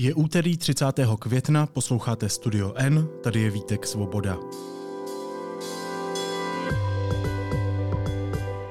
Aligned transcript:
Je 0.00 0.14
úterý 0.14 0.56
30. 0.56 1.00
května, 1.18 1.66
posloucháte 1.66 2.28
Studio 2.28 2.72
N, 2.76 3.08
tady 3.22 3.40
je 3.40 3.50
Vítek 3.50 3.86
Svoboda. 3.86 4.36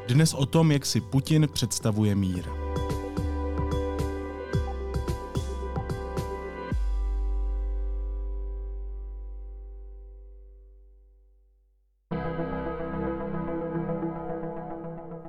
Dnes 0.07 0.33
o 0.33 0.45
tom, 0.45 0.71
jak 0.71 0.85
si 0.85 1.01
Putin 1.01 1.47
představuje 1.53 2.15
mír. 2.15 2.45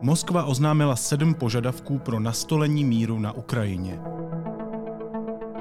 Moskva 0.00 0.44
oznámila 0.44 0.96
sedm 0.96 1.34
požadavků 1.34 1.98
pro 1.98 2.20
nastolení 2.20 2.84
míru 2.84 3.18
na 3.18 3.32
Ukrajině. 3.32 4.00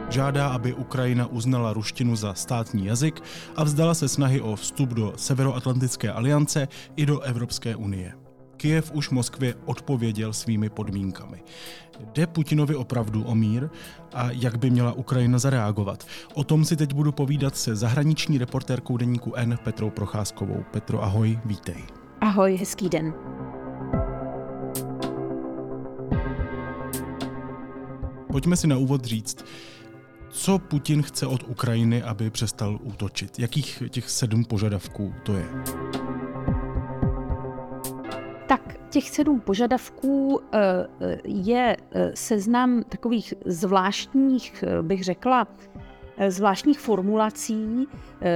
Žádá, 0.10 0.48
aby 0.48 0.74
Ukrajina 0.74 1.28
uznala 1.28 1.74
ruštinu 1.74 2.16
za 2.16 2.34
státní 2.34 2.86
jazyk 2.86 3.24
a 3.56 3.64
vzdala 3.64 3.94
se 3.94 4.08
snahy 4.08 4.42
o 4.42 4.56
vstup 4.56 4.90
do 4.90 5.14
Severoatlantické 5.16 6.12
aliance 6.12 6.68
i 6.96 7.06
do 7.06 7.20
Evropské 7.20 7.76
unie. 7.76 8.14
Kijev 8.58 8.92
už 8.92 9.10
Moskvě 9.10 9.56
odpověděl 9.66 10.34
svými 10.34 10.70
podmínkami. 10.70 11.44
Jde 12.00 12.28
Putinovi 12.28 12.76
opravdu 12.76 13.24
o 13.24 13.36
mír 13.36 13.70
a 14.14 14.32
jak 14.32 14.58
by 14.58 14.70
měla 14.70 14.92
Ukrajina 14.92 15.40
zareagovat? 15.40 16.08
O 16.34 16.44
tom 16.44 16.66
si 16.66 16.76
teď 16.76 16.94
budu 16.94 17.12
povídat 17.12 17.58
se 17.58 17.76
zahraniční 17.76 18.38
reportérkou 18.38 18.98
deníku 18.98 19.34
N 19.36 19.58
Petrou 19.64 19.90
Procházkovou. 19.90 20.64
Petro, 20.72 21.04
ahoj, 21.04 21.40
vítej. 21.46 21.84
Ahoj, 22.22 22.56
hezký 22.56 22.90
den. 22.90 23.14
Pojďme 28.32 28.56
si 28.56 28.68
na 28.68 28.78
úvod 28.78 29.06
říct, 29.06 29.46
co 30.30 30.60
Putin 30.60 31.04
chce 31.04 31.28
od 31.28 31.44
Ukrajiny, 31.44 32.04
aby 32.04 32.30
přestal 32.30 32.80
útočit? 32.84 33.40
Jakých 33.40 33.84
těch 33.90 34.10
sedm 34.10 34.46
požadavků 34.46 35.14
to 35.24 35.34
je? 35.34 35.46
Tak 38.48 38.78
těch 38.90 39.10
sedm 39.10 39.40
požadavků 39.40 40.40
eh, 40.52 40.60
eh, 41.02 41.18
je 41.26 41.78
eh, 41.92 42.12
seznam 42.14 42.84
takových 42.84 43.34
zvláštních, 43.46 44.64
bych 44.82 45.04
řekla, 45.04 45.48
zvláštních 46.28 46.80
formulací, 46.80 47.88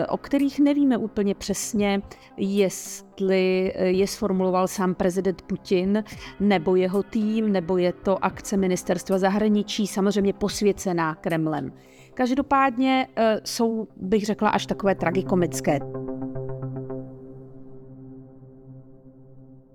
o 0.09 0.17
kterých 0.17 0.59
nevíme 0.59 0.97
úplně 0.97 1.35
přesně, 1.35 2.01
jestli 2.37 3.73
je 3.77 4.07
sformuloval 4.07 4.67
sám 4.67 4.95
prezident 4.95 5.41
Putin, 5.41 6.03
nebo 6.39 6.75
jeho 6.75 7.03
tým, 7.03 7.51
nebo 7.51 7.77
je 7.77 7.93
to 7.93 8.25
akce 8.25 8.57
ministerstva 8.57 9.17
zahraničí, 9.17 9.87
samozřejmě 9.87 10.33
posvěcená 10.33 11.15
Kremlem. 11.15 11.73
Každopádně 12.13 13.07
jsou, 13.43 13.87
bych 13.97 14.25
řekla, 14.25 14.49
až 14.49 14.65
takové 14.65 14.95
tragikomické. 14.95 15.79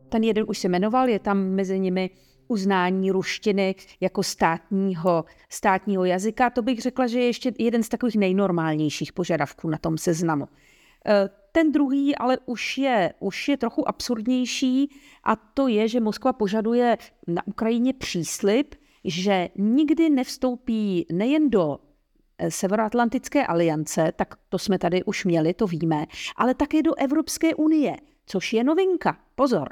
Ten 0.09 0.23
jeden 0.25 0.45
už 0.49 0.59
se 0.59 0.69
jmenoval, 0.69 1.09
je 1.09 1.19
tam 1.19 1.39
mezi 1.39 1.79
nimi 1.79 2.11
uznání 2.49 3.11
ruštiny 3.11 3.75
jako 4.01 4.23
státního, 4.23 5.25
státního 5.49 6.05
jazyka. 6.05 6.51
To 6.51 6.63
bych 6.63 6.81
řekla, 6.81 7.07
že 7.07 7.19
je 7.19 7.27
ještě 7.27 7.53
jeden 7.59 7.83
z 7.83 7.89
takových 7.89 8.17
nejnormálnějších 8.17 9.13
požadavků 9.13 9.69
na 9.69 9.79
tom 9.79 9.99
seznamu. 9.99 10.49
E, 11.07 11.29
ten 11.53 11.73
druhý 11.73 12.17
ale 12.17 12.39
už 12.47 12.79
je, 12.79 13.15
už 13.21 13.49
je 13.49 13.57
trochu 13.57 13.89
absurdnější 13.89 14.91
a 15.25 15.37
to 15.37 15.69
je, 15.69 15.89
že 15.89 16.01
Moskva 16.01 16.33
požaduje 16.33 16.99
na 17.27 17.47
Ukrajině 17.47 17.93
příslip, 17.93 18.75
že 19.05 19.49
nikdy 19.57 20.11
nevstoupí 20.11 21.07
nejen 21.13 21.51
do 21.51 21.79
e, 22.39 22.51
Severoatlantické 22.51 23.47
aliance, 23.47 24.13
tak 24.17 24.35
to 24.49 24.59
jsme 24.59 24.79
tady 24.79 25.05
už 25.05 25.25
měli, 25.25 25.55
to 25.55 25.67
víme, 25.67 26.07
ale 26.37 26.55
také 26.55 26.83
do 26.83 26.95
Evropské 26.95 27.55
unie, 27.55 27.97
což 28.27 28.53
je 28.53 28.65
novinka. 28.65 29.19
Pozor, 29.35 29.69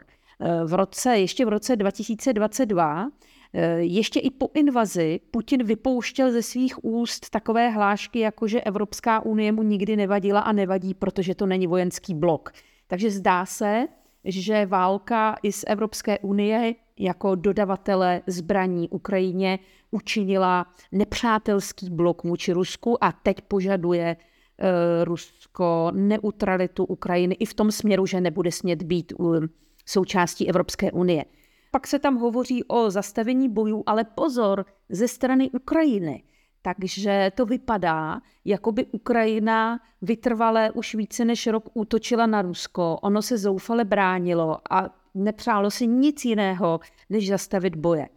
v 0.65 0.75
roce, 0.75 1.19
ještě 1.19 1.45
v 1.45 1.49
roce 1.49 1.77
2022, 1.77 3.09
eh, 3.55 3.79
ještě 3.79 4.21
i 4.21 4.31
po 4.31 4.49
invazi 4.55 5.21
Putin 5.31 5.65
vypouštěl 5.65 6.33
ze 6.33 6.43
svých 6.43 6.85
úst 6.85 7.31
takové 7.31 7.71
hlášky, 7.71 8.19
jako 8.19 8.49
že 8.49 8.61
Evropská 8.61 9.21
unie 9.21 9.53
mu 9.53 9.63
nikdy 9.63 9.97
nevadila 9.97 10.41
a 10.41 10.53
nevadí, 10.53 10.95
protože 10.95 11.35
to 11.35 11.47
není 11.47 11.67
vojenský 11.67 12.15
blok. 12.15 12.53
Takže 12.87 13.11
zdá 13.11 13.47
se, 13.47 13.87
že 14.25 14.67
válka 14.67 15.37
i 15.43 15.53
z 15.53 15.65
Evropské 15.67 16.19
unie 16.19 16.75
jako 16.99 17.35
dodavatele 17.35 18.23
zbraní 18.27 18.89
Ukrajině 18.89 19.59
učinila 19.91 20.67
nepřátelský 20.93 21.91
blok 21.91 22.23
vůči 22.23 22.53
Rusku 22.53 23.05
a 23.05 23.13
teď 23.13 23.41
požaduje 23.41 24.17
uh, 24.17 25.05
Rusko 25.05 25.91
neutralitu 25.95 26.85
Ukrajiny 26.85 27.35
i 27.35 27.47
v 27.47 27.55
tom 27.55 27.71
směru, 27.73 28.07
že 28.07 28.21
nebude 28.21 28.53
smět 28.53 28.83
být 28.83 29.13
uh, 29.19 29.45
součástí 29.87 30.49
Evropské 30.49 30.93
unie. 30.93 31.25
Pak 31.71 31.87
se 31.87 31.99
tam 31.99 32.17
hovoří 32.17 32.65
o 32.65 32.91
zastavení 32.91 33.49
bojů, 33.49 33.83
ale 33.87 34.05
pozor, 34.05 34.65
ze 34.89 35.09
strany 35.09 35.51
Ukrajiny. 35.51 36.23
Takže 36.63 37.31
to 37.35 37.47
vypadá, 37.47 38.21
jako 38.45 38.73
by 38.73 38.87
Ukrajina 38.87 39.81
vytrvale 40.03 40.71
už 40.71 40.95
více 40.95 41.25
než 41.25 41.47
rok 41.47 41.69
útočila 41.75 42.27
na 42.27 42.43
Rusko. 42.43 42.99
Ono 43.03 43.23
se 43.23 43.39
zoufale 43.39 43.85
bránilo 43.85 44.59
a 44.71 44.91
nepřálo 45.15 45.71
si 45.71 45.87
nic 45.87 46.25
jiného, 46.25 46.81
než 47.11 47.29
zastavit 47.29 47.77
boje. 47.77 48.03
E, 48.03 48.09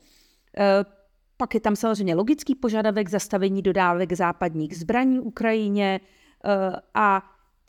pak 1.37 1.53
je 1.53 1.59
tam 1.59 1.75
samozřejmě 1.75 2.15
logický 2.15 2.55
požadavek 2.55 3.09
zastavení 3.09 3.61
dodávek 3.61 4.13
západních 4.13 4.77
zbraní 4.77 5.19
Ukrajině 5.19 5.99
e, 5.99 6.71
a, 6.93 7.23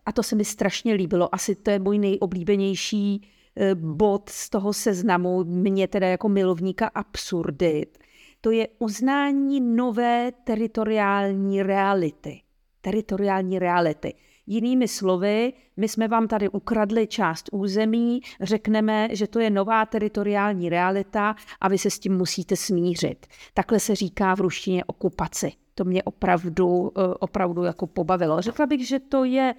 a 0.06 0.12
to 0.12 0.22
se 0.22 0.36
mi 0.36 0.44
strašně 0.44 0.94
líbilo. 0.94 1.34
Asi 1.34 1.54
to 1.54 1.70
je 1.70 1.78
můj 1.78 1.98
nejoblíbenější 1.98 3.28
bod 3.74 4.28
z 4.28 4.50
toho 4.50 4.72
seznamu, 4.72 5.44
mě 5.44 5.88
teda 5.88 6.06
jako 6.06 6.28
milovníka 6.28 6.90
absurdit, 6.94 7.98
to 8.40 8.50
je 8.50 8.68
uznání 8.78 9.60
nové 9.60 10.32
teritoriální 10.44 11.62
reality. 11.62 12.40
Teritoriální 12.80 13.58
reality. 13.58 14.14
Jinými 14.46 14.88
slovy, 14.88 15.52
my 15.76 15.88
jsme 15.88 16.08
vám 16.08 16.28
tady 16.28 16.48
ukradli 16.48 17.06
část 17.06 17.48
území, 17.52 18.20
řekneme, 18.40 19.08
že 19.12 19.26
to 19.26 19.40
je 19.40 19.50
nová 19.50 19.86
teritoriální 19.86 20.68
realita 20.68 21.36
a 21.60 21.68
vy 21.68 21.78
se 21.78 21.90
s 21.90 21.98
tím 21.98 22.16
musíte 22.16 22.56
smířit. 22.56 23.26
Takhle 23.54 23.80
se 23.80 23.94
říká 23.94 24.34
v 24.34 24.40
ruštině 24.40 24.84
okupaci. 24.84 25.52
To 25.74 25.84
mě 25.84 26.02
opravdu, 26.02 26.92
eh, 26.98 27.14
opravdu 27.20 27.62
jako 27.62 27.86
pobavilo. 27.86 28.42
Řekla 28.42 28.66
bych, 28.66 28.88
že 28.88 29.00
to 29.00 29.24
je 29.24 29.54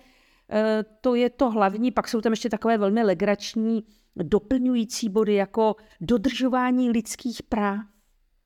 to 1.02 1.16
je 1.16 1.30
to 1.30 1.50
hlavní, 1.50 1.92
pak 1.92 2.08
jsou 2.08 2.22
tam 2.22 2.32
ještě 2.34 2.50
takové 2.50 2.78
velmi 2.78 3.04
legrační 3.04 3.84
doplňující 4.16 5.10
body 5.10 5.34
jako 5.34 5.76
dodržování 6.02 6.90
lidských 6.90 7.44
práv. 7.44 7.80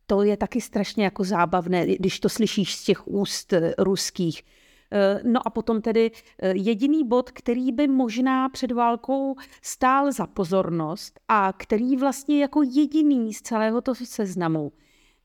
To 0.07 0.23
je 0.23 0.37
taky 0.37 0.61
strašně 0.61 1.03
jako 1.03 1.23
zábavné, 1.23 1.85
když 1.85 2.19
to 2.19 2.29
slyšíš 2.29 2.75
z 2.75 2.83
těch 2.83 3.07
úst 3.07 3.53
eh, 3.53 3.73
ruských. 3.77 4.43
Eh, 4.91 5.21
no 5.23 5.47
a 5.47 5.49
potom 5.49 5.81
tedy 5.81 6.11
jediný 6.53 7.07
bod, 7.07 7.31
který 7.31 7.71
by 7.71 7.87
možná 7.87 8.49
před 8.49 8.71
válkou 8.71 9.35
stál 9.61 10.11
za 10.11 10.27
pozornost 10.27 11.19
a 11.27 11.53
který 11.57 11.97
vlastně 11.97 12.41
jako 12.41 12.63
jediný 12.63 13.33
z 13.33 13.41
celého 13.41 13.81
toho 13.81 13.95
seznamu 13.95 14.71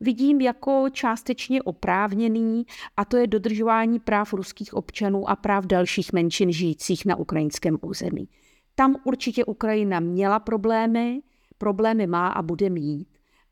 vidím 0.01 0.41
jako 0.41 0.87
částečně 0.93 1.63
oprávněný 1.63 2.67
a 2.97 3.05
to 3.05 3.17
je 3.17 3.27
dodržování 3.27 4.01
práv 4.01 4.33
ruských 4.33 4.75
občanů 4.75 5.31
a 5.31 5.37
práv 5.37 5.67
dalších 5.67 6.13
menšin 6.13 6.53
žijících 6.53 7.07
na 7.07 7.17
ukrajinském 7.17 7.79
území. 7.83 8.29
Tam 8.75 8.97
určitě 9.05 9.45
Ukrajina 9.45 10.01
měla 10.01 10.39
problémy, 10.39 11.21
problémy 11.59 12.07
má 12.07 12.29
a 12.29 12.43
bude 12.43 12.71
mít, 12.71 13.09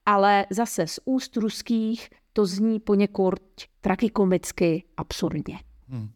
ale 0.06 0.46
zase 0.50 0.86
z 0.86 1.00
úst 1.04 1.36
ruských 1.36 2.10
to 2.32 2.46
zní 2.46 2.80
poněkud 2.80 3.40
tragikomicky 3.80 4.84
absurdně. 4.96 5.58
Hmm. 5.88 6.08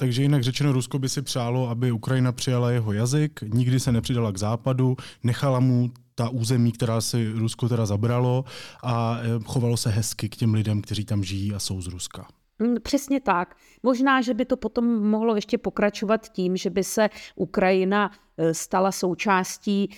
Takže 0.00 0.22
jinak 0.22 0.42
řečeno, 0.42 0.72
Rusko 0.72 0.98
by 0.98 1.08
si 1.08 1.22
přálo, 1.22 1.68
aby 1.68 1.92
Ukrajina 1.92 2.32
přijala 2.32 2.70
jeho 2.70 2.92
jazyk, 2.92 3.40
nikdy 3.42 3.80
se 3.80 3.92
nepřidala 3.92 4.32
k 4.32 4.38
západu, 4.38 4.96
nechala 5.22 5.60
mu 5.60 5.90
ta 6.14 6.28
území, 6.28 6.72
která 6.72 7.00
si 7.00 7.32
Rusko 7.32 7.68
teda 7.68 7.86
zabralo 7.86 8.44
a 8.82 9.18
e, 9.22 9.44
chovalo 9.44 9.76
se 9.76 9.90
hezky 9.90 10.28
k 10.28 10.36
těm 10.36 10.54
lidem, 10.54 10.82
kteří 10.82 11.04
tam 11.04 11.24
žijí 11.24 11.54
a 11.54 11.58
jsou 11.58 11.80
z 11.80 11.86
Ruska. 11.86 12.26
Mm, 12.58 12.76
přesně 12.82 13.20
tak. 13.20 13.56
Možná, 13.82 14.20
že 14.20 14.34
by 14.34 14.44
to 14.44 14.56
potom 14.56 15.08
mohlo 15.10 15.34
ještě 15.34 15.58
pokračovat 15.58 16.28
tím, 16.28 16.56
že 16.56 16.70
by 16.70 16.84
se 16.84 17.08
Ukrajina 17.36 18.10
e, 18.36 18.54
stala 18.54 18.92
součástí 18.92 19.84
e, 19.84 19.90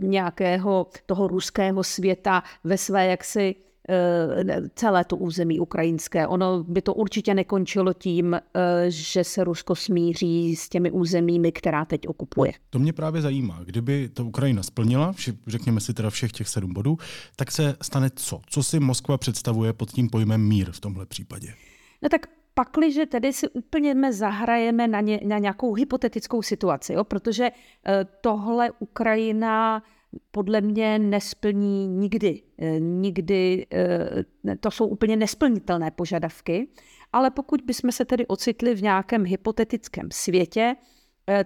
nějakého 0.00 0.86
toho 1.06 1.28
ruského 1.28 1.84
světa 1.84 2.42
ve 2.64 2.78
své 2.78 3.06
jaksi 3.06 3.54
Eh, 3.54 3.73
celé 4.74 5.04
to 5.04 5.16
území 5.16 5.60
ukrajinské. 5.60 6.26
Ono 6.26 6.64
by 6.64 6.82
to 6.82 6.94
určitě 6.94 7.34
nekončilo 7.34 7.92
tím, 7.92 8.34
eh, 8.34 8.40
že 8.88 9.24
se 9.24 9.44
Rusko 9.44 9.74
smíří 9.74 10.56
s 10.56 10.68
těmi 10.68 10.90
územími, 10.90 11.52
která 11.52 11.84
teď 11.84 12.08
okupuje. 12.08 12.52
To 12.70 12.78
mě 12.78 12.92
právě 12.92 13.22
zajímá. 13.22 13.60
Kdyby 13.64 14.08
to 14.08 14.24
Ukrajina 14.24 14.62
splnila, 14.62 15.14
řekněme 15.46 15.80
si 15.80 15.94
teda 15.94 16.10
všech 16.10 16.32
těch 16.32 16.48
sedm 16.48 16.72
bodů, 16.72 16.98
tak 17.36 17.50
se 17.50 17.76
stane 17.82 18.10
co? 18.14 18.40
Co 18.46 18.62
si 18.62 18.80
Moskva 18.80 19.18
představuje 19.18 19.72
pod 19.72 19.90
tím 19.90 20.08
pojmem 20.08 20.48
mír 20.48 20.72
v 20.72 20.80
tomhle 20.80 21.06
případě? 21.06 21.54
No 22.02 22.08
tak 22.08 22.26
pakliže 22.54 23.06
tedy 23.06 23.32
si 23.32 23.48
úplně 23.48 24.12
zahrajeme 24.12 24.88
na, 24.88 25.00
ně, 25.00 25.20
na 25.24 25.38
nějakou 25.38 25.74
hypotetickou 25.74 26.42
situaci, 26.42 26.92
jo? 26.92 27.04
protože 27.04 27.50
eh, 27.86 28.06
tohle 28.20 28.70
Ukrajina 28.78 29.82
podle 30.30 30.60
mě 30.60 30.98
nesplní 30.98 31.88
nikdy. 31.88 32.42
Eh, 32.58 32.80
nikdy 32.80 33.66
eh, 33.72 34.56
to 34.60 34.70
jsou 34.70 34.86
úplně 34.86 35.16
nesplnitelné 35.16 35.90
požadavky, 35.90 36.68
ale 37.12 37.30
pokud 37.30 37.60
bychom 37.60 37.92
se 37.92 38.04
tedy 38.04 38.26
ocitli 38.26 38.74
v 38.74 38.82
nějakém 38.82 39.24
hypotetickém 39.24 40.08
světě, 40.12 40.76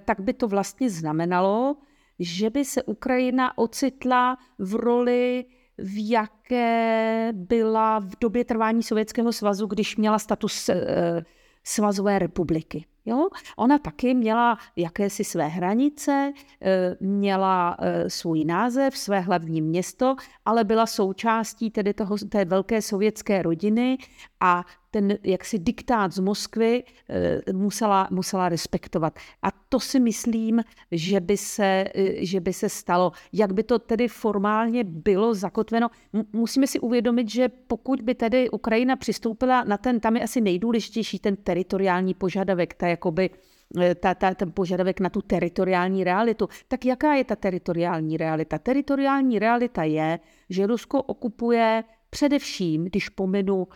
tak 0.04 0.20
by 0.20 0.32
to 0.32 0.48
vlastně 0.48 0.90
znamenalo, 0.90 1.76
že 2.18 2.50
by 2.50 2.64
se 2.64 2.82
Ukrajina 2.82 3.58
ocitla 3.58 4.38
v 4.58 4.74
roli 4.74 5.44
v 5.78 6.10
jaké 6.10 7.32
byla 7.32 7.98
v 7.98 8.10
době 8.20 8.44
trvání 8.44 8.82
Sovětského 8.82 9.32
svazu, 9.32 9.66
když 9.66 9.96
měla 9.96 10.18
status 10.18 10.68
eh, 10.68 11.24
svazové 11.64 12.18
republiky. 12.18 12.84
Jo? 13.08 13.28
Ona 13.56 13.78
taky 13.78 14.14
měla 14.14 14.58
jakési 14.76 15.24
své 15.24 15.46
hranice, 15.46 16.32
eh, 16.62 16.96
měla 17.00 17.76
eh, 17.80 18.10
svůj 18.10 18.44
název, 18.44 18.98
své 18.98 19.20
hlavní 19.20 19.62
město, 19.62 20.16
ale 20.44 20.64
byla 20.64 20.86
součástí 20.86 21.70
tedy 21.70 21.94
toho, 21.94 22.16
té 22.28 22.44
velké 22.44 22.82
sovětské 22.82 23.42
rodiny 23.42 23.98
a 24.40 24.64
ten 24.90 25.18
jaksi 25.24 25.58
diktát 25.58 26.12
z 26.12 26.18
Moskvy 26.18 26.84
eh, 27.08 27.52
musela, 27.52 28.08
musela 28.10 28.48
respektovat. 28.48 29.18
A 29.42 29.48
to 29.50 29.80
si 29.80 30.00
myslím, 30.00 30.64
že 30.92 31.20
by, 31.20 31.36
se, 31.36 31.84
že 32.18 32.40
by 32.40 32.52
se 32.52 32.68
stalo. 32.68 33.12
Jak 33.32 33.52
by 33.52 33.62
to 33.62 33.78
tedy 33.78 34.08
formálně 34.08 34.84
bylo 34.84 35.34
zakotveno? 35.34 35.88
Musíme 36.32 36.66
si 36.66 36.80
uvědomit, 36.80 37.30
že 37.30 37.48
pokud 37.48 38.02
by 38.02 38.14
tedy 38.14 38.50
Ukrajina 38.50 38.96
přistoupila 38.96 39.64
na 39.64 39.78
ten, 39.78 40.00
tam 40.00 40.16
je 40.16 40.22
asi 40.22 40.40
nejdůležitější 40.40 41.18
ten 41.18 41.36
teritoriální 41.36 42.14
požadavek, 42.14 42.74
ta 42.74 42.86
jakoby 42.86 43.30
eh, 43.80 43.94
ta, 43.94 44.14
ta, 44.14 44.34
ten 44.34 44.52
požadavek 44.52 45.00
na 45.00 45.10
tu 45.10 45.22
teritoriální 45.22 46.04
realitu. 46.04 46.48
Tak 46.68 46.84
jaká 46.84 47.14
je 47.14 47.24
ta 47.24 47.36
teritoriální 47.36 48.16
realita? 48.16 48.58
Teritoriální 48.58 49.38
realita 49.38 49.84
je, 49.84 50.18
že 50.50 50.66
Rusko 50.66 51.02
okupuje 51.02 51.84
především, 52.10 52.84
když 52.84 53.08
pominu, 53.08 53.68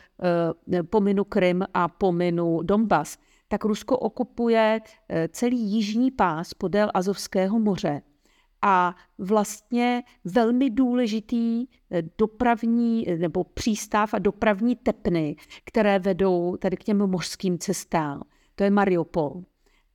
eh, 0.72 0.82
pominu 0.82 1.24
Krym 1.24 1.64
a 1.74 1.88
pominu 1.88 2.62
Donbas, 2.62 3.18
tak 3.48 3.64
Rusko 3.64 3.98
okupuje 3.98 4.80
eh, 5.08 5.28
celý 5.28 5.60
jižní 5.60 6.10
pás 6.10 6.54
podél 6.54 6.90
Azovského 6.94 7.58
moře 7.58 8.02
a 8.64 8.96
vlastně 9.18 10.02
velmi 10.24 10.70
důležitý 10.70 11.66
dopravní 12.18 13.06
nebo 13.18 13.44
přístav 13.44 14.14
a 14.14 14.18
dopravní 14.18 14.76
tepny, 14.76 15.36
které 15.64 15.98
vedou 15.98 16.56
tady 16.56 16.76
k 16.76 16.84
těm 16.84 17.06
mořským 17.06 17.58
cestám 17.58 18.22
to 18.54 18.64
je 18.64 18.70
Mariupol. 18.70 19.42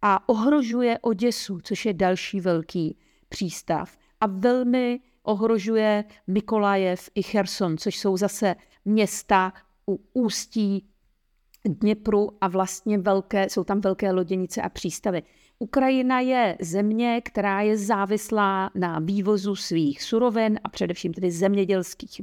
A 0.01 0.29
ohrožuje 0.29 0.99
Oděsu, 1.01 1.59
což 1.63 1.85
je 1.85 1.93
další 1.93 2.41
velký 2.41 2.97
přístav. 3.29 3.97
A 4.21 4.27
velmi 4.27 4.99
ohrožuje 5.27 6.03
Mikolajev 6.27 7.09
i 7.15 7.23
Cherson, 7.23 7.77
což 7.77 7.97
jsou 7.97 8.17
zase 8.17 8.55
města 8.85 9.53
u 9.89 9.99
ústí 10.13 10.87
Dněpru 11.65 12.29
a 12.41 12.47
vlastně 12.47 12.97
velké, 12.97 13.49
jsou 13.49 13.63
tam 13.63 13.81
velké 13.81 14.11
loděnice 14.11 14.61
a 14.61 14.69
přístavy. 14.69 15.23
Ukrajina 15.59 16.19
je 16.19 16.57
země, 16.61 17.21
která 17.25 17.61
je 17.61 17.77
závislá 17.77 18.71
na 18.75 18.99
vývozu 18.99 19.55
svých 19.55 20.03
surovin 20.03 20.59
a 20.63 20.69
především 20.69 21.13
tedy 21.13 21.31
zemědělských 21.31 22.21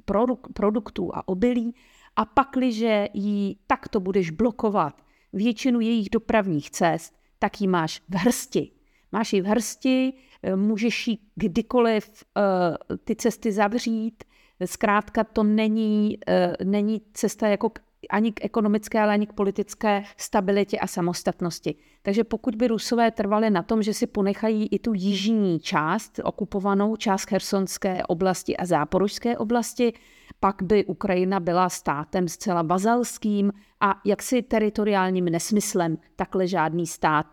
produktů 0.54 1.10
a 1.14 1.28
obilí. 1.28 1.74
A 2.16 2.24
pakliže 2.24 3.08
ji 3.14 3.56
takto 3.66 4.00
budeš 4.00 4.30
blokovat 4.30 5.02
většinu 5.32 5.80
jejich 5.80 6.10
dopravních 6.10 6.70
cest, 6.70 7.14
tak 7.38 7.60
ji 7.60 7.66
máš 7.66 8.02
v 8.08 8.14
hrsti. 8.14 8.70
Máš 9.12 9.32
ji 9.32 9.40
v 9.40 9.46
hrsti, 9.46 10.12
můžeš 10.56 11.08
ji 11.08 11.18
kdykoliv 11.34 12.24
uh, 12.36 12.96
ty 13.04 13.16
cesty 13.16 13.52
zavřít. 13.52 14.24
Zkrátka 14.64 15.24
to 15.24 15.42
není, 15.42 16.18
uh, 16.28 16.66
není 16.68 17.02
cesta 17.12 17.48
jako 17.48 17.70
ani 18.10 18.32
k 18.32 18.44
ekonomické, 18.44 19.00
ale 19.00 19.12
ani 19.12 19.26
k 19.26 19.32
politické 19.32 20.02
stabilitě 20.16 20.78
a 20.78 20.86
samostatnosti. 20.86 21.74
Takže 22.02 22.24
pokud 22.24 22.54
by 22.54 22.68
Rusové 22.68 23.10
trvali 23.10 23.50
na 23.50 23.62
tom, 23.62 23.82
že 23.82 23.94
si 23.94 24.06
ponechají 24.06 24.66
i 24.66 24.78
tu 24.78 24.92
jižní 24.94 25.60
část, 25.60 26.20
okupovanou 26.24 26.96
část 26.96 27.24
Chersonské 27.24 28.02
oblasti 28.02 28.56
a 28.56 28.66
Záporožské 28.66 29.38
oblasti, 29.38 29.92
pak 30.40 30.62
by 30.62 30.84
Ukrajina 30.84 31.40
byla 31.40 31.68
státem 31.68 32.28
zcela 32.28 32.62
bazalským 32.62 33.52
a 33.80 34.00
jaksi 34.04 34.42
teritoriálním 34.42 35.24
nesmyslem 35.24 35.98
takhle 36.16 36.46
žádný 36.46 36.86
stát 36.86 37.26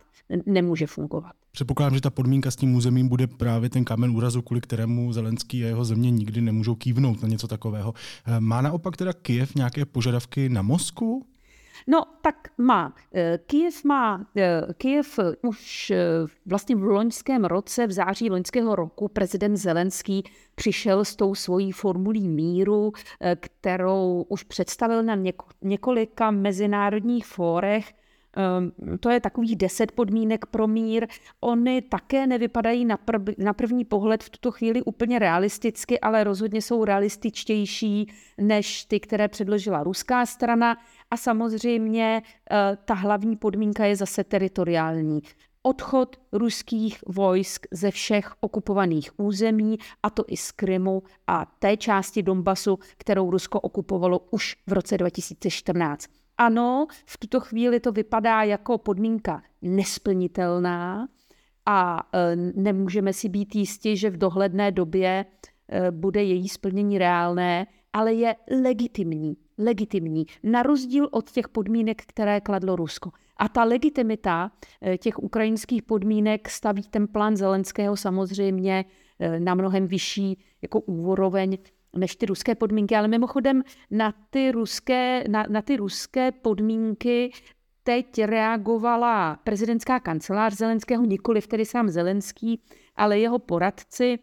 nemůže 0.46 0.88
fungovat. 0.88 1.41
Předpokládám, 1.52 1.96
že 1.96 2.02
ta 2.02 2.10
podmínka 2.10 2.52
s 2.52 2.56
tím 2.56 2.76
územím 2.76 3.08
bude 3.08 3.28
právě 3.28 3.70
ten 3.70 3.86
kámen 3.86 4.12
úrazu, 4.12 4.42
kvůli 4.42 4.62
kterému 4.62 5.14
Zelenský 5.14 5.64
a 5.64 5.68
jeho 5.68 5.86
země 5.86 6.12
nikdy 6.12 6.42
nemůžou 6.42 6.76
kývnout 6.76 7.22
na 7.22 7.28
něco 7.28 7.48
takového. 7.48 7.94
Má 8.40 8.62
naopak 8.62 8.98
teda 8.98 9.14
Kiev 9.14 9.56
nějaké 9.56 9.86
požadavky 9.86 10.50
na 10.50 10.62
Moskvu? 10.62 11.26
No, 11.88 12.06
tak 12.22 12.36
má. 12.58 12.96
Eh, 13.14 13.40
Kiev 13.46 13.84
má, 13.84 14.26
eh, 14.38 14.62
Kiev 14.78 15.20
už 15.42 15.92
eh, 15.92 15.98
vlastně 16.46 16.76
v 16.76 16.84
loňském 16.84 17.46
roce, 17.46 17.88
v 17.88 17.92
září 17.92 18.30
loňského 18.30 18.76
roku, 18.76 19.08
prezident 19.08 19.58
Zelenský 19.58 20.24
přišel 20.56 21.06
s 21.06 21.16
tou 21.16 21.36
svojí 21.36 21.72
formulí 21.72 22.30
míru, 22.30 22.92
kterou 23.36 24.26
už 24.30 24.44
představil 24.44 25.04
na 25.04 25.18
několika 25.62 26.32
mezinárodních 26.32 27.26
fórech 27.26 27.94
to 29.00 29.10
je 29.10 29.20
takových 29.20 29.56
deset 29.56 29.92
podmínek 29.92 30.46
pro 30.46 30.68
mír. 30.68 31.08
Ony 31.40 31.82
také 31.82 32.28
nevypadají 32.28 32.86
na, 32.86 32.98
prv, 32.98 33.22
na 33.38 33.54
první 33.54 33.86
pohled 33.86 34.24
v 34.24 34.30
tuto 34.30 34.52
chvíli 34.52 34.84
úplně 34.84 35.20
realisticky, 35.20 36.00
ale 36.00 36.24
rozhodně 36.24 36.62
jsou 36.62 36.86
realističtější 36.86 38.08
než 38.38 38.86
ty, 38.86 39.00
které 39.00 39.28
předložila 39.28 39.84
ruská 39.84 40.26
strana. 40.26 40.78
A 41.12 41.18
samozřejmě 41.18 42.22
eh, 42.52 42.78
ta 42.86 42.94
hlavní 42.94 43.36
podmínka 43.36 43.86
je 43.86 43.96
zase 43.96 44.24
teritoriální 44.24 45.22
odchod 45.64 46.16
ruských 46.32 47.04
vojsk 47.08 47.68
ze 47.72 47.92
všech 47.92 48.34
okupovaných 48.40 49.20
území, 49.20 49.78
a 50.04 50.10
to 50.10 50.24
i 50.28 50.38
z 50.38 50.52
Krymu 50.52 51.04
a 51.28 51.46
té 51.60 51.78
části 51.78 52.24
Donbasu, 52.24 52.80
kterou 52.98 53.32
Rusko 53.32 53.60
okupovalo 53.60 54.20
už 54.20 54.56
v 54.68 54.74
roce 54.74 54.98
2014. 54.98 56.21
Ano, 56.38 56.88
v 57.06 57.18
tuto 57.18 57.40
chvíli 57.40 57.80
to 57.80 57.92
vypadá 57.92 58.44
jako 58.44 58.78
podmínka 58.78 59.44
nesplnitelná 59.62 61.08
a 61.66 62.10
e, 62.14 62.36
nemůžeme 62.36 63.14
si 63.14 63.30
být 63.30 63.56
jistí, 63.56 63.98
že 63.98 64.10
v 64.10 64.18
dohledné 64.18 64.72
době 64.72 65.26
e, 65.70 65.92
bude 65.92 66.24
její 66.24 66.50
splnění 66.50 66.98
reálné, 66.98 67.68
ale 67.94 68.14
je 68.14 68.36
legitimní. 68.62 69.38
Legitimní, 69.58 70.26
na 70.44 70.64
rozdíl 70.64 71.08
od 71.12 71.32
těch 71.32 71.50
podmínek, 71.50 72.02
které 72.06 72.42
kladlo 72.42 72.76
Rusko. 72.76 73.12
A 73.38 73.50
ta 73.50 73.64
legitimita 73.64 74.52
e, 74.82 74.98
těch 74.98 75.20
ukrajinských 75.20 75.84
podmínek 75.84 76.50
staví 76.50 76.84
ten 76.90 77.08
plán 77.08 77.38
Zelenského 77.38 77.98
samozřejmě 77.98 78.86
na 79.40 79.56
mnohem 79.56 79.88
vyšší 79.88 80.40
jako 80.62 80.80
úroveň 80.80 81.58
než 81.96 82.16
ty 82.16 82.26
ruské 82.26 82.56
podmínky, 82.56 82.96
ale 82.96 83.08
mimochodem 83.08 83.64
na 83.92 84.14
ty 84.30 84.52
ruské, 84.52 85.24
na, 85.28 85.46
na 85.50 85.62
ty 85.62 85.78
ruské 85.78 86.32
podmínky 86.32 87.32
teď 87.84 88.24
reagovala 88.24 89.36
prezidentská 89.44 90.00
kancelář 90.00 90.54
Zelenského, 90.54 91.06
nikoli 91.06 91.42
tedy 91.42 91.66
sám 91.66 91.90
Zelenský, 91.90 92.62
ale 92.96 93.20
jeho 93.20 93.40
poradci, 93.40 94.20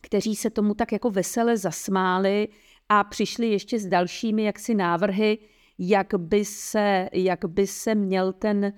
kteří 0.00 0.36
se 0.36 0.50
tomu 0.50 0.74
tak 0.74 0.92
jako 0.92 1.10
vesele 1.10 1.56
zasmáli 1.56 2.48
a 2.88 3.04
přišli 3.04 3.50
ještě 3.50 3.78
s 3.78 3.86
dalšími 3.86 4.44
jaksi 4.44 4.74
návrhy, 4.74 5.38
jak 5.78 6.14
by 6.16 6.44
se, 6.44 7.08
jak 7.12 7.44
by 7.44 7.66
se 7.66 7.94
měl 7.94 8.32
ten 8.32 8.72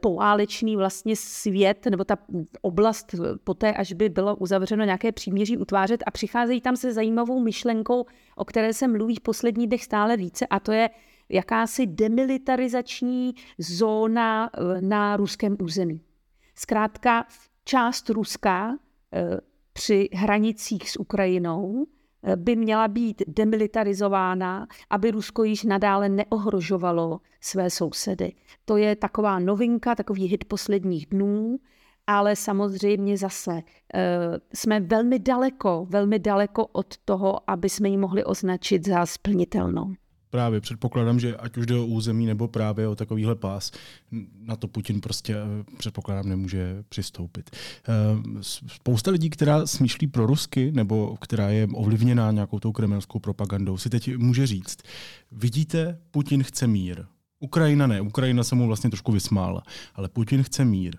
poválečný 0.00 0.76
vlastně 0.76 1.16
svět, 1.16 1.86
nebo 1.90 2.04
ta 2.04 2.16
oblast 2.62 3.14
poté, 3.44 3.72
až 3.72 3.92
by 3.92 4.08
bylo 4.08 4.36
uzavřeno 4.36 4.84
nějaké 4.84 5.12
příměří 5.12 5.58
utvářet 5.58 6.02
a 6.06 6.10
přicházejí 6.10 6.60
tam 6.60 6.76
se 6.76 6.92
zajímavou 6.92 7.40
myšlenkou, 7.40 8.04
o 8.36 8.44
které 8.44 8.74
se 8.74 8.88
mluví 8.88 9.16
v 9.16 9.20
poslední 9.20 9.66
dnech 9.66 9.84
stále 9.84 10.16
více 10.16 10.46
a 10.46 10.60
to 10.60 10.72
je 10.72 10.90
jakási 11.28 11.86
demilitarizační 11.86 13.34
zóna 13.58 14.50
eh, 14.54 14.80
na 14.80 15.16
ruském 15.16 15.56
území. 15.62 16.00
Zkrátka 16.54 17.26
část 17.64 18.10
Ruska 18.10 18.78
eh, 19.12 19.40
při 19.72 20.08
hranicích 20.12 20.90
s 20.90 21.00
Ukrajinou 21.00 21.86
by 22.36 22.56
měla 22.56 22.88
být 22.88 23.22
demilitarizována, 23.28 24.66
aby 24.90 25.10
Rusko 25.10 25.44
již 25.44 25.64
nadále 25.64 26.08
neohrožovalo 26.08 27.20
své 27.40 27.70
sousedy. 27.70 28.32
To 28.64 28.76
je 28.76 28.96
taková 28.96 29.38
novinka, 29.38 29.94
takový 29.94 30.24
hit 30.26 30.44
posledních 30.44 31.06
dnů, 31.06 31.58
ale 32.06 32.36
samozřejmě 32.36 33.18
zase 33.18 33.52
uh, 33.52 33.60
jsme 34.54 34.80
velmi 34.80 35.18
daleko, 35.18 35.86
velmi 35.90 36.18
daleko 36.18 36.66
od 36.66 36.96
toho, 37.04 37.50
aby 37.50 37.68
jsme 37.68 37.88
ji 37.88 37.96
mohli 37.96 38.24
označit 38.24 38.86
za 38.86 39.06
splnitelnou. 39.06 39.94
Právě 40.34 40.60
předpokládám, 40.60 41.20
že 41.20 41.36
ať 41.36 41.56
už 41.56 41.66
jde 41.66 41.76
o 41.76 41.86
území 41.86 42.26
nebo 42.26 42.48
právě 42.48 42.88
o 42.88 42.94
takovýhle 42.94 43.34
pás, 43.34 43.70
na 44.40 44.56
to 44.56 44.68
Putin 44.68 45.00
prostě 45.00 45.36
eh, 45.36 45.64
předpokládám 45.76 46.28
nemůže 46.28 46.84
přistoupit. 46.88 47.50
Eh, 47.50 48.42
spousta 48.66 49.10
lidí, 49.10 49.30
která 49.30 49.66
smýšlí 49.66 50.06
pro 50.06 50.26
rusky 50.26 50.72
nebo 50.72 51.16
která 51.20 51.48
je 51.48 51.68
ovlivněná 51.72 52.30
nějakou 52.30 52.58
tou 52.58 52.72
kremelskou 52.72 53.18
propagandou, 53.18 53.76
si 53.76 53.90
teď 53.90 54.16
může 54.16 54.46
říct, 54.46 54.78
vidíte, 55.32 55.98
Putin 56.10 56.42
chce 56.42 56.66
mír. 56.66 57.04
Ukrajina 57.40 57.86
ne, 57.86 58.00
Ukrajina 58.00 58.44
se 58.44 58.54
mu 58.54 58.66
vlastně 58.66 58.90
trošku 58.90 59.12
vysmála, 59.12 59.62
ale 59.94 60.08
Putin 60.08 60.42
chce 60.42 60.64
mír. 60.64 60.96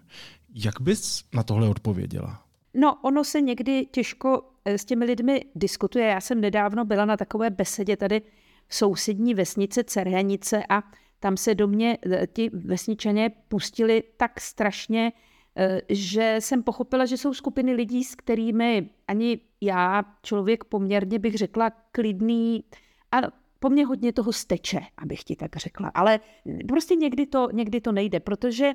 Jak 0.66 0.82
bys 0.82 1.24
na 1.34 1.44
tohle 1.44 1.70
odpověděla? 1.70 2.42
No, 2.74 2.98
ono 3.02 3.24
se 3.24 3.42
někdy 3.42 3.86
těžko 3.92 4.44
eh, 4.66 4.78
s 4.78 4.86
těmi 4.86 5.06
lidmi 5.06 5.42
diskutuje. 5.56 6.06
Já 6.06 6.22
jsem 6.22 6.42
nedávno 6.42 6.86
byla 6.86 7.06
na 7.06 7.18
takové 7.18 7.50
besedě 7.50 7.98
tady 7.98 8.22
sousední 8.70 9.34
vesnice 9.34 9.84
Cerhenice 9.84 10.64
a 10.70 10.84
tam 11.20 11.38
se 11.38 11.56
do 11.56 11.68
mě 11.68 11.98
eh, 12.12 12.28
ti 12.28 12.50
vesničané 12.54 13.30
pustili 13.30 14.04
tak 14.18 14.42
strašně, 14.42 15.12
eh, 15.56 15.82
že 15.90 16.36
jsem 16.40 16.64
pochopila, 16.64 17.06
že 17.06 17.18
jsou 17.18 17.34
skupiny 17.34 17.74
lidí, 17.74 18.04
s 18.04 18.16
kterými 18.16 18.90
ani 19.08 19.40
já, 19.62 20.04
člověk 20.24 20.64
poměrně 20.64 21.20
bych 21.20 21.36
řekla 21.36 21.70
klidný, 21.70 22.64
a 23.12 23.18
po 23.60 23.70
mně 23.70 23.86
hodně 23.86 24.14
toho 24.14 24.34
steče, 24.34 24.80
abych 24.98 25.24
ti 25.24 25.36
tak 25.36 25.56
řekla. 25.56 25.92
Ale 25.94 26.20
prostě 26.68 26.96
někdy 26.96 27.26
to, 27.26 27.50
někdy 27.54 27.82
to 27.82 27.92
nejde, 27.92 28.20
protože 28.20 28.74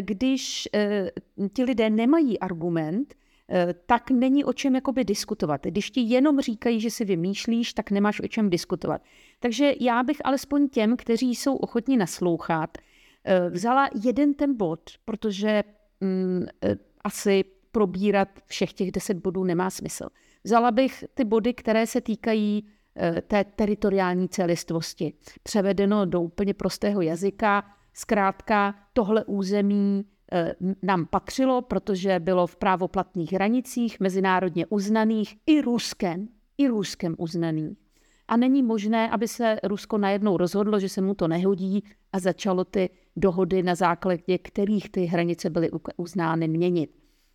když 0.00 0.68
ti 1.52 1.64
lidé 1.64 1.90
nemají 1.90 2.38
argument, 2.40 3.14
tak 3.86 4.10
není 4.10 4.44
o 4.44 4.52
čem 4.52 4.74
jakoby 4.74 5.04
diskutovat. 5.04 5.66
Když 5.66 5.90
ti 5.90 6.00
jenom 6.00 6.40
říkají, 6.40 6.80
že 6.80 6.90
si 6.90 7.04
vymýšlíš, 7.04 7.74
tak 7.74 7.90
nemáš 7.90 8.20
o 8.20 8.28
čem 8.28 8.50
diskutovat. 8.50 9.02
Takže 9.40 9.72
já 9.80 10.02
bych 10.02 10.16
alespoň 10.24 10.68
těm, 10.68 10.96
kteří 10.96 11.34
jsou 11.34 11.56
ochotní 11.56 11.96
naslouchat, 11.96 12.78
eh, 13.24 13.50
vzala 13.50 13.88
jeden 14.04 14.34
ten 14.34 14.56
bod, 14.56 14.80
protože 15.04 15.62
mm, 16.00 16.46
eh, 16.64 16.76
asi 17.04 17.44
probírat 17.72 18.28
všech 18.46 18.72
těch 18.72 18.92
deset 18.92 19.16
bodů 19.16 19.44
nemá 19.44 19.70
smysl. 19.70 20.08
Vzala 20.44 20.70
bych 20.70 21.04
ty 21.14 21.24
body, 21.24 21.54
které 21.54 21.86
se 21.86 22.00
týkají 22.00 22.66
té 23.26 23.44
teritoriální 23.44 24.28
celistvosti. 24.28 25.12
Převedeno 25.42 26.06
do 26.06 26.20
úplně 26.20 26.54
prostého 26.54 27.00
jazyka, 27.00 27.64
zkrátka 27.94 28.74
tohle 28.92 29.24
území 29.24 30.04
Eh, 30.04 30.13
nám 30.82 31.06
patřilo, 31.06 31.62
protože 31.62 32.20
bylo 32.20 32.46
v 32.46 32.56
právoplatných 32.56 33.32
hranicích, 33.32 34.00
mezinárodně 34.00 34.66
uznaných, 34.66 35.36
i 35.46 35.60
Ruskem, 35.60 36.28
i 36.58 36.68
Ruskem 36.68 37.14
uznaných. 37.18 37.78
A 38.28 38.36
není 38.36 38.62
možné, 38.62 39.10
aby 39.10 39.28
se 39.28 39.56
Rusko 39.64 39.98
najednou 39.98 40.36
rozhodlo, 40.36 40.80
že 40.80 40.88
se 40.88 41.00
mu 41.00 41.14
to 41.14 41.28
nehodí 41.28 41.84
a 42.12 42.18
začalo 42.18 42.64
ty 42.64 42.90
dohody, 43.16 43.62
na 43.62 43.74
základě 43.74 44.38
kterých 44.38 44.90
ty 44.90 45.04
hranice 45.04 45.50
byly 45.50 45.70
uznány, 45.96 46.48
měnit. 46.48 46.90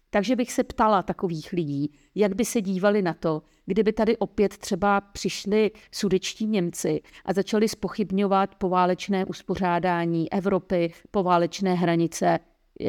Takže 0.09 0.35
bych 0.35 0.51
se 0.51 0.63
ptala 0.63 1.03
takových 1.03 1.53
lidí, 1.53 1.93
jak 2.15 2.35
by 2.35 2.45
se 2.45 2.61
dívali 2.61 3.01
na 3.01 3.13
to, 3.13 3.41
kdyby 3.65 3.93
tady 3.93 4.17
opět 4.17 4.57
třeba 4.57 5.01
přišli 5.01 5.71
sudečtí 5.91 6.47
Němci 6.47 7.01
a 7.25 7.33
začali 7.33 7.69
spochybňovat 7.69 8.55
poválečné 8.55 9.25
uspořádání 9.25 10.33
Evropy, 10.33 10.93
poválečné 11.11 11.73
hranice 11.73 12.39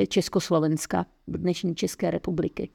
Československa, 0.09 1.06
dnešní 1.28 1.75
České 1.75 2.11
republiky. 2.11 2.70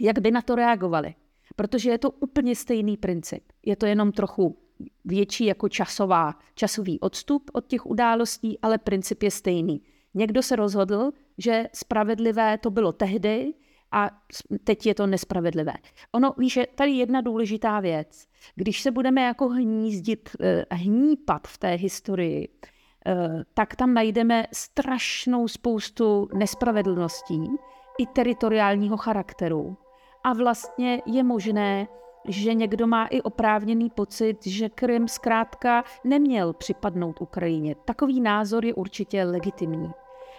Jak 0.00 0.18
by 0.18 0.30
na 0.30 0.42
to 0.42 0.54
reagovali? 0.54 1.14
Protože 1.56 1.90
je 1.90 1.98
to 1.98 2.10
úplně 2.10 2.56
stejný 2.56 2.96
princip. 2.96 3.44
Je 3.66 3.76
to 3.76 3.86
jenom 3.86 4.12
trochu 4.12 4.58
větší 5.04 5.46
jako 5.46 5.68
časová, 5.68 6.34
časový 6.54 7.00
odstup 7.00 7.50
od 7.52 7.66
těch 7.66 7.86
událostí, 7.86 8.58
ale 8.60 8.78
princip 8.78 9.22
je 9.22 9.30
stejný. 9.30 9.82
Někdo 10.14 10.42
se 10.42 10.56
rozhodl, 10.56 11.12
že 11.38 11.64
spravedlivé 11.74 12.58
to 12.58 12.70
bylo 12.70 12.92
tehdy 12.92 13.54
a 13.92 14.10
teď 14.64 14.86
je 14.86 14.94
to 14.94 15.06
nespravedlivé. 15.06 15.74
Ono, 16.12 16.34
víš, 16.38 16.56
je 16.56 16.66
tady 16.66 16.90
jedna 16.90 17.20
důležitá 17.20 17.80
věc. 17.80 18.26
Když 18.54 18.82
se 18.82 18.90
budeme 18.90 19.22
jako 19.22 19.48
hnízdit, 19.48 20.30
eh, 20.40 20.64
hnípat 20.70 21.48
v 21.48 21.58
té 21.58 21.74
historii, 21.74 22.48
Eh, 22.48 22.71
tak 23.54 23.76
tam 23.76 23.94
najdeme 23.94 24.46
strašnou 24.52 25.48
spoustu 25.48 26.28
nespravedlností 26.34 27.50
i 27.98 28.06
teritoriálního 28.06 28.96
charakteru. 28.96 29.76
A 30.24 30.32
vlastně 30.32 31.02
je 31.06 31.22
možné, 31.22 31.88
že 32.28 32.54
někdo 32.54 32.86
má 32.86 33.06
i 33.06 33.22
oprávněný 33.22 33.90
pocit, 33.90 34.46
že 34.46 34.68
Krym 34.68 35.08
zkrátka 35.08 35.84
neměl 36.04 36.52
připadnout 36.52 37.20
Ukrajině. 37.20 37.74
Takový 37.84 38.20
názor 38.20 38.64
je 38.64 38.74
určitě 38.74 39.24
legitimní. 39.24 39.90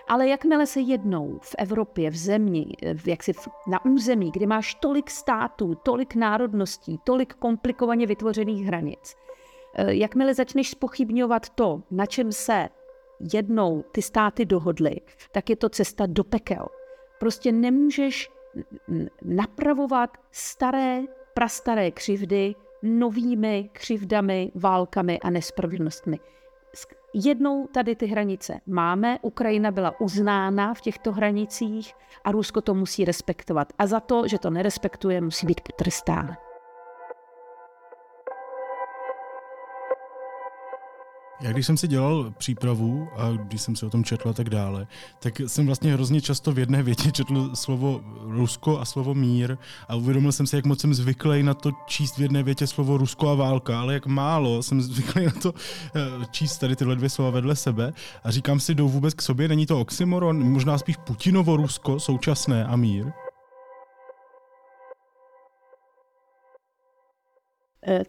Ale 0.08 0.28
jakmile 0.28 0.66
se 0.66 0.80
jednou 0.80 1.40
v 1.42 1.56
Evropě, 1.58 2.10
v 2.10 2.16
zemi, 2.16 2.66
jak 3.06 3.24
si 3.24 3.34
na 3.68 3.86
území, 3.86 4.32
kde 4.32 4.48
máš 4.48 4.76
tolik 4.76 5.10
států, 5.10 5.76
tolik 5.76 6.16
národností, 6.16 7.00
tolik 7.04 7.34
komplikovaně 7.34 8.08
vytvořených 8.08 8.66
hranic, 8.66 9.16
Eh, 9.16 9.33
jakmile 9.78 10.34
začneš 10.34 10.70
spochybňovat 10.70 11.50
to, 11.50 11.84
na 11.92 12.06
čem 12.06 12.32
se 12.32 12.70
jednou 13.34 13.84
ty 13.92 14.02
státy 14.02 14.46
dohodly, 14.46 14.96
tak 15.32 15.50
je 15.50 15.56
to 15.56 15.70
cesta 15.70 16.06
do 16.06 16.24
pekel. 16.24 16.66
Prostě 17.20 17.52
nemůžeš 17.52 18.30
napravovat 19.22 20.10
staré, 20.32 21.02
prastaré 21.34 21.92
křivdy 21.92 22.56
novými 22.84 23.70
křivdami, 23.74 24.52
válkami 24.56 25.20
a 25.20 25.30
nespravedlnostmi. 25.30 26.20
Jednou 27.14 27.68
tady 27.68 27.96
ty 27.96 28.06
hranice 28.06 28.60
máme, 28.66 29.20
Ukrajina 29.22 29.72
byla 29.72 30.02
uznána 30.02 30.74
v 30.74 30.82
těchto 30.82 31.12
hranicích 31.12 31.94
a 32.24 32.32
Rusko 32.32 32.62
to 32.62 32.74
musí 32.74 33.06
respektovat. 33.06 33.74
A 33.78 33.88
za 33.88 34.00
to, 34.00 34.28
že 34.28 34.40
to 34.40 34.50
nerespektuje, 34.50 35.22
musí 35.22 35.48
být 35.48 35.62
potrestáno. 35.62 36.34
Já 41.44 41.52
když 41.52 41.66
jsem 41.66 41.78
si 41.78 41.88
dělal 41.88 42.34
přípravu 42.38 43.08
a 43.18 43.32
když 43.32 43.62
jsem 43.62 43.76
si 43.76 43.86
o 43.86 43.90
tom 43.90 44.04
četl 44.04 44.30
a 44.30 44.34
tak 44.34 44.50
dále, 44.50 44.88
tak 45.20 45.42
jsem 45.48 45.66
vlastně 45.66 45.94
hrozně 45.94 46.22
často 46.22 46.52
v 46.52 46.60
jedné 46.60 46.84
větě 46.84 47.12
četl 47.12 47.52
slovo 47.54 48.02
Rusko 48.22 48.80
a 48.80 48.86
slovo 48.86 49.14
mír 49.14 49.58
a 49.88 49.96
uvědomil 49.96 50.32
jsem 50.32 50.48
si, 50.48 50.56
jak 50.56 50.66
moc 50.66 50.82
jsem 50.82 50.94
zvyklý 50.94 51.44
na 51.44 51.54
to 51.54 51.72
číst 51.86 52.18
v 52.18 52.22
jedné 52.22 52.44
větě 52.44 52.68
slovo 52.68 52.98
Rusko 52.98 53.30
a 53.30 53.36
válka, 53.36 53.82
ale 53.82 53.94
jak 53.94 54.06
málo 54.06 54.64
jsem 54.64 54.82
zvyklý 54.82 55.26
na 55.26 55.32
to 55.32 55.54
eh, 55.96 56.26
číst 56.32 56.58
tady 56.58 56.76
tyhle 56.76 56.96
dvě 56.96 57.10
slova 57.10 57.30
vedle 57.32 57.56
sebe. 57.56 57.94
A 58.24 58.32
říkám 58.32 58.60
si, 58.60 58.76
jdou 58.76 58.90
vůbec 58.90 59.14
k 59.14 59.22
sobě, 59.22 59.48
není 59.48 59.66
to 59.66 59.82
oxymoron, 59.82 60.52
možná 60.52 60.78
spíš 60.78 60.98
Putinovo 60.98 61.58
Rusko 61.58 62.00
současné 62.00 62.66
a 62.66 62.76
mír? 62.76 63.23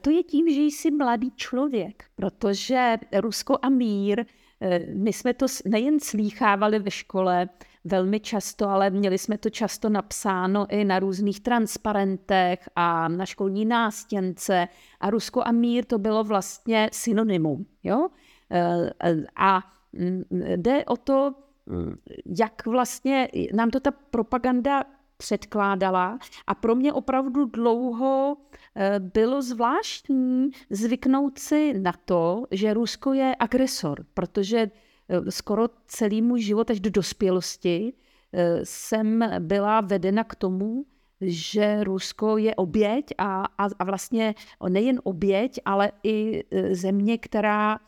To 0.01 0.11
je 0.11 0.23
tím, 0.23 0.49
že 0.49 0.61
jsi 0.61 0.91
mladý 0.91 1.33
člověk, 1.37 2.05
protože 2.17 2.97
Rusko 3.21 3.59
a 3.63 3.69
mír, 3.69 4.25
eh, 4.61 4.79
my 4.95 5.13
jsme 5.13 5.35
to 5.35 5.47
nejen 5.65 6.01
slýchávali 6.01 6.79
ve 6.79 6.91
škole 6.91 7.49
velmi 7.85 8.21
často, 8.21 8.69
ale 8.69 8.91
měli 8.91 9.19
jsme 9.19 9.39
to 9.39 9.51
často 9.51 9.89
napsáno 9.89 10.67
i 10.71 10.85
na 10.85 10.99
různých 10.99 11.41
transparentech 11.41 12.69
a 12.77 13.09
na 13.09 13.27
školní 13.27 13.65
nástěnce. 13.65 14.69
A 15.01 15.11
Rusko 15.11 15.43
a 15.45 15.53
mír 15.53 15.85
to 15.85 15.99
bylo 15.99 16.25
vlastně 16.25 16.91
synonymum. 16.93 17.67
Jo? 17.83 18.09
Eh, 18.51 18.91
a 19.37 19.61
mm, 19.93 20.23
jde 20.57 20.85
o 20.85 20.97
to, 20.97 21.35
mm, 21.67 21.97
jak 22.39 22.67
vlastně 22.67 23.29
nám 23.55 23.71
to 23.71 23.81
ta 23.81 23.91
propaganda 23.91 24.85
předkládala. 25.25 26.19
A 26.47 26.55
pro 26.55 26.75
mě 26.75 26.93
opravdu 26.93 27.45
dlouho 27.45 28.37
eh, 28.77 29.01
bylo 29.01 29.43
zvláštní 29.43 30.51
zvyknout 30.71 31.39
si 31.39 31.75
na 31.81 31.93
to, 32.05 32.45
že 32.51 32.75
Rusko 32.75 33.13
je 33.13 33.37
agresor, 33.39 34.05
protože 34.15 34.59
eh, 34.59 35.31
skoro 35.31 35.69
celý 35.87 36.23
můj 36.23 36.41
život 36.41 36.71
až 36.71 36.81
do 36.81 36.91
dospělosti 36.91 37.93
eh, 38.33 38.61
jsem 38.65 39.25
byla 39.39 39.81
vedena 39.81 40.25
k 40.25 40.35
tomu, 40.35 40.85
že 41.21 41.85
Rusko 41.85 42.37
je 42.37 42.55
oběť 42.55 43.15
a, 43.19 43.45
a, 43.59 43.65
a 43.79 43.85
vlastně 43.85 44.35
nejen 44.69 45.01
oběť, 45.05 45.61
ale 45.65 45.93
i 46.03 46.45
země, 46.73 47.19
která 47.19 47.79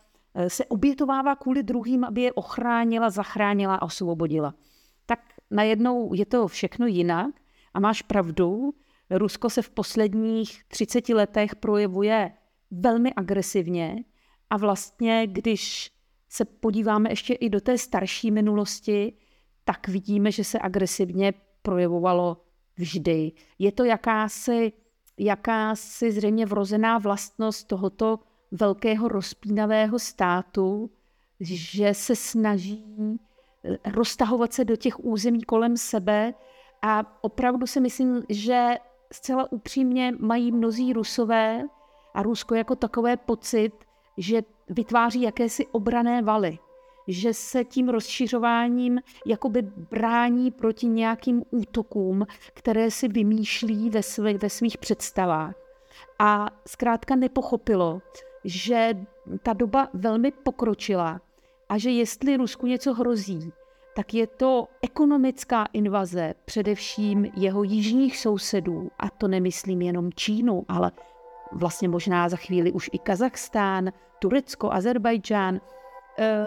se 0.49 0.65
obětovává 0.65 1.37
kvůli 1.37 1.63
druhým, 1.63 2.05
aby 2.05 2.21
je 2.23 2.33
ochránila, 2.33 3.11
zachránila 3.11 3.75
a 3.75 3.83
osvobodila 3.83 4.55
najednou 5.51 6.15
je 6.15 6.27
to 6.27 6.49
všechno 6.49 6.87
jinak 6.87 7.35
a 7.75 7.81
máš 7.81 8.03
pravdu, 8.03 8.75
Rusko 9.11 9.51
se 9.51 9.63
v 9.63 9.71
posledních 9.71 10.65
30 10.69 11.09
letech 11.09 11.57
projevuje 11.57 12.33
velmi 12.71 13.15
agresivně 13.15 14.05
a 14.51 14.57
vlastně, 14.57 15.27
když 15.27 15.91
se 16.29 16.45
podíváme 16.45 17.11
ještě 17.11 17.35
i 17.35 17.51
do 17.51 17.61
té 17.61 17.79
starší 17.79 18.31
minulosti, 18.31 19.13
tak 19.65 19.89
vidíme, 19.89 20.33
že 20.33 20.45
se 20.45 20.59
agresivně 20.59 21.35
projevovalo 21.63 22.45
vždy. 22.77 23.33
Je 23.59 23.73
to 23.73 23.85
jakási, 23.85 24.73
jakási 25.19 26.13
zřejmě 26.13 26.47
vrozená 26.47 26.99
vlastnost 26.99 27.67
tohoto 27.67 28.19
velkého 28.51 29.09
rozpínavého 29.09 29.99
státu, 29.99 30.91
že 31.41 31.95
se 31.95 32.17
snaží 32.17 33.19
roztahovat 33.95 34.53
se 34.53 34.65
do 34.65 34.77
těch 34.77 35.05
území 35.05 35.43
kolem 35.43 35.77
sebe 35.77 36.35
a 36.83 37.19
opravdu 37.21 37.67
si 37.67 37.81
myslím, 37.81 38.23
že 38.29 38.75
zcela 39.13 39.53
upřímně 39.53 40.13
mají 40.19 40.53
mnozí 40.53 40.93
rusové 40.93 41.63
a 42.15 42.23
Rusko 42.23 42.55
jako 42.55 42.77
takové 42.77 43.17
pocit, 43.17 43.73
že 44.17 44.43
vytváří 44.69 45.23
jakési 45.23 45.67
obrané 45.67 46.23
valy, 46.23 46.59
že 47.09 47.35
se 47.35 47.65
tím 47.65 47.89
rozšiřováním 47.89 49.01
jakoby 49.27 49.63
brání 49.63 50.51
proti 50.51 50.87
nějakým 50.87 51.43
útokům, 51.51 52.27
které 52.55 52.91
si 52.91 53.09
vymýšlí 53.09 53.91
ve, 53.91 54.03
své, 54.03 54.35
ve 54.35 54.51
svých 54.51 54.79
představách. 54.79 55.55
A 56.19 56.47
zkrátka 56.67 57.17
nepochopilo, 57.17 58.03
že 58.45 59.07
ta 59.43 59.53
doba 59.53 59.89
velmi 59.95 60.31
pokročila 60.31 61.21
a 61.69 61.79
že 61.79 61.91
jestli 61.91 62.37
Rusku 62.37 62.67
něco 62.67 62.95
hrozí, 62.95 63.53
tak 63.97 64.15
je 64.15 64.27
to 64.27 64.69
ekonomická 64.83 65.69
invaze 65.73 66.35
především 66.45 67.25
jeho 67.37 67.63
jižních 67.63 68.19
sousedů, 68.19 68.91
a 68.99 69.11
to 69.11 69.29
nemyslím 69.29 69.83
jenom 69.83 70.13
Čínu, 70.13 70.65
ale 70.69 70.93
vlastně 71.53 71.89
možná 71.89 72.29
za 72.29 72.37
chvíli 72.37 72.73
už 72.73 72.91
i 72.93 72.99
Kazachstán, 72.99 73.93
Turecko, 74.19 74.73
Azerbajdžán, 74.73 75.61
eh, 76.19 76.47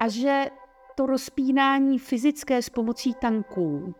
a 0.00 0.08
že 0.08 0.50
to 0.94 1.06
rozpínání 1.06 1.98
fyzické 1.98 2.62
s 2.62 2.68
pomocí 2.68 3.14
tanků 3.14 3.94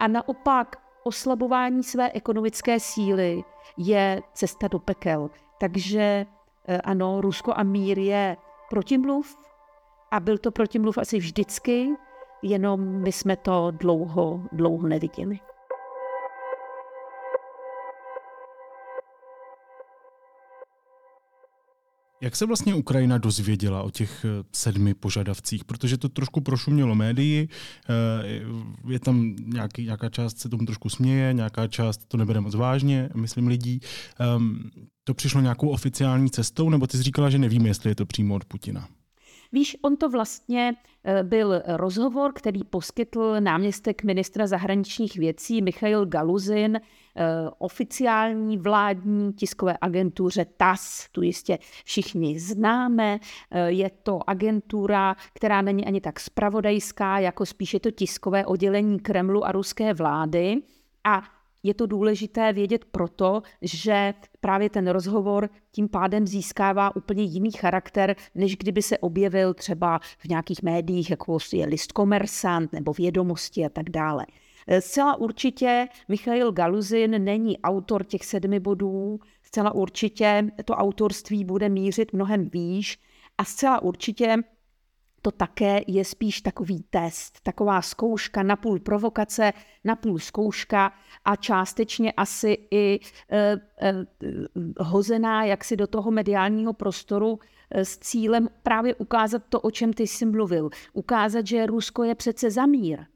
a 0.00 0.08
naopak 0.08 0.76
oslabování 1.04 1.82
své 1.82 2.10
ekonomické 2.10 2.80
síly 2.80 3.44
je 3.76 4.22
cesta 4.34 4.68
do 4.68 4.78
pekel. 4.78 5.30
Takže 5.60 6.26
eh, 6.68 6.80
ano, 6.80 7.20
Rusko 7.20 7.52
a 7.56 7.62
mír 7.62 7.98
je 7.98 8.36
protimluv 8.70 9.36
a 10.12 10.20
byl 10.20 10.38
to 10.38 10.50
protimluv 10.50 10.98
asi 10.98 11.18
vždycky, 11.18 11.88
jenom 12.42 13.02
my 13.02 13.12
jsme 13.12 13.36
to 13.36 13.70
dlouho, 13.70 14.42
dlouho 14.52 14.88
neviděli. 14.88 15.38
Jak 22.22 22.36
se 22.36 22.46
vlastně 22.46 22.74
Ukrajina 22.74 23.18
dozvěděla 23.18 23.82
o 23.82 23.90
těch 23.90 24.24
eh, 24.24 24.44
sedmi 24.52 24.94
požadavcích? 24.94 25.64
Protože 25.64 25.98
to 25.98 26.08
trošku 26.08 26.40
prošumělo 26.40 26.94
médii, 26.94 27.48
eh, 27.88 28.92
je 28.92 29.00
tam 29.00 29.36
nějaký, 29.44 29.84
nějaká 29.84 30.08
část 30.08 30.38
se 30.38 30.48
tomu 30.48 30.64
trošku 30.64 30.88
směje, 30.88 31.32
nějaká 31.32 31.68
část 31.68 32.08
to 32.08 32.16
nebere 32.16 32.40
moc 32.40 32.54
vážně, 32.54 33.08
myslím 33.14 33.46
lidí. 33.46 33.80
Ehm, 34.20 34.70
to 35.04 35.14
přišlo 35.14 35.40
nějakou 35.40 35.68
oficiální 35.68 36.30
cestou, 36.30 36.70
nebo 36.70 36.86
ty 36.86 36.96
jsi 36.96 37.02
říkala, 37.02 37.30
že 37.30 37.38
nevíme, 37.38 37.68
jestli 37.68 37.90
je 37.90 37.94
to 37.94 38.06
přímo 38.06 38.34
od 38.34 38.44
Putina? 38.44 38.88
Víš, 39.52 39.76
on 39.82 39.96
to 39.96 40.08
vlastně 40.08 40.74
eh, 41.04 41.22
byl 41.22 41.62
rozhovor, 41.66 42.32
který 42.32 42.64
poskytl 42.64 43.36
náměstek 43.40 44.04
ministra 44.04 44.46
zahraničních 44.46 45.16
věcí 45.16 45.62
Michail 45.62 46.06
Galuzin 46.06 46.76
eh, 46.76 46.80
oficiální 47.58 48.58
vládní 48.58 49.32
tiskové 49.32 49.76
agentuře 49.80 50.46
TAS, 50.56 51.08
tu 51.12 51.22
jistě 51.22 51.58
všichni 51.84 52.40
známe. 52.40 53.18
Eh, 53.50 53.70
je 53.70 53.90
to 54.02 54.30
agentura, 54.30 55.16
která 55.34 55.62
není 55.62 55.86
ani 55.86 56.00
tak 56.00 56.20
spravodajská, 56.20 57.18
jako 57.18 57.46
spíše 57.46 57.80
to 57.80 57.90
tiskové 57.90 58.46
oddělení 58.46 59.00
Kremlu 59.00 59.44
a 59.44 59.52
ruské 59.52 59.94
vlády. 59.94 60.62
A 61.04 61.22
je 61.62 61.74
to 61.74 61.86
důležité 61.86 62.52
vědět 62.52 62.84
proto, 62.84 63.42
že 63.62 64.14
právě 64.40 64.70
ten 64.70 64.88
rozhovor 64.88 65.50
tím 65.72 65.88
pádem 65.88 66.26
získává 66.26 66.96
úplně 66.96 67.22
jiný 67.22 67.50
charakter, 67.50 68.16
než 68.34 68.56
kdyby 68.56 68.82
se 68.82 68.98
objevil 68.98 69.54
třeba 69.54 69.98
v 70.18 70.24
nějakých 70.24 70.62
médiích, 70.62 71.10
jako 71.10 71.38
je 71.52 71.66
list 71.66 71.92
komersant 71.92 72.72
nebo 72.72 72.92
vědomosti 72.92 73.64
a 73.64 73.68
tak 73.68 73.90
dále. 73.90 74.26
Zcela 74.80 75.16
určitě 75.16 75.88
Michail 76.08 76.52
Galuzin 76.52 77.24
není 77.24 77.58
autor 77.58 78.04
těch 78.04 78.24
sedmi 78.24 78.60
bodů, 78.60 79.20
zcela 79.42 79.74
určitě 79.74 80.50
to 80.64 80.74
autorství 80.74 81.44
bude 81.44 81.68
mířit 81.68 82.12
mnohem 82.12 82.48
výš 82.52 82.98
a 83.38 83.44
zcela 83.44 83.82
určitě 83.82 84.36
to 85.22 85.30
také 85.30 85.80
je 85.86 86.04
spíš 86.04 86.40
takový 86.40 86.84
test, 86.90 87.40
taková 87.42 87.82
zkouška, 87.82 88.42
napůl 88.42 88.80
provokace, 88.80 89.52
napůl 89.84 90.18
zkouška 90.18 90.92
a 91.24 91.36
částečně 91.36 92.12
asi 92.12 92.58
i 92.70 93.00
e, 93.30 93.38
e, 93.80 93.94
hozená 94.78 95.44
jaksi 95.44 95.76
do 95.76 95.86
toho 95.86 96.10
mediálního 96.10 96.72
prostoru 96.72 97.38
e, 97.70 97.84
s 97.84 97.98
cílem 97.98 98.48
právě 98.62 98.94
ukázat 98.94 99.42
to, 99.48 99.60
o 99.60 99.70
čem 99.70 99.92
ty 99.92 100.06
jsi 100.06 100.26
mluvil. 100.26 100.70
Ukázat, 100.92 101.46
že 101.46 101.66
Rusko 101.66 102.04
je 102.04 102.14
přece 102.14 102.50
za 102.50 102.66
mír. 102.66 102.98
E, 103.00 103.06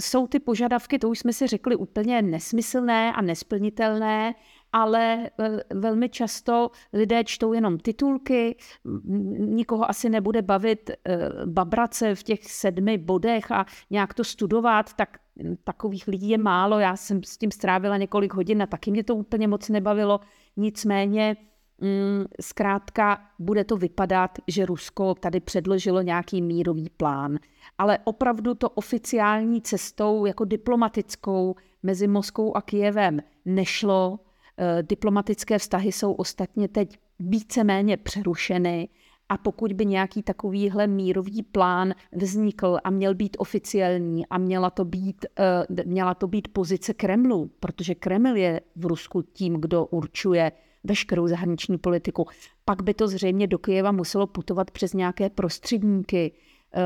jsou 0.00 0.26
ty 0.26 0.38
požadavky, 0.38 0.98
to 0.98 1.08
už 1.08 1.18
jsme 1.18 1.32
si 1.32 1.46
řekli, 1.46 1.76
úplně 1.76 2.22
nesmyslné 2.22 3.12
a 3.12 3.22
nesplnitelné 3.22 4.34
ale 4.72 5.30
eh, 5.38 5.60
velmi 5.74 6.08
často 6.08 6.70
lidé 6.92 7.24
čtou 7.24 7.52
jenom 7.52 7.78
titulky, 7.78 8.56
nikoho 9.38 9.90
asi 9.90 10.08
nebude 10.08 10.42
bavit 10.42 10.90
eh, 10.90 11.18
babrace 11.46 12.14
v 12.14 12.22
těch 12.22 12.44
sedmi 12.44 12.98
bodech 12.98 13.52
a 13.52 13.66
nějak 13.90 14.14
to 14.14 14.24
studovat, 14.24 14.94
tak 14.94 15.18
takových 15.64 16.08
lidí 16.08 16.28
je 16.28 16.38
málo. 16.38 16.78
Já 16.78 16.96
jsem 16.96 17.22
s 17.22 17.38
tím 17.38 17.50
strávila 17.50 17.96
několik 17.96 18.34
hodin 18.34 18.62
a 18.62 18.66
taky 18.66 18.90
mě 18.90 19.04
to 19.04 19.16
úplně 19.16 19.48
moc 19.48 19.68
nebavilo. 19.68 20.20
Nicméně 20.56 21.36
mm, 21.80 22.24
zkrátka 22.40 23.20
bude 23.38 23.64
to 23.64 23.76
vypadat, 23.76 24.30
že 24.48 24.66
Rusko 24.66 25.14
tady 25.14 25.40
předložilo 25.40 26.02
nějaký 26.02 26.42
mírový 26.42 26.90
plán. 26.96 27.38
Ale 27.78 27.98
opravdu 28.04 28.54
to 28.54 28.70
oficiální 28.70 29.62
cestou, 29.62 30.26
jako 30.26 30.44
diplomatickou, 30.44 31.54
mezi 31.82 32.08
Moskou 32.08 32.56
a 32.56 32.62
Kijevem 32.62 33.20
nešlo. 33.44 34.18
Eh, 34.62 34.82
diplomatické 34.82 35.58
vztahy 35.58 35.92
jsou 35.92 36.12
ostatně 36.12 36.68
teď 36.68 36.98
víceméně 37.18 37.96
přerušeny 37.96 38.88
a 39.28 39.38
pokud 39.38 39.72
by 39.72 39.86
nějaký 39.86 40.22
takovýhle 40.22 40.86
mírový 40.86 41.42
plán 41.42 41.94
vznikl 42.12 42.78
a 42.84 42.90
měl 42.90 43.14
být 43.14 43.36
oficiální 43.40 44.26
a 44.26 44.38
měla 44.38 44.70
to 44.70 44.84
být, 44.84 45.26
eh, 45.38 45.84
měla 45.84 46.14
to 46.14 46.28
být 46.28 46.48
pozice 46.48 46.94
Kremlu, 46.94 47.50
protože 47.60 47.94
Kreml 47.94 48.36
je 48.36 48.60
v 48.76 48.86
Rusku 48.86 49.22
tím, 49.22 49.54
kdo 49.60 49.86
určuje 49.86 50.52
veškerou 50.84 51.28
zahraniční 51.28 51.78
politiku, 51.78 52.26
pak 52.64 52.82
by 52.82 52.94
to 52.94 53.08
zřejmě 53.08 53.46
do 53.46 53.58
Kyjeva 53.58 53.92
muselo 53.92 54.26
putovat 54.26 54.70
přes 54.70 54.92
nějaké 54.92 55.30
prostředníky 55.30 56.32
eh, 56.74 56.80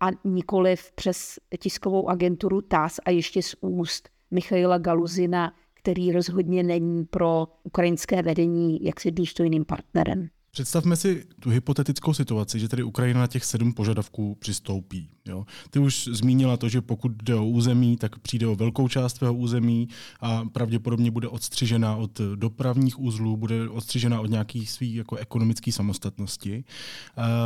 a 0.00 0.06
nikoliv 0.24 0.92
přes 0.92 1.38
tiskovou 1.58 2.08
agenturu 2.08 2.60
TAS 2.60 3.00
a 3.04 3.10
ještě 3.10 3.42
z 3.42 3.54
úst 3.60 4.08
Michaila 4.30 4.78
Galuzina, 4.78 5.52
který 5.82 6.12
rozhodně 6.12 6.62
není 6.62 7.04
pro 7.04 7.46
ukrajinské 7.64 8.22
vedení 8.22 8.84
jaksi 8.84 9.10
důstojným 9.10 9.64
partnerem. 9.64 10.28
Představme 10.52 10.96
si 10.96 11.24
tu 11.40 11.50
hypotetickou 11.50 12.14
situaci, 12.14 12.58
že 12.58 12.68
tedy 12.68 12.82
Ukrajina 12.82 13.20
na 13.20 13.26
těch 13.26 13.44
sedm 13.44 13.72
požadavků 13.72 14.34
přistoupí. 14.34 15.08
Jo? 15.28 15.44
Ty 15.70 15.78
už 15.78 16.08
zmínila 16.12 16.56
to, 16.56 16.68
že 16.68 16.80
pokud 16.80 17.12
jde 17.22 17.34
o 17.34 17.46
území, 17.46 17.96
tak 17.96 18.18
přijde 18.18 18.46
o 18.46 18.56
velkou 18.56 18.88
část 18.88 19.16
svého 19.16 19.34
území 19.34 19.88
a 20.20 20.44
pravděpodobně 20.52 21.10
bude 21.10 21.28
odstřižena 21.28 21.96
od 21.96 22.20
dopravních 22.34 23.00
uzlů, 23.00 23.36
bude 23.36 23.68
odstřižena 23.68 24.20
od 24.20 24.30
nějakých 24.30 24.70
svých 24.70 24.96
jako 24.96 25.16
ekonomické 25.16 25.72
samostatnosti. 25.72 26.64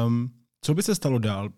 Um, 0.07 0.31
co 0.65 0.75
by 0.75 0.83
se 0.83 0.95
stalo 0.95 1.19
dál? 1.19 1.49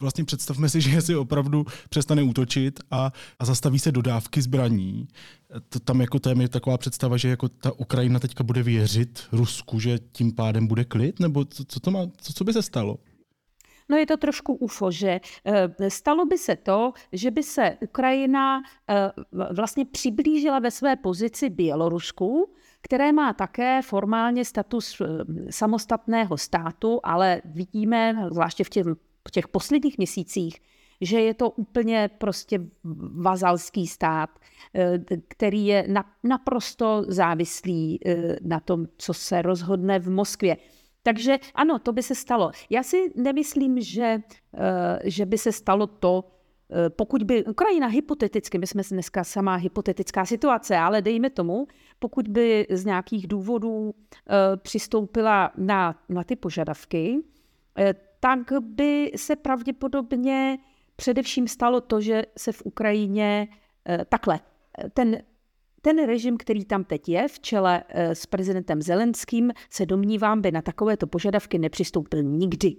Vlastně 0.00 0.24
představme 0.24 0.68
si, 0.68 0.80
že 0.90 1.02
si 1.02 1.16
opravdu 1.16 1.66
přestane 1.88 2.22
útočit 2.22 2.80
a, 2.90 3.12
a 3.38 3.44
zastaví 3.44 3.78
se 3.78 3.92
dodávky 3.92 4.42
zbraní. 4.42 5.08
To, 5.68 5.80
tam 5.80 6.00
jako 6.00 6.18
je 6.40 6.48
taková 6.48 6.78
představa, 6.78 7.16
že 7.16 7.28
jako 7.28 7.48
ta 7.48 7.72
Ukrajina 7.72 8.18
teďka 8.20 8.44
bude 8.44 8.62
věřit 8.62 9.22
Rusku, 9.32 9.80
že 9.80 9.98
tím 10.12 10.34
pádem 10.34 10.66
bude 10.66 10.84
klid? 10.84 11.20
Nebo 11.20 11.44
co, 11.44 11.64
co, 11.64 11.80
to 11.80 11.90
má, 11.90 12.06
co, 12.16 12.32
co 12.32 12.44
by 12.44 12.52
se 12.52 12.62
stalo? 12.62 12.98
No 13.88 13.96
je 13.96 14.06
to 14.06 14.16
trošku 14.16 14.54
UFO, 14.54 14.90
že 14.90 15.20
eh, 15.44 15.90
stalo 15.90 16.26
by 16.26 16.38
se 16.38 16.56
to, 16.56 16.92
že 17.12 17.30
by 17.30 17.42
se 17.42 17.76
Ukrajina 17.80 18.62
eh, 18.90 19.10
vlastně 19.54 19.84
přiblížila 19.84 20.58
ve 20.58 20.70
své 20.70 20.96
pozici 20.96 21.50
Bělorusku, 21.50 22.54
které 22.80 23.12
má 23.12 23.32
také 23.32 23.82
formálně 23.82 24.44
status 24.44 25.00
eh, 25.00 25.06
samostatného 25.50 26.36
státu, 26.36 27.00
ale 27.02 27.42
vidíme, 27.44 28.28
zvláště 28.32 28.64
v 28.64 28.68
těch, 28.68 28.86
v 29.28 29.30
těch 29.30 29.48
posledních 29.48 29.98
měsících, 29.98 30.60
že 31.00 31.20
je 31.20 31.34
to 31.34 31.50
úplně 31.50 32.10
prostě 32.18 32.60
vazalský 33.22 33.86
stát, 33.86 34.30
který 35.28 35.66
je 35.66 35.86
naprosto 36.24 37.04
závislý 37.08 38.00
na 38.42 38.60
tom, 38.60 38.86
co 38.96 39.14
se 39.14 39.42
rozhodne 39.42 39.98
v 39.98 40.10
Moskvě. 40.10 40.56
Takže 41.02 41.38
ano, 41.54 41.78
to 41.78 41.92
by 41.92 42.02
se 42.02 42.14
stalo. 42.14 42.50
Já 42.70 42.82
si 42.82 43.12
nemyslím, 43.14 43.80
že, 43.80 44.18
eh, 44.54 44.98
že 45.04 45.26
by 45.26 45.38
se 45.38 45.52
stalo 45.52 45.86
to, 45.86 46.24
Eh, 46.24 46.35
pokud 46.88 47.22
by 47.22 47.44
Ukrajina 47.44 47.86
hypoteticky, 47.86 48.58
my 48.58 48.66
jsme 48.66 48.82
dneska 48.90 49.24
sama 49.24 49.54
hypotetická 49.54 50.24
situace, 50.24 50.76
ale 50.76 51.02
dejme 51.02 51.30
tomu, 51.30 51.66
pokud 51.98 52.28
by 52.28 52.66
z 52.70 52.84
nějakých 52.84 53.26
důvodů 53.26 53.94
eh, 53.94 54.56
přistoupila 54.56 55.52
na, 55.56 56.02
na 56.08 56.24
ty 56.24 56.36
požadavky, 56.36 57.22
eh, 57.78 57.94
tak 58.20 58.52
by 58.60 59.12
se 59.16 59.36
pravděpodobně 59.36 60.58
především 60.96 61.48
stalo 61.48 61.80
to, 61.80 62.00
že 62.00 62.22
se 62.38 62.52
v 62.52 62.62
Ukrajině 62.64 63.48
takhle, 64.08 64.40
ten, 64.94 65.22
ten 65.82 66.06
režim, 66.06 66.36
který 66.36 66.64
tam 66.64 66.84
teď 66.84 67.08
je 67.08 67.28
v 67.28 67.40
čele 67.40 67.82
s 67.94 68.26
prezidentem 68.26 68.82
Zelenským, 68.82 69.52
se 69.70 69.86
domnívám, 69.86 70.40
by 70.40 70.52
na 70.52 70.62
takovéto 70.62 71.06
požadavky 71.06 71.58
nepřistoupil 71.58 72.22
nikdy. 72.22 72.76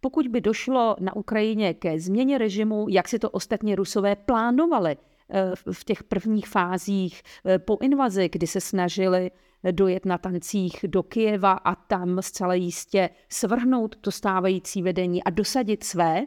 Pokud 0.00 0.28
by 0.28 0.40
došlo 0.40 0.96
na 1.00 1.16
Ukrajině 1.16 1.74
ke 1.74 2.00
změně 2.00 2.38
režimu, 2.38 2.86
jak 2.88 3.08
si 3.08 3.18
to 3.18 3.30
ostatně 3.30 3.76
Rusové 3.76 4.16
plánovali 4.16 4.96
eh, 5.30 5.52
v 5.72 5.84
těch 5.84 6.02
prvních 6.02 6.48
fázích 6.48 7.22
eh, 7.44 7.58
po 7.58 7.78
invazi, 7.80 8.28
kdy 8.32 8.46
se 8.46 8.60
snažili 8.60 9.30
dojet 9.70 10.06
na 10.06 10.18
tancích 10.18 10.76
do 10.86 11.02
Kijeva 11.02 11.52
a 11.52 11.74
tam 11.74 12.22
zcela 12.22 12.54
jistě 12.54 13.10
svrhnout 13.28 13.96
to 14.00 14.10
stávající 14.10 14.82
vedení 14.82 15.24
a 15.24 15.30
dosadit 15.30 15.84
své, 15.84 16.26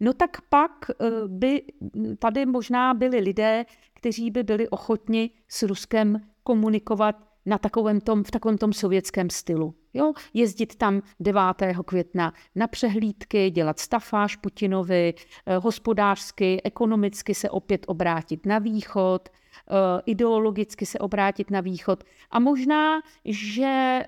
no 0.00 0.12
tak 0.12 0.40
pak 0.48 0.90
eh, 0.90 1.10
by 1.26 1.62
tady 2.18 2.46
možná 2.46 2.94
byli 2.94 3.18
lidé, 3.18 3.64
kteří 3.94 4.30
by 4.30 4.42
byli 4.42 4.68
ochotni 4.68 5.30
s 5.48 5.62
Ruskem 5.62 6.20
komunikovat 6.42 7.29
na 7.46 7.58
takovém 7.58 8.00
tom, 8.00 8.24
v 8.24 8.30
takovém 8.30 8.58
tom 8.58 8.72
sovětském 8.72 9.30
stylu. 9.30 9.74
Jo? 9.94 10.12
Jezdit 10.34 10.76
tam 10.76 11.02
9. 11.20 11.40
května 11.86 12.32
na 12.54 12.66
přehlídky, 12.66 13.50
dělat 13.50 13.78
stafáž 13.78 14.36
Putinovi, 14.36 15.14
eh, 15.46 15.56
hospodářsky, 15.56 16.60
ekonomicky 16.64 17.34
se 17.34 17.50
opět 17.50 17.84
obrátit 17.88 18.46
na 18.46 18.58
východ, 18.58 19.28
eh, 19.28 20.02
ideologicky 20.06 20.86
se 20.86 20.98
obrátit 20.98 21.50
na 21.50 21.60
východ. 21.60 22.04
A 22.30 22.38
možná, 22.38 23.00
že 23.24 23.64
eh, 23.64 24.04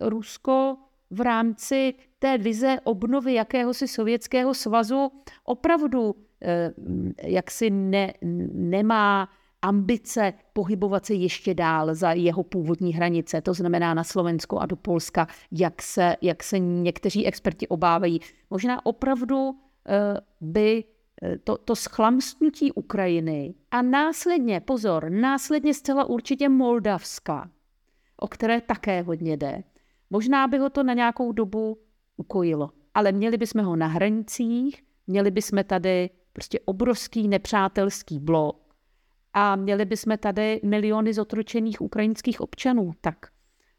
Rusko 0.00 0.76
v 1.10 1.20
rámci 1.20 1.94
té 2.18 2.38
vize 2.38 2.76
obnovy 2.84 3.34
jakéhosi 3.34 3.88
sovětského 3.88 4.54
svazu 4.54 5.12
opravdu 5.44 6.14
jaksi 7.22 7.70
ne, 7.70 8.12
nemá 8.52 9.28
ambice 9.62 10.32
pohybovat 10.52 11.06
se 11.06 11.14
ještě 11.14 11.54
dál 11.54 11.94
za 11.94 12.12
jeho 12.12 12.42
původní 12.42 12.94
hranice, 12.94 13.40
to 13.40 13.54
znamená 13.54 13.94
na 13.94 14.04
Slovensko 14.04 14.58
a 14.58 14.66
do 14.66 14.76
Polska, 14.76 15.26
jak 15.52 15.82
se, 15.82 16.16
jak 16.22 16.42
se 16.42 16.58
někteří 16.58 17.26
experti 17.26 17.68
obávají. 17.68 18.20
Možná 18.50 18.86
opravdu 18.86 19.54
eh, 19.88 20.20
by 20.40 20.84
eh, 21.22 21.38
to, 21.38 21.58
to 21.58 21.76
schlamstnutí 21.76 22.72
Ukrajiny 22.72 23.54
a 23.70 23.82
následně, 23.82 24.60
pozor, 24.60 25.10
následně 25.10 25.74
zcela 25.74 26.04
určitě 26.04 26.48
Moldavska, 26.48 27.50
o 28.16 28.28
které 28.28 28.60
také 28.60 29.02
hodně 29.02 29.36
jde, 29.36 29.62
možná 30.10 30.48
by 30.48 30.58
ho 30.58 30.70
to 30.70 30.82
na 30.82 30.94
nějakou 30.94 31.32
dobu 31.32 31.78
ukojilo. 32.16 32.70
Ale 32.94 33.12
měli 33.12 33.36
bychom 33.36 33.64
ho 33.64 33.76
na 33.76 33.86
hranicích, 33.86 34.82
měli 35.06 35.30
bychom 35.30 35.64
tady 35.64 36.10
prostě 36.32 36.60
obrovský 36.64 37.28
nepřátelský 37.28 38.18
blok, 38.18 38.69
a 39.32 39.56
měli 39.56 39.84
bychom 39.84 40.18
tady 40.18 40.60
miliony 40.64 41.14
zotročených 41.14 41.80
ukrajinských 41.80 42.40
občanů. 42.40 42.92
Tak 43.00 43.16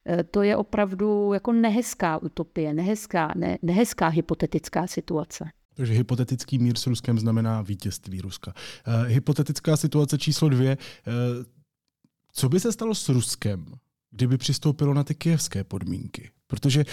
e, 0.10 0.24
to 0.24 0.42
je 0.42 0.58
opravdu 0.58 1.34
jako 1.34 1.54
nehezká 1.54 2.18
utopie, 2.18 2.74
nehezká, 2.74 3.34
ne, 3.36 3.58
nehezká 3.62 4.08
hypotetická 4.08 4.88
situace. 4.88 5.46
Takže 5.74 5.94
hypotetický 5.94 6.60
mír 6.60 6.78
s 6.78 6.88
Ruskem 6.88 7.20
znamená 7.20 7.62
vítězství 7.62 8.22
Ruska. 8.22 8.54
Uh, 8.88 9.08
hypotetická 9.08 9.78
situace 9.78 10.18
číslo 10.18 10.50
dvě. 10.50 10.78
Uh, 10.78 11.46
co 12.34 12.50
by 12.50 12.60
se 12.60 12.72
stalo 12.72 12.96
s 12.96 13.10
Ruskem, 13.10 13.66
kdyby 14.12 14.38
přistoupilo 14.38 14.94
na 14.94 15.04
ty 15.04 15.16
kijevské 15.16 15.64
podmínky? 15.64 16.30
Protože, 16.52 16.84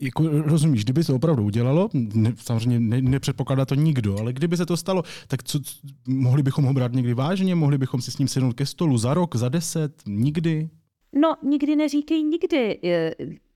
jako, 0.00 0.28
rozumíš, 0.28 0.84
kdyby 0.84 1.04
se 1.04 1.12
opravdu 1.12 1.44
udělalo, 1.44 1.88
ne, 1.94 2.32
samozřejmě 2.36 2.80
ne, 2.80 3.02
nepředpokládá 3.02 3.64
to 3.64 3.74
nikdo, 3.74 4.18
ale 4.18 4.32
kdyby 4.32 4.56
se 4.56 4.66
to 4.66 4.76
stalo, 4.76 5.02
tak 5.28 5.42
co, 5.42 5.58
mohli 6.08 6.42
bychom 6.42 6.64
ho 6.64 6.72
brát 6.72 6.92
někdy 6.92 7.14
vážně, 7.14 7.54
mohli 7.54 7.78
bychom 7.78 8.02
si 8.02 8.10
s 8.10 8.18
ním 8.18 8.28
sednout 8.28 8.52
ke 8.52 8.66
stolu 8.66 8.98
za 8.98 9.14
rok, 9.14 9.36
za 9.36 9.48
deset, 9.48 10.02
nikdy? 10.06 10.68
No, 11.12 11.36
nikdy 11.42 11.76
neříkej 11.76 12.22
nikdy. 12.22 12.80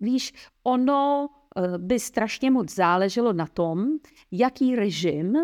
Víš, 0.01 0.33
ono 0.63 1.29
eh, 1.57 1.79
by 1.79 2.01
strašně 2.01 2.51
moc 2.51 2.75
záleželo 2.75 3.33
na 3.33 3.47
tom, 3.47 3.87
jaký 4.31 4.77
režim 4.77 5.37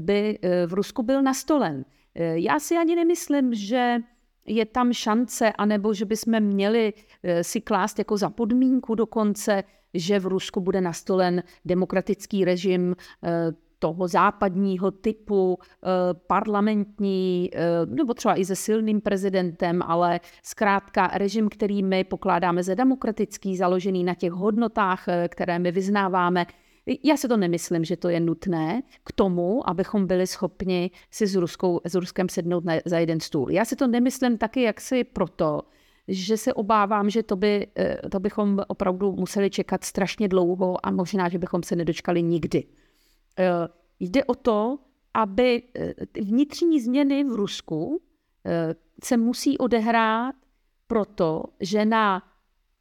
by 0.00 0.38
eh, 0.42 0.66
v 0.66 0.72
Rusku 0.72 1.02
byl 1.02 1.22
nastolen. 1.22 1.84
Eh, 2.14 2.38
já 2.38 2.60
si 2.60 2.76
ani 2.76 2.96
nemyslím, 2.96 3.54
že 3.54 3.98
je 4.46 4.66
tam 4.66 4.92
šance, 4.92 5.52
anebo 5.52 5.94
že 5.94 6.04
bychom 6.04 6.40
měli 6.40 6.92
eh, 7.22 7.44
si 7.44 7.60
klást 7.60 7.98
jako 7.98 8.16
za 8.16 8.30
podmínku 8.30 8.94
dokonce, 8.94 9.64
že 9.94 10.18
v 10.18 10.26
Rusku 10.26 10.60
bude 10.60 10.80
nastolen 10.80 11.42
demokratický 11.64 12.44
režim 12.44 12.96
eh, 13.24 13.52
toho 13.78 14.08
západního 14.08 14.90
typu, 14.90 15.58
eh, 15.60 15.88
parlamentní, 16.26 17.50
nebo 17.86 18.14
třeba 18.14 18.40
i 18.40 18.44
se 18.44 18.56
silným 18.56 19.00
prezidentem, 19.00 19.82
ale 19.82 20.20
zkrátka 20.42 21.06
režim, 21.14 21.48
který 21.48 21.82
my 21.82 22.04
pokládáme 22.04 22.62
za 22.62 22.74
demokratický, 22.74 23.56
založený 23.56 24.04
na 24.04 24.14
těch 24.14 24.32
hodnotách, 24.32 25.06
které 25.28 25.58
my 25.58 25.72
vyznáváme, 25.72 26.46
já 27.02 27.16
se 27.16 27.28
to 27.28 27.36
nemyslím, 27.36 27.84
že 27.84 27.96
to 27.96 28.08
je 28.08 28.20
nutné 28.20 28.82
k 29.04 29.12
tomu, 29.12 29.68
abychom 29.68 30.06
byli 30.06 30.26
schopni 30.26 30.90
si 31.10 31.26
s, 31.26 31.34
Ruskou, 31.34 31.80
s 31.84 31.94
Ruskem 31.94 32.28
sednout 32.28 32.64
na, 32.64 32.74
za 32.84 32.98
jeden 32.98 33.20
stůl. 33.20 33.50
Já 33.50 33.64
si 33.64 33.76
to 33.76 33.86
nemyslím 33.86 34.38
taky 34.38 34.62
jaksi 34.62 35.04
proto, 35.04 35.62
že 36.08 36.36
se 36.36 36.54
obávám, 36.54 37.10
že 37.10 37.22
to, 37.22 37.36
by, 37.36 37.66
eh, 37.76 38.08
to 38.10 38.20
bychom 38.20 38.60
opravdu 38.68 39.12
museli 39.12 39.50
čekat 39.50 39.84
strašně 39.84 40.28
dlouho 40.28 40.86
a 40.86 40.90
možná, 40.90 41.28
že 41.28 41.38
bychom 41.38 41.62
se 41.62 41.76
nedočkali 41.76 42.22
nikdy. 42.22 42.64
Eh, 43.38 43.68
jde 44.00 44.24
o 44.24 44.34
to, 44.34 44.78
aby 45.14 45.62
eh, 45.76 45.94
vnitřní 46.20 46.80
změny 46.80 47.24
v 47.24 47.32
Rusku 47.32 48.02
se 49.04 49.16
musí 49.16 49.58
odehrát 49.58 50.34
proto, 50.86 51.44
že 51.60 51.84
na 51.84 52.22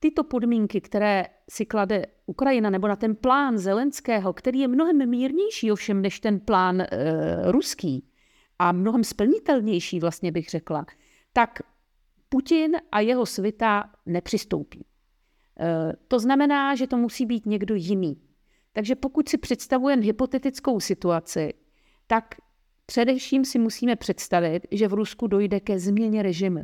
tyto 0.01 0.23
podmínky, 0.23 0.81
které 0.81 1.25
si 1.49 1.65
klade 1.65 2.05
Ukrajina, 2.25 2.69
nebo 2.69 2.87
na 2.87 2.95
ten 2.95 3.15
plán 3.15 3.57
Zelenského, 3.57 4.33
který 4.33 4.59
je 4.59 4.67
mnohem 4.67 5.09
mírnější 5.09 5.71
ovšem 5.71 6.01
než 6.01 6.19
ten 6.19 6.39
plán 6.39 6.81
e, 6.81 6.87
ruský 7.51 8.09
a 8.59 8.71
mnohem 8.71 9.03
splnitelnější, 9.03 9.99
vlastně 9.99 10.31
bych 10.31 10.49
řekla, 10.49 10.85
tak 11.33 11.59
Putin 12.29 12.77
a 12.91 12.99
jeho 12.99 13.25
svita 13.25 13.83
nepřistoupí. 14.05 14.85
E, 15.59 15.93
to 16.07 16.19
znamená, 16.19 16.75
že 16.75 16.87
to 16.87 16.97
musí 16.97 17.25
být 17.25 17.45
někdo 17.45 17.75
jiný. 17.75 18.21
Takže 18.73 18.95
pokud 18.95 19.29
si 19.29 19.37
představujeme 19.37 20.01
hypotetickou 20.01 20.79
situaci, 20.79 21.53
tak 22.07 22.35
především 22.85 23.45
si 23.45 23.59
musíme 23.59 23.95
představit, 23.95 24.67
že 24.71 24.87
v 24.87 24.93
Rusku 24.93 25.27
dojde 25.27 25.59
ke 25.59 25.79
změně 25.79 26.23
režimu. 26.23 26.61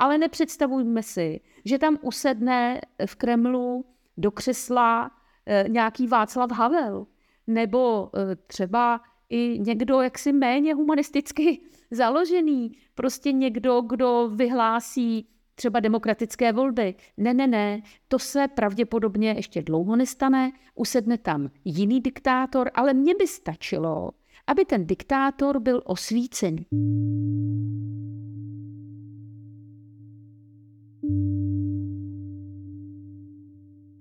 Ale 0.00 0.18
nepředstavujme 0.18 1.02
si, 1.02 1.40
že 1.64 1.78
tam 1.78 1.98
usedne 2.02 2.80
v 3.06 3.14
Kremlu 3.14 3.84
do 4.16 4.30
křesla 4.30 5.10
eh, 5.46 5.64
nějaký 5.68 6.06
Václav 6.06 6.50
Havel, 6.50 7.06
nebo 7.46 8.10
eh, 8.14 8.36
třeba 8.36 9.00
i 9.30 9.58
někdo 9.58 10.00
jaksi 10.00 10.32
méně 10.32 10.74
humanisticky 10.74 11.60
založený, 11.90 12.72
prostě 12.94 13.32
někdo, 13.32 13.80
kdo 13.80 14.30
vyhlásí 14.34 15.28
třeba 15.54 15.80
demokratické 15.80 16.52
volby. 16.52 16.94
Ne, 17.16 17.34
ne, 17.34 17.46
ne, 17.46 17.82
to 18.08 18.18
se 18.18 18.48
pravděpodobně 18.48 19.30
ještě 19.30 19.62
dlouho 19.62 19.96
nestane, 19.96 20.52
usedne 20.74 21.18
tam 21.18 21.50
jiný 21.64 22.00
diktátor, 22.00 22.70
ale 22.74 22.94
mně 22.94 23.14
by 23.14 23.26
stačilo, 23.26 24.10
aby 24.46 24.64
ten 24.64 24.86
diktátor 24.86 25.60
byl 25.60 25.82
osvícen. 25.84 26.56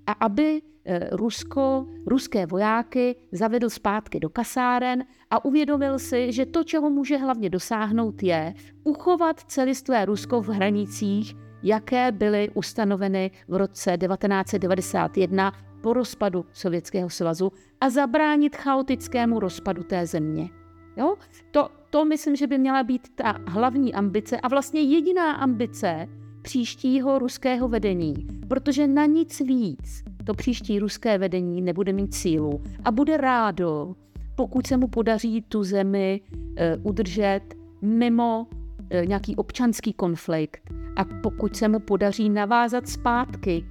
A 0.10 0.12
aby 0.12 0.62
eh, 0.86 1.10
Rusko, 1.12 1.88
ruské 2.06 2.46
vojáky 2.46 3.16
zavedl 3.32 3.70
zpátky 3.70 4.20
do 4.20 4.30
kasáren 4.30 5.04
a 5.30 5.46
uvědomil 5.46 6.00
si, 6.00 6.32
že 6.32 6.46
to, 6.46 6.64
čeho 6.64 6.90
může 6.90 7.18
hlavně 7.18 7.50
dosáhnout, 7.50 8.24
je 8.24 8.54
uchovat 8.84 9.40
celistvé 9.40 10.06
Rusko 10.06 10.42
v 10.42 10.48
hranicích, 10.48 11.36
jaké 11.64 12.12
byly 12.12 12.50
ustanoveny 12.54 13.32
v 13.48 13.56
roce 13.56 13.98
1991 13.98 15.54
po 15.82 15.94
rozpadu 15.94 16.46
Sovětského 16.54 17.10
svazu 17.10 17.52
a 17.82 17.90
zabránit 17.90 18.56
chaotickému 18.56 19.40
rozpadu 19.40 19.84
té 19.84 20.06
země. 20.06 20.50
Jo? 20.98 21.16
To, 21.52 21.70
to 21.90 22.06
myslím, 22.06 22.36
že 22.36 22.48
by 22.48 22.58
měla 22.58 22.84
být 22.84 23.08
ta 23.16 23.36
hlavní 23.48 23.94
ambice 23.94 24.40
a 24.40 24.48
vlastně 24.48 24.82
jediná 24.82 25.32
ambice, 25.32 26.08
příštího 26.50 27.20
ruského 27.20 27.68
vedení, 27.68 28.14
protože 28.48 28.88
na 28.88 29.06
nic 29.06 29.40
víc 29.40 30.04
to 30.24 30.34
příští 30.34 30.80
ruské 30.80 31.18
vedení 31.18 31.62
nebude 31.62 31.94
mít 31.94 32.14
sílu 32.14 32.62
a 32.86 32.92
bude 32.92 33.18
rádo, 33.18 33.96
pokud 34.36 34.68
se 34.68 34.78
mu 34.78 34.88
podaří 34.88 35.42
tu 35.42 35.64
zemi 35.64 36.22
e, 36.56 36.78
udržet 36.78 37.42
mimo 37.82 38.48
e, 38.90 39.06
nějaký 39.06 39.36
občanský 39.36 39.94
konflikt 39.94 40.74
a 40.96 41.06
pokud 41.24 41.56
se 41.56 41.68
mu 41.68 41.80
podaří 41.80 42.30
navázat 42.30 42.88
zpátky 42.88 43.66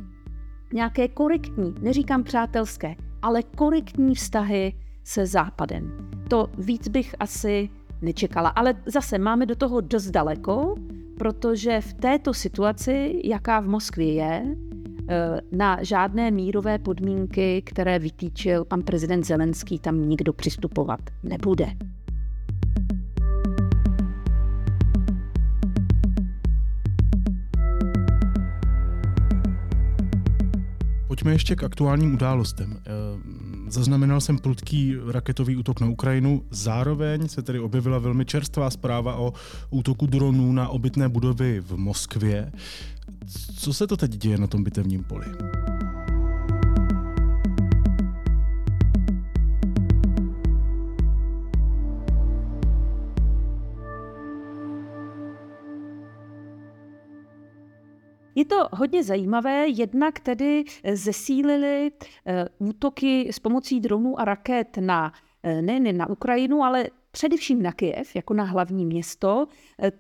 nějaké 0.73 1.09
korektní, 1.09 1.75
neříkám 1.81 2.25
přátelské, 2.25 2.95
ale 3.23 3.43
korektní 3.43 4.15
vztahy 4.15 4.75
se 5.05 5.27
Západem. 5.27 6.11
To 6.29 6.51
víc 6.59 6.89
bych 6.89 7.15
asi 7.21 7.69
nečekala. 8.03 8.49
Ale 8.49 8.75
zase 8.87 9.19
máme 9.19 9.47
do 9.47 9.57
toho 9.57 9.81
dost 9.81 10.11
daleko, 10.11 10.75
protože 11.19 11.81
v 11.81 11.95
této 11.95 12.35
situaci, 12.35 13.21
jaká 13.25 13.61
v 13.61 13.69
Moskvě 13.69 14.13
je, 14.13 14.57
eh, 15.09 15.41
na 15.53 15.79
žádné 15.83 16.31
mírové 16.31 16.79
podmínky, 16.79 17.63
které 17.63 17.99
vytýčil 17.99 18.65
pan 18.65 18.83
prezident 18.83 19.25
Zelenský, 19.25 19.79
tam 19.79 20.09
nikdo 20.09 20.33
přistupovat 20.33 21.01
nebude. 21.23 21.67
Pojďme 31.07 31.33
ještě 31.33 31.57
k 31.57 31.65
aktuálním 31.65 32.15
událostem. 32.15 32.81
Zaznamenal 33.71 34.21
jsem 34.21 34.39
prudký 34.39 34.97
raketový 35.13 35.57
útok 35.57 35.81
na 35.81 35.87
Ukrajinu, 35.87 36.43
zároveň 36.51 37.29
se 37.29 37.43
tedy 37.43 37.61
objevila 37.61 37.99
velmi 37.99 38.25
čerstvá 38.25 38.71
zpráva 38.71 39.17
o 39.17 39.33
útoku 39.71 40.07
dronů 40.07 40.53
na 40.53 40.69
obytné 40.69 41.09
budovy 41.09 41.61
v 41.61 41.77
Moskvě. 41.77 42.53
Co 43.59 43.73
se 43.73 43.87
to 43.87 43.97
teď 43.97 44.11
děje 44.11 44.39
na 44.39 44.47
tom 44.47 44.65
bitevním 44.65 45.05
poli? 45.05 45.27
Je 58.39 58.45
to 58.45 58.69
hodně 58.73 59.05
zajímavé, 59.05 59.69
jednak 59.69 60.21
tedy 60.21 60.65
eh, 60.85 60.97
zesílili 60.97 61.91
eh, 62.27 62.45
útoky 62.59 63.29
s 63.33 63.39
pomocí 63.39 63.81
dronů 63.81 64.21
a 64.21 64.25
raket 64.25 64.77
na 64.81 65.13
eh, 65.43 65.63
nejen 65.63 65.97
na 65.97 66.09
Ukrajinu, 66.11 66.63
ale 66.63 66.87
především 67.11 67.63
na 67.63 67.73
Kyjev, 67.73 68.17
jako 68.17 68.35
na 68.35 68.45
hlavní 68.45 68.87
město. 68.87 69.47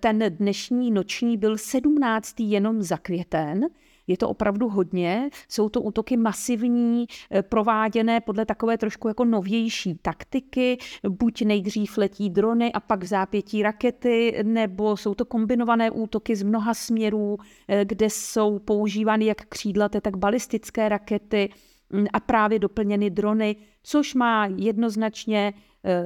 Ten 0.01 0.24
dnešní 0.29 0.90
noční 0.90 1.37
byl 1.37 1.59
17. 1.59 2.40
jenom 2.40 2.83
za 2.83 2.96
květen. 2.96 3.66
Je 4.09 4.16
to 4.16 4.29
opravdu 4.29 4.68
hodně. 4.68 5.31
Jsou 5.49 5.68
to 5.68 5.81
útoky 5.81 6.16
masivní, 6.16 7.07
eh, 7.31 7.42
prováděné 7.42 8.21
podle 8.21 8.47
takové 8.47 8.79
trošku 8.79 9.09
jako 9.09 9.25
novější 9.25 9.94
taktiky. 10.03 10.79
Buď 11.09 11.42
nejdřív 11.42 11.99
letí 11.99 12.31
drony 12.31 12.73
a 12.73 12.81
pak 12.81 13.03
v 13.03 13.07
zápětí 13.07 13.62
rakety, 13.62 14.40
nebo 14.42 14.97
jsou 14.97 15.14
to 15.14 15.25
kombinované 15.25 15.90
útoky 15.90 16.37
z 16.37 16.42
mnoha 16.42 16.75
směrů, 16.75 17.37
eh, 17.68 17.85
kde 17.85 18.11
jsou 18.11 18.59
používány 18.59 19.25
jak 19.25 19.47
křídlaté, 19.47 20.01
tak 20.01 20.16
balistické 20.16 20.88
rakety 20.88 21.51
mm, 21.90 22.07
a 22.12 22.21
právě 22.21 22.59
doplněny 22.59 23.11
drony, 23.11 23.57
což 23.83 24.14
má 24.14 24.47
jednoznačně 24.47 25.53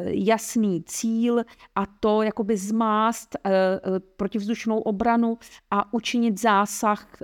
jasný 0.07 0.83
cíl 0.83 1.43
a 1.75 1.87
to 1.87 2.23
jakoby 2.23 2.57
zmást 2.57 3.37
eh, 3.37 3.51
eh, 3.51 4.01
protivzdušnou 4.17 4.79
obranu 4.79 5.39
a 5.71 5.95
učinit 5.95 6.41
zásah 6.41 7.17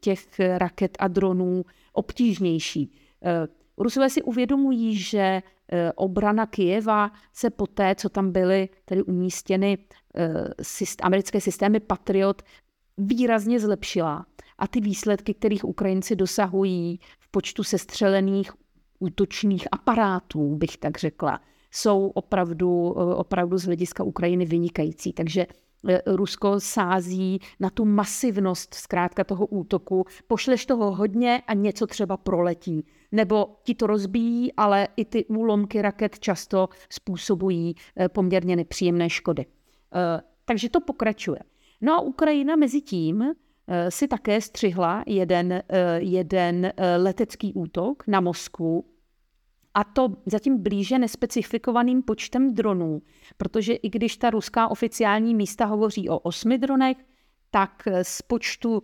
těch 0.00 0.40
raket 0.56 0.96
a 1.00 1.08
dronů 1.08 1.64
obtížnější. 1.92 2.92
Rusové 3.78 4.10
si 4.10 4.22
uvědomují, 4.22 4.96
že 4.96 5.42
obrana 5.94 6.46
Kijeva 6.46 7.12
se 7.32 7.50
poté, 7.50 7.94
co 7.94 8.08
tam 8.08 8.32
byly 8.32 8.68
tedy 8.84 9.02
umístěny 9.02 9.78
americké 11.02 11.40
systémy 11.40 11.80
Patriot, 11.80 12.42
výrazně 12.98 13.60
zlepšila. 13.60 14.26
A 14.58 14.68
ty 14.68 14.80
výsledky, 14.80 15.34
kterých 15.34 15.64
Ukrajinci 15.64 16.16
dosahují 16.16 17.00
v 17.18 17.28
počtu 17.30 17.64
sestřelených 17.64 18.52
útočných 18.98 19.68
aparátů, 19.72 20.56
bych 20.56 20.76
tak 20.76 20.98
řekla, 20.98 21.40
jsou 21.70 22.06
opravdu, 22.06 22.90
opravdu 23.16 23.58
z 23.58 23.64
hlediska 23.64 24.04
Ukrajiny 24.04 24.44
vynikající. 24.44 25.12
Takže 25.12 25.46
e, 25.88 26.02
Rusko 26.06 26.60
sází 26.60 27.40
na 27.60 27.70
tu 27.70 27.84
masivnost 27.84 28.74
zkrátka 28.74 29.24
toho 29.24 29.46
útoku. 29.46 30.04
Pošleš 30.26 30.66
toho 30.66 30.94
hodně 30.94 31.42
a 31.46 31.54
něco 31.54 31.86
třeba 31.86 32.16
proletí. 32.16 32.86
Nebo 33.12 33.56
ti 33.62 33.74
to 33.74 33.86
rozbíjí, 33.86 34.52
ale 34.52 34.88
i 34.96 35.04
ty 35.04 35.24
úlomky 35.24 35.82
raket 35.82 36.18
často 36.18 36.68
způsobují 36.90 37.74
e, 38.00 38.08
poměrně 38.08 38.56
nepříjemné 38.56 39.10
škody. 39.10 39.46
Takže 40.44 40.68
to 40.68 40.80
pokračuje. 40.80 41.38
No 41.80 41.94
a 41.94 42.00
Ukrajina 42.00 42.56
mezi 42.56 42.80
tím 42.80 43.24
Eh, 43.24 43.34
si 43.88 44.08
také 44.08 44.40
střihla 44.40 45.04
jeden, 45.06 45.52
eh, 45.52 45.62
jeden 45.98 46.64
eh, 46.64 46.96
letecký 46.96 47.52
útok 47.52 48.02
na 48.06 48.20
Moskvu, 48.20 48.84
a 49.74 49.84
to 49.84 50.08
zatím 50.26 50.62
blíže 50.62 50.98
nespecifikovaným 50.98 52.02
počtem 52.02 52.54
dronů, 52.54 53.02
protože 53.36 53.74
i 53.74 53.88
když 53.88 54.16
ta 54.16 54.30
ruská 54.30 54.68
oficiální 54.68 55.34
místa 55.34 55.64
hovoří 55.64 56.08
o 56.08 56.18
osmi 56.18 56.58
dronech, 56.58 56.96
tak 57.50 57.82
z 58.02 58.22
počtu 58.22 58.82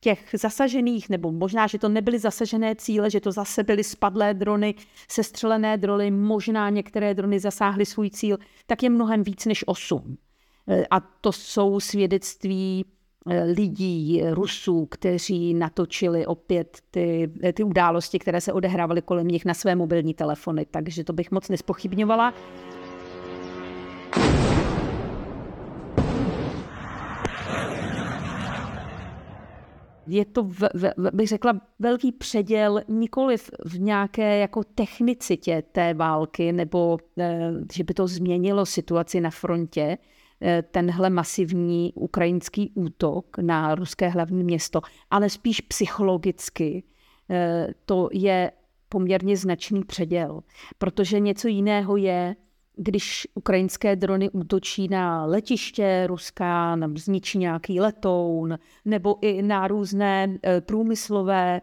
těch 0.00 0.28
zasažených, 0.32 1.08
nebo 1.08 1.32
možná, 1.32 1.66
že 1.66 1.78
to 1.78 1.88
nebyly 1.88 2.18
zasažené 2.18 2.74
cíle, 2.76 3.10
že 3.10 3.20
to 3.20 3.32
zase 3.32 3.62
byly 3.62 3.84
spadlé 3.84 4.34
drony, 4.34 4.74
sestřelené 5.10 5.76
drony, 5.76 6.10
možná 6.10 6.70
některé 6.70 7.14
drony 7.14 7.40
zasáhly 7.40 7.86
svůj 7.86 8.10
cíl, 8.10 8.38
tak 8.66 8.82
je 8.82 8.90
mnohem 8.90 9.22
víc 9.22 9.46
než 9.46 9.64
osm. 9.66 10.18
A 10.90 11.00
to 11.00 11.32
jsou 11.32 11.80
svědectví 11.80 12.84
lidí, 13.26 14.22
Rusů, 14.30 14.86
kteří 14.86 15.54
natočili 15.54 16.26
opět 16.26 16.78
ty, 16.90 17.32
ty 17.54 17.64
události, 17.64 18.18
které 18.18 18.40
se 18.40 18.52
odehrávaly 18.52 19.02
kolem 19.02 19.28
nich 19.28 19.44
na 19.44 19.54
své 19.54 19.74
mobilní 19.74 20.14
telefony, 20.14 20.66
takže 20.70 21.04
to 21.04 21.12
bych 21.12 21.30
moc 21.30 21.48
nespochybňovala. 21.48 22.34
je 30.08 30.24
to, 30.24 30.42
v, 30.42 30.60
v, 30.74 30.92
bych 31.12 31.28
řekla, 31.28 31.60
velký 31.78 32.12
předěl 32.12 32.80
nikoli 32.88 33.36
v, 33.38 33.78
nějaké 33.78 34.38
jako 34.38 34.64
technicitě 34.64 35.62
té 35.72 35.94
války, 35.94 36.52
nebo 36.52 36.98
eh, 37.18 37.52
že 37.72 37.84
by 37.84 37.94
to 37.94 38.06
změnilo 38.06 38.66
situaci 38.66 39.20
na 39.20 39.30
frontě, 39.30 39.98
Eh, 39.98 40.15
tenhle 40.70 41.10
masivní 41.10 41.92
ukrajinský 41.94 42.72
útok 42.74 43.38
na 43.38 43.74
ruské 43.74 44.08
hlavní 44.08 44.44
město, 44.44 44.80
ale 45.10 45.30
spíš 45.30 45.60
psychologicky 45.60 46.84
eh, 47.30 47.68
to 47.84 48.08
je 48.12 48.52
poměrně 48.88 49.36
značný 49.36 49.84
předěl, 49.84 50.40
protože 50.78 51.20
něco 51.20 51.48
jiného 51.48 51.96
je, 51.96 52.36
když 52.76 53.28
ukrajinské 53.34 53.96
drony 53.96 54.30
útočí 54.30 54.88
na 54.88 55.24
letiště 55.26 56.06
ruská, 56.06 56.78
zničí 56.96 57.38
nějaký 57.38 57.80
letoun, 57.80 58.58
nebo 58.84 59.16
i 59.20 59.42
na 59.42 59.68
různé 59.68 60.38
eh, 60.42 60.60
průmyslové 60.60 61.60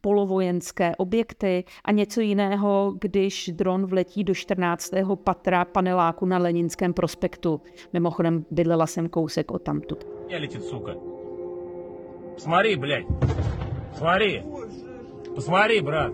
polovojenské 0.00 0.96
objekty 0.96 1.64
a 1.84 1.92
něco 1.92 2.20
jiného, 2.20 2.94
když 3.00 3.50
dron 3.54 3.86
vletí 3.86 4.24
do 4.24 4.34
14. 4.34 4.90
patra 5.24 5.64
paneláku 5.64 6.26
na 6.26 6.38
Leninském 6.38 6.92
prospektu. 6.94 7.60
Mimochodem, 7.92 8.44
bydlela 8.50 8.86
jsem 8.86 9.08
kousek 9.08 9.50
od 9.50 9.62
tamtud. 9.62 10.06
Я 10.28 10.38
летит, 10.38 10.64
сука. 10.64 10.94
Посмотри, 12.34 12.76
блядь. 12.76 13.06
Посмотри. 13.90 14.42
Посмотри, 15.34 15.80
брат. 15.80 16.12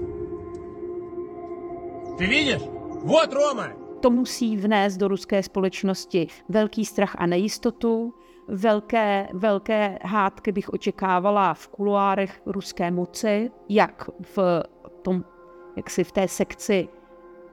Ты 2.19 2.27
видишь? 2.27 2.63
Вот, 3.05 3.33
Рома! 3.33 3.85
To 4.01 4.11
musí 4.11 4.57
vnést 4.57 4.99
do 4.99 5.09
ruské 5.09 5.43
společnosti 5.43 6.29
velký 6.49 6.85
strach 6.85 7.15
a 7.19 7.27
nejistotu, 7.27 8.15
velké, 8.50 9.28
velké 9.34 10.00
hádky 10.02 10.52
bych 10.52 10.70
očekávala 10.70 11.54
v 11.54 11.68
kuloárech 11.68 12.42
ruské 12.46 12.92
moci, 12.92 13.52
jak 13.70 14.10
v 14.22 14.64
tom, 15.02 15.24
jak 15.76 15.90
si 15.90 16.04
v 16.04 16.12
té 16.12 16.28
sekci 16.28 16.88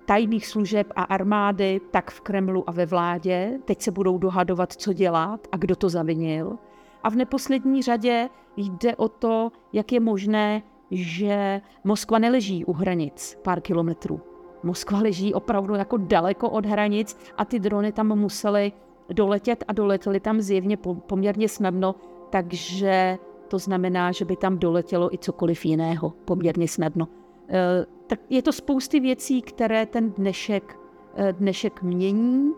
tajných 0.04 0.46
služeb 0.46 0.92
a 0.96 1.02
armády, 1.02 1.80
tak 1.90 2.10
v 2.10 2.20
Kremlu 2.20 2.68
a 2.68 2.72
ve 2.72 2.86
vládě. 2.86 3.58
Teď 3.64 3.82
se 3.82 3.90
budou 3.90 4.18
dohadovat, 4.18 4.72
co 4.72 4.92
dělat 4.92 5.46
a 5.52 5.56
kdo 5.56 5.76
to 5.76 5.88
zavinil. 5.88 6.58
A 7.02 7.10
v 7.10 7.16
neposlední 7.16 7.82
řadě 7.82 8.28
jde 8.56 8.96
o 8.96 9.08
to, 9.08 9.52
jak 9.72 9.92
je 9.92 10.00
možné, 10.00 10.62
že 10.90 11.60
Moskva 11.84 12.18
neleží 12.18 12.64
u 12.64 12.72
hranic 12.72 13.38
pár 13.42 13.60
kilometrů. 13.60 14.20
Moskva 14.62 14.98
leží 14.98 15.34
opravdu 15.34 15.74
jako 15.74 15.96
daleko 15.96 16.50
od 16.50 16.66
hranic 16.66 17.18
a 17.36 17.44
ty 17.44 17.60
drony 17.60 17.92
tam 17.92 18.18
musely 18.18 18.72
doletět 19.12 19.64
a 19.68 19.72
doletěli 19.72 20.20
tam 20.20 20.40
zjevně 20.40 20.76
poměrně 21.06 21.48
snadno, 21.48 21.94
takže 22.30 23.18
to 23.48 23.58
znamená, 23.58 24.12
že 24.12 24.24
by 24.24 24.36
tam 24.36 24.58
doletělo 24.58 25.14
i 25.14 25.18
cokoliv 25.18 25.64
jiného 25.64 26.12
poměrně 26.24 26.68
snadno. 26.68 27.08
E, 27.48 27.86
tak 28.06 28.20
je 28.30 28.42
to 28.42 28.52
spousty 28.52 29.00
věcí, 29.00 29.42
které 29.42 29.86
ten 29.86 30.10
dnešek 30.10 30.78
eh, 31.16 31.32
dnešek 31.32 31.82
mění, 31.82 32.52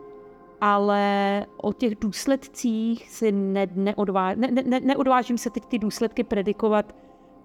ale 0.60 1.46
o 1.56 1.72
těch 1.72 1.94
důsledcích 1.96 3.10
si 3.10 3.32
ne, 3.32 3.66
neodvá, 3.74 4.34
ne, 4.34 4.48
ne, 4.50 4.80
neodvážím 4.80 5.38
se 5.38 5.50
teď 5.50 5.64
ty 5.64 5.78
důsledky 5.78 6.24
predikovat 6.24 6.94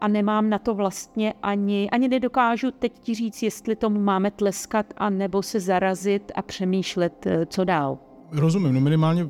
a 0.01 0.07
nemám 0.07 0.49
na 0.49 0.59
to 0.59 0.73
vlastně 0.73 1.33
ani, 1.41 1.89
ani 1.89 2.07
nedokážu 2.07 2.71
teď 2.71 2.99
ti 2.99 3.13
říct, 3.13 3.43
jestli 3.43 3.75
tomu 3.75 3.99
máme 3.99 4.31
tleskat 4.31 4.85
a 4.97 5.09
nebo 5.09 5.41
se 5.41 5.59
zarazit 5.59 6.31
a 6.35 6.41
přemýšlet, 6.41 7.27
eh, 7.27 7.45
co 7.45 7.63
dál. 7.63 7.97
Rozumím, 8.33 8.73
no 8.73 8.81
minimálně 8.81 9.29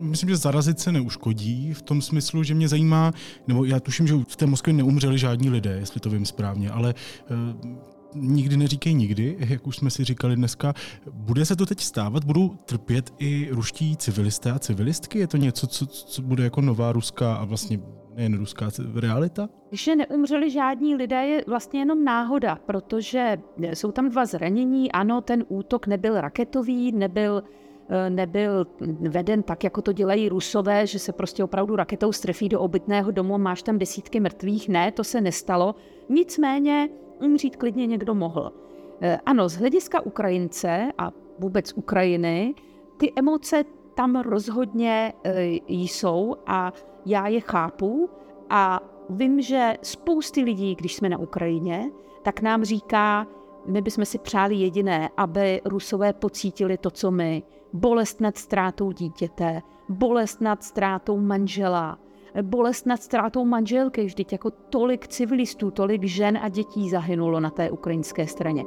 myslím, 0.00 0.28
že 0.28 0.36
zarazit 0.36 0.78
se 0.78 0.92
neuškodí 0.92 1.72
v 1.72 1.82
tom 1.82 2.02
smyslu, 2.02 2.42
že 2.42 2.54
mě 2.54 2.68
zajímá, 2.68 3.12
nebo 3.48 3.64
já 3.64 3.80
tuším, 3.80 4.06
že 4.06 4.14
v 4.28 4.36
té 4.36 4.46
Moskvě 4.46 4.74
neumřeli 4.74 5.18
žádní 5.18 5.50
lidé, 5.50 5.76
jestli 5.80 6.00
to 6.00 6.10
vím 6.10 6.26
správně, 6.26 6.70
ale 6.70 6.94
uh, 7.30 7.70
nikdy 8.14 8.56
neříkej 8.56 8.94
nikdy, 8.94 9.36
jak 9.38 9.66
už 9.66 9.76
jsme 9.76 9.90
si 9.90 10.04
říkali 10.04 10.36
dneska. 10.36 10.74
Bude 11.10 11.44
se 11.44 11.56
to 11.56 11.66
teď 11.66 11.80
stávat? 11.80 12.24
Budou 12.24 12.48
trpět 12.48 13.14
i 13.18 13.48
ruští 13.50 13.96
civilisté 13.96 14.52
a 14.52 14.58
civilistky? 14.58 15.18
Je 15.18 15.26
to 15.26 15.36
něco, 15.36 15.66
co, 15.66 15.86
co 15.86 16.22
bude 16.22 16.44
jako 16.44 16.60
nová 16.60 16.92
ruská 16.92 17.34
a 17.34 17.44
vlastně 17.44 17.80
nejen 18.14 18.38
ruská 18.38 18.70
realita? 18.94 19.48
Že 19.72 19.96
neumřeli 19.96 20.50
žádní 20.50 20.94
lidé 20.94 21.16
je 21.26 21.44
vlastně 21.46 21.80
jenom 21.80 22.04
náhoda, 22.04 22.58
protože 22.66 23.36
jsou 23.58 23.92
tam 23.92 24.10
dva 24.10 24.26
zranění. 24.26 24.92
Ano, 24.92 25.20
ten 25.20 25.44
útok 25.48 25.86
nebyl 25.86 26.20
raketový, 26.20 26.92
nebyl 26.92 27.42
Eh, 27.42 27.63
nebyl 28.08 28.66
veden 29.08 29.42
tak, 29.42 29.64
jako 29.64 29.82
to 29.82 29.92
dělají 29.92 30.28
rusové, 30.28 30.86
že 30.86 30.98
se 30.98 31.12
prostě 31.12 31.44
opravdu 31.44 31.76
raketou 31.76 32.12
strefí 32.12 32.48
do 32.48 32.60
obytného 32.60 33.10
domu, 33.10 33.38
máš 33.38 33.62
tam 33.62 33.78
desítky 33.78 34.20
mrtvých. 34.20 34.68
Ne, 34.68 34.92
to 34.92 35.04
se 35.04 35.20
nestalo. 35.20 35.74
Nicméně 36.08 36.88
umřít 37.20 37.56
klidně 37.56 37.86
někdo 37.86 38.14
mohl. 38.14 38.52
Eh, 39.00 39.18
ano, 39.26 39.48
z 39.48 39.56
hlediska 39.56 40.00
Ukrajince 40.00 40.92
a 40.98 41.10
vůbec 41.38 41.72
Ukrajiny, 41.72 42.54
ty 42.96 43.12
emoce 43.16 43.64
tam 43.94 44.16
rozhodně 44.16 45.12
eh, 45.24 45.46
jsou 45.66 46.36
a 46.46 46.72
já 47.06 47.28
je 47.28 47.40
chápu 47.40 48.10
a 48.50 48.80
vím, 49.10 49.40
že 49.40 49.74
spousty 49.82 50.40
lidí, 50.40 50.74
když 50.74 50.94
jsme 50.94 51.08
na 51.08 51.18
Ukrajině, 51.18 51.90
tak 52.22 52.40
nám 52.40 52.64
říká, 52.64 53.26
my 53.66 53.82
bychom 53.82 54.04
si 54.04 54.18
přáli 54.18 54.54
jediné, 54.54 55.08
aby 55.16 55.60
Rusové 55.64 56.12
pocítili 56.12 56.78
to, 56.78 56.90
co 56.90 57.10
my 57.10 57.42
Bolest 57.73 58.21
nad 58.21 58.37
ztrátou 58.37 58.91
dítěte, 58.91 59.61
bolest 59.89 60.41
nad 60.41 60.63
ztrátou 60.63 61.19
manžela, 61.19 61.99
bolest 62.41 62.85
nad 62.85 63.01
ztrátou 63.01 63.45
manželky. 63.45 64.05
Vždyť 64.05 64.31
jako 64.31 64.51
tolik 64.51 65.07
civilistů, 65.07 65.71
tolik 65.71 66.03
žen 66.03 66.39
a 66.41 66.49
dětí 66.49 66.89
zahynulo 66.89 67.39
na 67.39 67.49
té 67.49 67.71
ukrajinské 67.71 68.27
straně. 68.27 68.65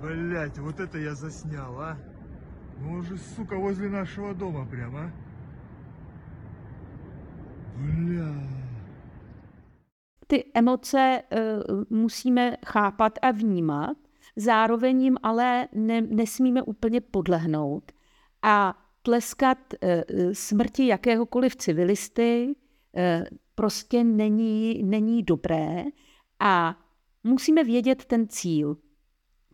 Блять, 0.00 0.58
вот 0.58 0.80
это 0.80 0.98
я 0.98 1.14
заснял, 1.14 1.80
а? 1.80 1.96
Ну 2.80 2.98
уже, 2.98 3.16
сука, 3.16 3.56
возле 3.56 3.88
нашего 3.88 4.34
дома 4.34 4.66
прямо. 4.70 5.10
Бля 7.76 8.34
ty 10.27 10.51
emoce 10.53 11.21
uh, 11.31 11.83
musíme 11.89 12.57
chápat 12.65 13.19
a 13.21 13.31
vnímat, 13.31 13.97
zároveň 14.35 15.01
jim 15.01 15.17
ale 15.23 15.67
ne, 15.73 16.01
nesmíme 16.01 16.61
úplně 16.61 17.01
podlehnout 17.01 17.91
a 18.41 18.77
tleskat 19.01 19.57
uh, 19.73 19.89
smrti 20.33 20.87
jakéhokoliv 20.87 21.55
civilisty 21.55 22.55
uh, 22.91 23.37
prostě 23.55 24.03
není, 24.03 24.83
není 24.83 25.23
dobré 25.23 25.83
a 26.39 26.79
musíme 27.23 27.63
vědět 27.63 28.05
ten 28.05 28.27
cíl. 28.27 28.77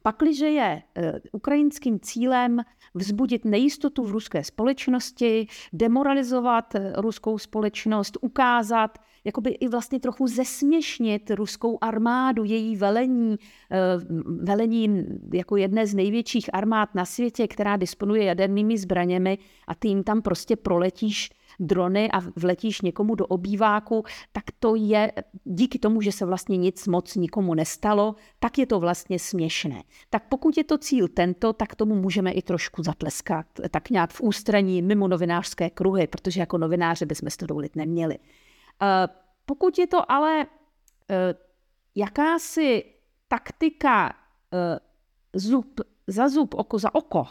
Pakliže 0.04 0.50
je 0.50 0.82
eh, 0.96 1.20
ukrajinským 1.32 2.00
cílem 2.00 2.62
vzbudit 2.94 3.46
nejistotu 3.46 4.04
v 4.04 4.12
ruské 4.12 4.44
společnosti, 4.44 5.48
demoralizovat 5.74 6.76
eh, 6.76 6.94
ruskou 6.96 7.38
společnost, 7.38 8.18
ukázat, 8.22 8.98
jakoby 9.24 9.50
i 9.50 9.68
vlastně 9.68 10.00
trochu 10.00 10.28
zesměšnit 10.28 11.32
ruskou 11.32 11.78
armádu, 11.82 12.44
její 12.44 12.76
velení, 12.76 13.36
eh, 13.72 13.78
velení 14.26 15.06
jako 15.34 15.58
jedné 15.58 15.88
z 15.88 15.94
největších 15.94 16.50
armád 16.54 16.96
na 16.96 17.06
světě, 17.06 17.48
která 17.48 17.78
disponuje 17.78 18.24
jadernými 18.24 18.78
zbraněmi 18.78 19.38
a 19.68 19.76
ty 19.76 19.88
jim 19.88 20.04
tam 20.04 20.22
prostě 20.22 20.56
proletíš 20.56 21.30
drony 21.60 22.12
a 22.12 22.20
vletíš 22.36 22.82
někomu 22.82 23.16
do 23.16 23.28
obýváku, 23.28 24.04
tak 24.32 24.44
to 24.60 24.76
je 24.76 25.12
díky 25.44 25.80
tomu, 25.80 26.02
že 26.02 26.12
se 26.12 26.26
vlastně 26.26 26.58
nic 26.58 26.88
moc 26.88 27.16
nikomu 27.16 27.54
nestalo, 27.54 28.16
tak 28.40 28.58
je 28.58 28.66
to 28.66 28.80
vlastně 28.80 29.20
směšné. 29.20 29.84
Tak 30.10 30.24
pokud 30.30 30.58
je 30.58 30.64
to 30.64 30.78
cíl 30.78 31.08
tento, 31.08 31.54
tak 31.54 31.76
tomu 31.76 31.96
můžeme 31.96 32.32
i 32.32 32.42
trošku 32.42 32.84
zatleskat, 32.84 33.46
tak 33.70 33.90
nějak 33.90 34.14
v 34.14 34.22
ústraní 34.22 34.82
mimo 34.82 35.08
novinářské 35.08 35.70
kruhy, 35.70 36.08
protože 36.08 36.40
jako 36.40 36.58
novináře 36.58 37.06
bychom 37.06 37.30
si 37.30 37.38
to 37.38 37.46
dovolit 37.46 37.76
neměli. 37.76 38.18
Eh, 38.82 39.08
pokud 39.46 39.78
je 39.78 39.88
to 39.88 40.12
ale 40.12 40.46
eh, 41.10 41.34
jakási 41.96 42.86
taktika 43.28 44.16
eh, 44.54 44.80
zub 45.34 45.82
za 46.08 46.30
zub, 46.30 46.54
oko 46.54 46.80
za 46.80 46.96
oko, 46.96 47.28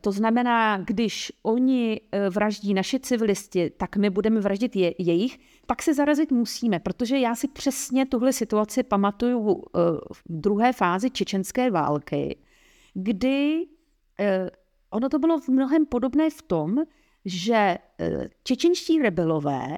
to 0.00 0.12
znamená, 0.12 0.78
když 0.78 1.32
oni 1.42 2.00
eh, 2.12 2.30
vraždí 2.30 2.74
naše 2.74 2.98
civilisti, 2.98 3.70
tak 3.70 3.96
my 3.96 4.10
budeme 4.10 4.40
vraždit 4.40 4.76
je, 4.76 4.94
jejich, 4.98 5.38
pak 5.66 5.82
se 5.82 5.94
zarazit 5.94 6.32
musíme, 6.32 6.78
protože 6.78 7.18
já 7.18 7.34
si 7.34 7.48
přesně 7.48 8.06
tuhle 8.06 8.32
situaci 8.32 8.82
pamatuju 8.82 9.62
eh, 9.64 9.80
v 10.12 10.22
druhé 10.28 10.72
fázi 10.72 11.10
čečenské 11.10 11.70
války, 11.70 12.38
kdy 12.94 13.66
ono 14.90 15.08
to 15.08 15.18
bylo 15.18 15.40
v 15.40 15.48
mnohem 15.48 15.86
podobné 15.86 16.30
v 16.30 16.42
tom, 16.42 16.76
že 17.24 17.78
čečenští 18.42 19.02
rebelové 19.02 19.76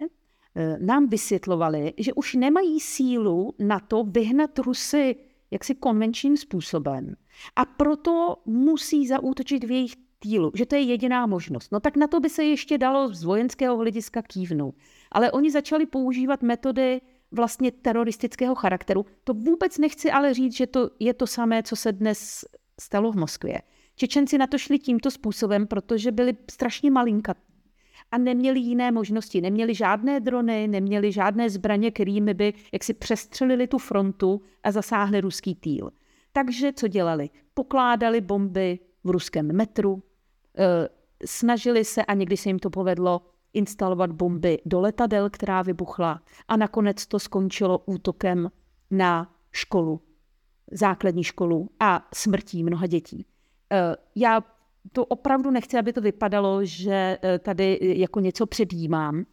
nám 0.78 1.08
vysvětlovali, 1.08 1.92
že 1.98 2.12
už 2.12 2.34
nemají 2.34 2.80
sílu 2.80 3.54
na 3.58 3.80
to 3.80 4.04
vyhnat 4.04 4.58
Rusy 4.58 5.16
jaksi 5.54 5.74
konvenčním 5.74 6.36
způsobem. 6.36 7.14
A 7.56 7.64
proto 7.64 8.36
musí 8.46 9.06
zaútočit 9.06 9.64
v 9.64 9.70
jejich 9.70 9.94
týlu, 10.18 10.50
že 10.54 10.66
to 10.66 10.74
je 10.74 10.80
jediná 10.80 11.26
možnost. 11.26 11.72
No 11.72 11.80
tak 11.80 11.96
na 11.96 12.06
to 12.06 12.20
by 12.20 12.30
se 12.30 12.44
ještě 12.44 12.78
dalo 12.78 13.08
z 13.08 13.24
vojenského 13.24 13.76
hlediska 13.76 14.22
kývnout. 14.22 14.74
Ale 15.12 15.32
oni 15.32 15.50
začali 15.50 15.86
používat 15.86 16.42
metody 16.42 17.00
vlastně 17.30 17.70
teroristického 17.70 18.54
charakteru. 18.54 19.06
To 19.24 19.34
vůbec 19.34 19.78
nechci 19.78 20.10
ale 20.10 20.34
říct, 20.34 20.56
že 20.56 20.66
to 20.66 20.90
je 21.00 21.14
to 21.14 21.26
samé, 21.26 21.62
co 21.62 21.76
se 21.76 21.92
dnes 21.92 22.44
stalo 22.80 23.12
v 23.12 23.16
Moskvě. 23.16 23.62
Čečenci 23.96 24.38
na 24.38 24.46
to 24.46 24.58
šli 24.58 24.78
tímto 24.78 25.10
způsobem, 25.10 25.66
protože 25.66 26.12
byli 26.12 26.36
strašně 26.50 26.90
malinkatí 26.90 27.53
a 28.14 28.18
neměli 28.18 28.60
jiné 28.60 28.92
možnosti. 28.92 29.40
Neměli 29.40 29.74
žádné 29.74 30.20
drony, 30.20 30.68
neměli 30.68 31.12
žádné 31.12 31.50
zbraně, 31.50 31.90
kterými 31.90 32.34
by 32.34 32.52
jaksi 32.72 32.94
přestřelili 32.94 33.66
tu 33.66 33.78
frontu 33.78 34.42
a 34.64 34.70
zasáhli 34.70 35.20
ruský 35.20 35.54
týl. 35.54 35.90
Takže 36.32 36.72
co 36.72 36.88
dělali? 36.88 37.30
Pokládali 37.54 38.20
bomby 38.20 38.78
v 39.04 39.10
ruském 39.10 39.56
metru, 39.56 40.02
eh, 40.58 40.88
snažili 41.24 41.84
se, 41.84 42.04
a 42.04 42.14
někdy 42.14 42.36
se 42.36 42.48
jim 42.48 42.58
to 42.58 42.70
povedlo, 42.70 43.22
instalovat 43.52 44.12
bomby 44.12 44.58
do 44.66 44.80
letadel, 44.80 45.30
která 45.30 45.62
vybuchla 45.62 46.22
a 46.48 46.56
nakonec 46.56 47.06
to 47.06 47.18
skončilo 47.18 47.78
útokem 47.78 48.50
na 48.90 49.34
školu, 49.52 50.00
základní 50.72 51.24
školu 51.24 51.70
a 51.80 52.08
smrtí 52.14 52.64
mnoha 52.64 52.86
dětí. 52.86 53.26
Eh, 53.72 53.96
já 54.14 54.44
to 54.92 55.04
opravdu 55.04 55.50
nechci, 55.50 55.78
aby 55.78 55.92
to 55.92 56.00
vypadalo, 56.00 56.64
že 56.64 57.18
eh, 57.22 57.38
tady 57.38 57.78
jako 57.80 58.20
něco 58.20 58.46
předjímám. 58.46 59.24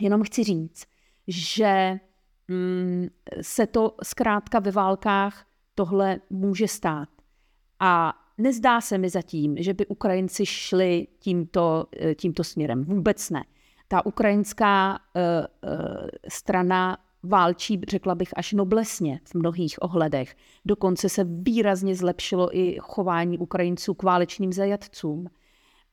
Jenom 0.00 0.22
chci 0.22 0.44
říct, 0.44 0.84
že 1.28 2.00
mm, 2.48 3.06
se 3.40 3.66
to 3.66 3.94
zkrátka 4.02 4.58
ve 4.58 4.70
válkách 4.70 5.46
tohle 5.74 6.20
může 6.30 6.68
stát. 6.68 7.08
A 7.80 8.14
nezdá 8.38 8.80
se 8.80 8.98
mi 8.98 9.08
zatím, 9.08 9.56
že 9.62 9.74
by 9.74 9.86
Ukrajinci 9.86 10.46
šli 10.46 11.06
tímto, 11.18 11.86
eh, 12.00 12.14
tímto 12.14 12.44
směrem. 12.44 12.84
Vůbec 12.84 13.30
ne. 13.30 13.44
Ta 13.88 14.06
ukrajinská 14.06 14.92
uh, 14.92 15.70
strana 16.28 16.98
válčí, 17.22 17.80
řekla 17.88 18.14
bych, 18.14 18.28
až 18.36 18.52
noblesně 18.52 19.20
v 19.24 19.34
mnohých 19.34 19.82
ohledech. 19.82 20.36
Dokonce 20.64 21.08
se 21.08 21.24
výrazně 21.24 21.94
zlepšilo 21.94 22.56
i 22.58 22.76
chování 22.80 23.38
Ukrajinců 23.38 23.94
k 23.94 24.02
válečným 24.02 24.52
zajatcům. 24.52 25.26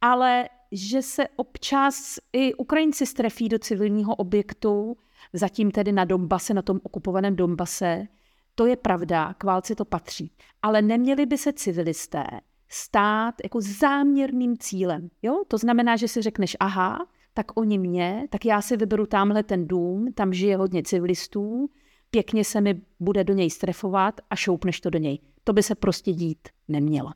Ale 0.02 0.50
že 0.72 1.02
se 1.02 1.28
občas 1.36 2.20
i 2.34 2.54
Ukrajinci 2.54 3.06
strefí 3.06 3.50
do 3.50 3.60
civilního 3.60 4.16
objektu, 4.16 4.98
zatím 5.34 5.72
tedy 5.72 5.92
na 5.92 6.06
Dombase, 6.06 6.54
na 6.54 6.62
tom 6.62 6.80
okupovaném 6.84 7.36
Dombase, 7.36 8.08
to 8.56 8.66
je 8.66 8.76
pravda, 8.76 9.34
k 9.34 9.44
válce 9.44 9.76
to 9.76 9.86
patří. 9.86 10.32
Ale 10.62 10.82
neměli 10.82 11.26
by 11.26 11.38
se 11.38 11.54
civilisté 11.54 12.24
stát 12.70 13.36
jako 13.44 13.62
záměrným 13.62 14.58
cílem. 14.58 15.10
Jo? 15.22 15.44
To 15.48 15.58
znamená, 15.58 15.96
že 15.96 16.08
si 16.08 16.22
řekneš, 16.22 16.58
aha, 16.60 17.08
tak 17.34 17.58
oni 17.58 17.78
mě, 17.78 18.28
tak 18.30 18.46
já 18.46 18.62
si 18.62 18.78
vyberu 18.78 19.06
tamhle 19.06 19.44
ten 19.44 19.68
dům, 19.68 20.14
tam 20.16 20.34
žije 20.34 20.58
hodně 20.58 20.84
civilistů, 20.84 21.70
pěkně 22.12 22.44
se 22.44 22.62
mi 22.62 22.82
bude 23.00 23.24
do 23.24 23.34
něj 23.34 23.50
strefovat 23.50 24.22
a 24.30 24.36
šoupneš 24.36 24.82
to 24.82 24.90
do 24.90 25.00
něj. 25.00 25.20
To 25.44 25.54
by 25.54 25.64
se 25.64 25.76
prostě 25.76 26.12
dít 26.12 26.48
nemělo. 26.68 27.12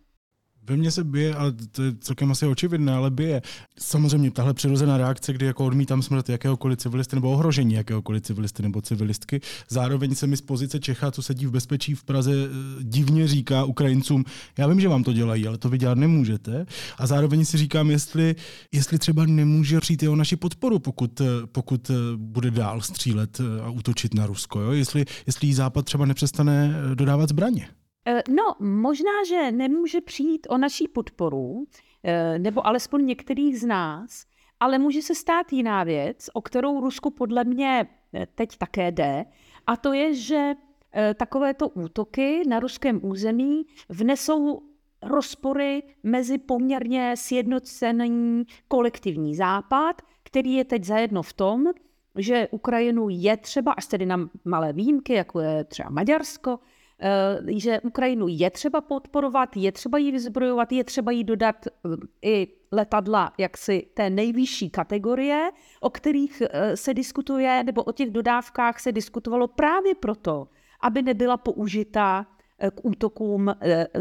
Ve 0.70 0.78
mně 0.78 0.92
se 0.92 1.04
bije, 1.04 1.36
ale 1.36 1.52
to 1.72 1.84
je 1.84 1.94
celkem 2.00 2.32
asi 2.32 2.46
očividné, 2.46 2.94
ale 2.94 3.12
bije. 3.12 3.42
Samozřejmě 3.80 4.32
tahle 4.32 4.54
přirozená 4.54 4.98
reakce, 4.98 5.34
kdy 5.34 5.46
jako 5.46 5.66
odmítám 5.66 6.02
smrt 6.02 6.30
jakéhokoliv 6.30 6.80
civilisty 6.80 7.16
nebo 7.16 7.32
ohrožení 7.32 7.74
jakéhokoliv 7.74 8.24
civilisty 8.24 8.64
nebo 8.64 8.82
civilistky. 8.82 9.42
Zároveň 9.70 10.16
se 10.16 10.28
mi 10.28 10.38
z 10.38 10.42
pozice 10.42 10.80
Čecha, 10.80 11.12
co 11.12 11.22
sedí 11.22 11.46
v 11.46 11.52
bezpečí 11.52 11.96
v 11.96 12.04
Praze, 12.04 12.32
eh, 12.32 12.48
divně 12.84 13.28
říká 13.28 13.64
Ukrajincům, 13.64 14.26
já 14.58 14.68
vím, 14.68 14.80
že 14.80 14.88
vám 14.88 15.04
to 15.04 15.14
dělají, 15.14 15.48
ale 15.48 15.58
to 15.58 15.70
vy 15.70 15.78
dělat 15.78 15.98
nemůžete. 15.98 16.66
A 16.98 17.08
zároveň 17.08 17.46
si 17.46 17.58
říkám, 17.58 17.92
jestli, 17.92 18.36
jestli 18.72 19.00
třeba 19.00 19.26
nemůže 19.26 19.80
přijít 19.80 20.04
i 20.04 20.08
o 20.08 20.16
naši 20.16 20.36
podporu, 20.36 20.80
pokud, 20.80 21.22
eh, 21.22 21.26
pokud 21.52 21.90
eh, 21.90 21.94
bude 22.16 22.52
dál 22.52 22.82
střílet 22.82 23.42
a 23.64 23.70
útočit 23.70 24.14
na 24.14 24.26
Rusko. 24.26 24.62
Jo? 24.62 24.72
Jestli, 24.72 25.06
jestli 25.28 25.54
Západ 25.54 25.86
třeba 25.86 26.06
nepřestane 26.06 26.74
dodávat 26.96 27.30
zbraně. 27.30 27.68
Eh, 28.10 28.24
no, 28.30 28.56
možná, 28.60 29.24
že 29.28 29.52
nemůže 29.52 30.02
přijít 30.02 30.48
o 30.50 30.58
naší 30.58 30.88
podporu, 30.88 31.68
eh, 32.04 32.40
nebo 32.40 32.68
alespoň 32.68 33.06
některých 33.06 33.60
z 33.60 33.66
nás, 33.66 34.26
ale 34.60 34.80
může 34.80 35.02
se 35.02 35.16
stát 35.16 35.54
jiná 35.54 35.84
věc, 35.84 36.30
o 36.34 36.42
kterou 36.42 36.80
Rusku 36.80 37.10
podle 37.10 37.44
mě 37.44 37.88
eh, 38.14 38.28
teď 38.36 38.58
také 38.58 38.92
jde, 38.92 39.26
a 39.68 39.78
to 39.78 39.94
je, 39.94 40.14
že 40.14 40.54
takovéto 41.16 41.70
útoky 41.70 42.44
na 42.48 42.60
ruském 42.60 43.00
území 43.04 43.66
vnesou 43.90 44.62
rozpory 45.02 45.84
mezi 46.04 46.38
poměrně 46.38 47.14
sjednocený 47.18 48.44
kolektivní 48.68 49.36
západ, 49.36 50.02
který 50.24 50.54
je 50.54 50.66
teď 50.66 50.84
zajedno 50.84 51.24
v 51.24 51.34
tom, 51.34 51.66
že 52.16 52.48
Ukrajinu 52.52 53.10
je 53.10 53.38
třeba, 53.38 53.72
až 53.72 53.88
tedy 53.88 54.06
na 54.06 54.30
malé 54.46 54.74
výjimky, 54.74 55.14
jako 55.14 55.40
je 55.40 55.64
třeba 55.64 55.90
Maďarsko, 55.90 56.60
že 57.48 57.82
Ukrajinu 57.82 58.28
je 58.30 58.50
třeba 58.52 58.82
podporovat, 58.82 59.58
je 59.58 59.72
třeba 59.72 59.98
jí 59.98 60.12
vyzbrojovat, 60.12 60.72
je 60.72 60.84
třeba 60.84 61.12
jí 61.12 61.24
dodat 61.24 61.56
eh, 61.68 61.72
i 62.22 62.48
letadla 62.72 63.34
jaksi 63.38 63.88
té 63.94 64.10
nejvyšší 64.10 64.70
kategorie, 64.70 65.50
o 65.80 65.90
kterých 65.90 66.42
eh, 66.42 66.78
se 66.78 66.94
diskutuje, 66.94 67.64
nebo 67.64 67.84
o 67.84 67.92
těch 67.92 68.12
dodávkách 68.12 68.80
se 68.80 68.92
diskutovalo 68.92 69.48
právě 69.48 69.96
proto, 69.96 70.48
aby 70.82 71.02
nebyla 71.02 71.38
použita 71.38 72.28
k 72.76 72.86
útokům 72.86 73.56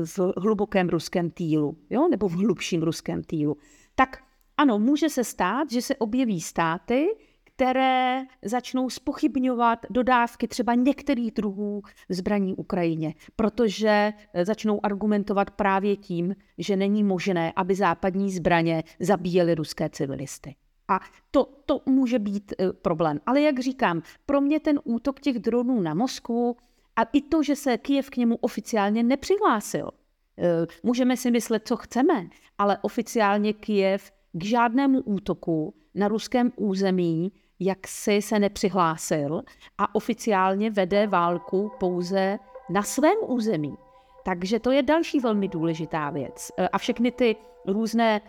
v 0.05 0.19
hlubokém 0.37 0.89
ruském 0.89 1.31
týlu, 1.31 1.77
jo? 1.91 2.09
nebo 2.09 2.29
v 2.29 2.33
hlubším 2.33 2.83
ruském 2.83 3.23
týlu. 3.23 3.57
Tak 3.95 4.19
ano, 4.57 4.79
může 4.79 5.09
se 5.09 5.25
stát, 5.25 5.71
že 5.71 5.83
se 5.83 5.97
objeví 5.97 6.41
státy, 6.41 7.09
které 7.57 8.25
začnou 8.45 8.91
spochybňovat 8.91 9.79
dodávky 9.91 10.49
třeba 10.49 10.75
některých 10.75 11.33
druhů 11.33 11.83
zbraní 12.09 12.55
Ukrajině, 12.55 13.15
protože 13.37 14.13
eh, 14.35 14.45
začnou 14.45 14.81
argumentovat 14.83 15.51
právě 15.51 15.97
tím, 15.97 16.35
že 16.59 16.77
není 16.77 17.05
možné, 17.05 17.53
aby 17.57 17.75
západní 17.75 18.31
zbraně 18.31 18.85
zabíjely 19.01 19.55
ruské 19.55 19.89
civilisty. 19.89 20.55
A 20.89 21.01
to, 21.31 21.49
to 21.67 21.81
může 21.87 22.19
být 22.19 22.53
eh, 22.59 22.73
problém. 22.73 23.21
Ale 23.27 23.41
jak 23.41 23.61
říkám, 23.61 24.03
pro 24.27 24.41
mě 24.41 24.61
ten 24.61 24.81
útok 24.85 25.21
těch 25.21 25.39
dronů 25.39 25.81
na 25.81 25.95
Moskvu 25.95 26.57
a 26.97 27.03
i 27.03 27.21
to, 27.21 27.43
že 27.43 27.57
se 27.57 27.79
Kijev 27.79 28.11
k 28.11 28.17
němu 28.17 28.37
oficiálně 28.37 29.03
nepřihlásil, 29.03 29.91
eh, 30.39 30.67
můžeme 30.83 31.17
si 31.17 31.31
myslet, 31.31 31.69
co 31.69 31.77
chceme, 31.77 32.29
ale 32.59 32.79
oficiálně 32.83 33.53
Kijev 33.53 34.11
k 34.33 34.45
žádnému 34.45 35.01
útoku 35.01 35.75
na 35.95 36.09
ruském 36.09 36.53
území 36.57 37.33
jak 37.61 37.89
si 37.89 38.23
se 38.23 38.39
nepřihlásil 38.39 39.43
a 39.79 39.95
oficiálně 39.95 40.71
vede 40.71 41.07
válku 41.07 41.73
pouze 41.79 42.39
na 42.71 42.83
svém 42.83 43.17
území. 43.27 43.77
Takže 44.25 44.61
to 44.61 44.71
je 44.71 44.83
další 44.83 45.21
velmi 45.21 45.49
důležitá 45.49 46.11
věc. 46.11 46.53
E, 46.59 46.69
a 46.69 46.79
všechny 46.79 47.11
ty 47.11 47.37
různé 47.67 48.17
e, 48.17 48.21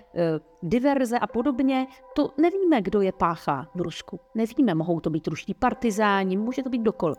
diverze 0.64 1.20
a 1.20 1.28
podobně, 1.28 1.88
to 2.16 2.34
nevíme, 2.38 2.82
kdo 2.82 3.02
je 3.02 3.12
páchá 3.12 3.68
v 3.76 3.82
Rusku. 3.82 4.20
Nevíme, 4.36 4.76
mohou 4.76 5.00
to 5.00 5.10
být 5.10 5.28
ruští 5.28 5.54
partizáni, 5.54 6.38
může 6.38 6.64
to 6.64 6.70
být 6.70 6.82
dokoliv. 6.82 7.18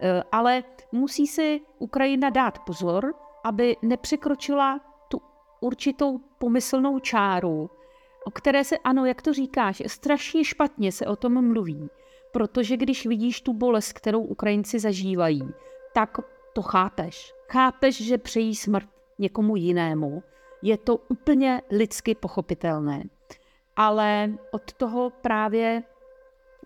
E, 0.00 0.22
ale 0.32 0.64
musí 0.92 1.26
si 1.26 1.60
Ukrajina 1.78 2.30
dát 2.30 2.58
pozor, 2.58 3.14
aby 3.44 3.76
nepřekročila 3.82 4.80
tu 5.08 5.20
určitou 5.60 6.18
pomyslnou 6.38 6.98
čáru, 6.98 7.70
o 8.24 8.30
které 8.30 8.64
se, 8.64 8.78
ano, 8.78 9.06
jak 9.06 9.22
to 9.22 9.32
říkáš, 9.32 9.82
strašně 9.86 10.44
špatně 10.44 10.92
se 10.92 11.06
o 11.06 11.16
tom 11.16 11.48
mluví, 11.48 11.90
protože 12.32 12.76
když 12.76 13.06
vidíš 13.06 13.40
tu 13.40 13.52
bolest, 13.52 13.92
kterou 13.92 14.22
Ukrajinci 14.22 14.78
zažívají, 14.78 15.48
tak 15.92 16.18
to 16.52 16.62
chápeš. 16.62 17.34
Chápeš, 17.48 18.02
že 18.02 18.18
přejí 18.18 18.56
smrt 18.56 18.88
někomu 19.18 19.56
jinému. 19.56 20.22
Je 20.62 20.76
to 20.78 20.96
úplně 20.96 21.62
lidsky 21.70 22.14
pochopitelné. 22.14 23.04
Ale 23.76 24.32
od 24.50 24.72
toho 24.72 25.10
právě 25.10 25.82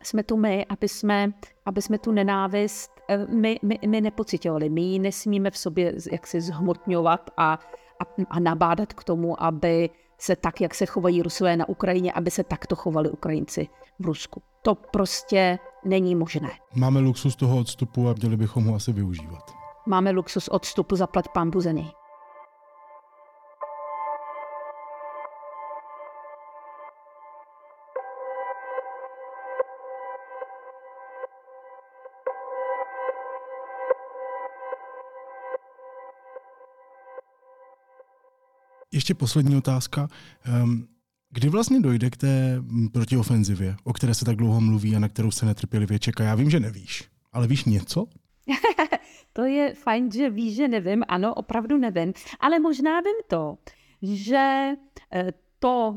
jsme 0.03 0.23
tu 0.23 0.37
my, 0.37 0.67
aby 0.69 0.89
jsme, 0.89 1.33
aby 1.67 1.83
jsme 1.83 1.99
tu 1.99 2.13
nenávist 2.13 2.91
eh, 3.09 3.27
my, 3.27 3.59
my, 3.63 3.79
my 3.87 4.01
nepocitovali. 4.01 4.69
My 4.69 4.81
ji 4.81 4.99
nesmíme 4.99 5.51
v 5.51 5.59
sobě 5.59 5.95
jaksi 6.13 6.41
zhmotňovat 6.41 7.31
a, 7.37 7.59
a, 8.01 8.05
a 8.31 8.41
nabádat 8.41 8.93
k 8.93 9.05
tomu, 9.05 9.43
aby 9.43 9.91
se 10.19 10.37
tak, 10.37 10.61
jak 10.61 10.75
se 10.75 10.87
chovají 10.87 11.23
Rusové 11.23 11.57
na 11.57 11.69
Ukrajině, 11.69 12.13
aby 12.13 12.31
se 12.31 12.45
takto 12.45 12.77
chovali 12.77 13.11
Ukrajinci 13.11 13.69
v 13.99 14.05
Rusku. 14.07 14.43
To 14.63 14.75
prostě 14.75 15.59
není 15.85 16.15
možné. 16.15 16.51
Máme 16.75 17.01
luxus 17.01 17.37
toho 17.37 17.59
odstupu 17.59 18.09
a 18.09 18.15
měli 18.21 18.37
bychom 18.37 18.65
ho 18.65 18.75
asi 18.75 18.93
využívat. 18.93 19.51
Máme 19.87 20.11
luxus 20.11 20.49
odstupu, 20.49 20.97
zaplať 20.97 21.29
pambu 21.35 21.61
za 21.61 21.73
něj. 21.73 21.91
Ještě 38.95 39.15
poslední 39.15 39.57
otázka. 39.57 40.09
Ehm, 40.45 40.87
kdy 41.31 41.49
vlastně 41.49 41.81
dojde 41.81 42.11
k 42.11 42.17
té 42.17 42.63
protiofenzivě, 42.93 43.77
o 43.85 43.93
které 43.93 44.15
se 44.15 44.25
tak 44.25 44.37
dlouho 44.37 44.61
mluví 44.61 44.97
a 44.97 44.99
na 44.99 45.09
kterou 45.09 45.31
se 45.31 45.47
netrpělivě 45.47 45.99
čeká? 45.99 46.25
Já 46.25 46.35
vím, 46.35 46.51
že 46.51 46.61
nevíš, 46.61 47.09
ale 47.33 47.47
víš 47.47 47.65
něco? 47.65 48.07
to 49.33 49.45
je 49.45 49.75
fajn, 49.75 50.13
že 50.13 50.31
víš, 50.31 50.57
že 50.57 50.69
nevím. 50.69 51.05
Ano, 51.09 51.35
opravdu 51.35 51.79
nevím. 51.79 52.13
Ale 52.41 52.59
možná 52.59 53.01
vím 53.01 53.17
to, 53.29 53.59
že 54.03 54.73
eh, 55.13 55.33
to, 55.65 55.95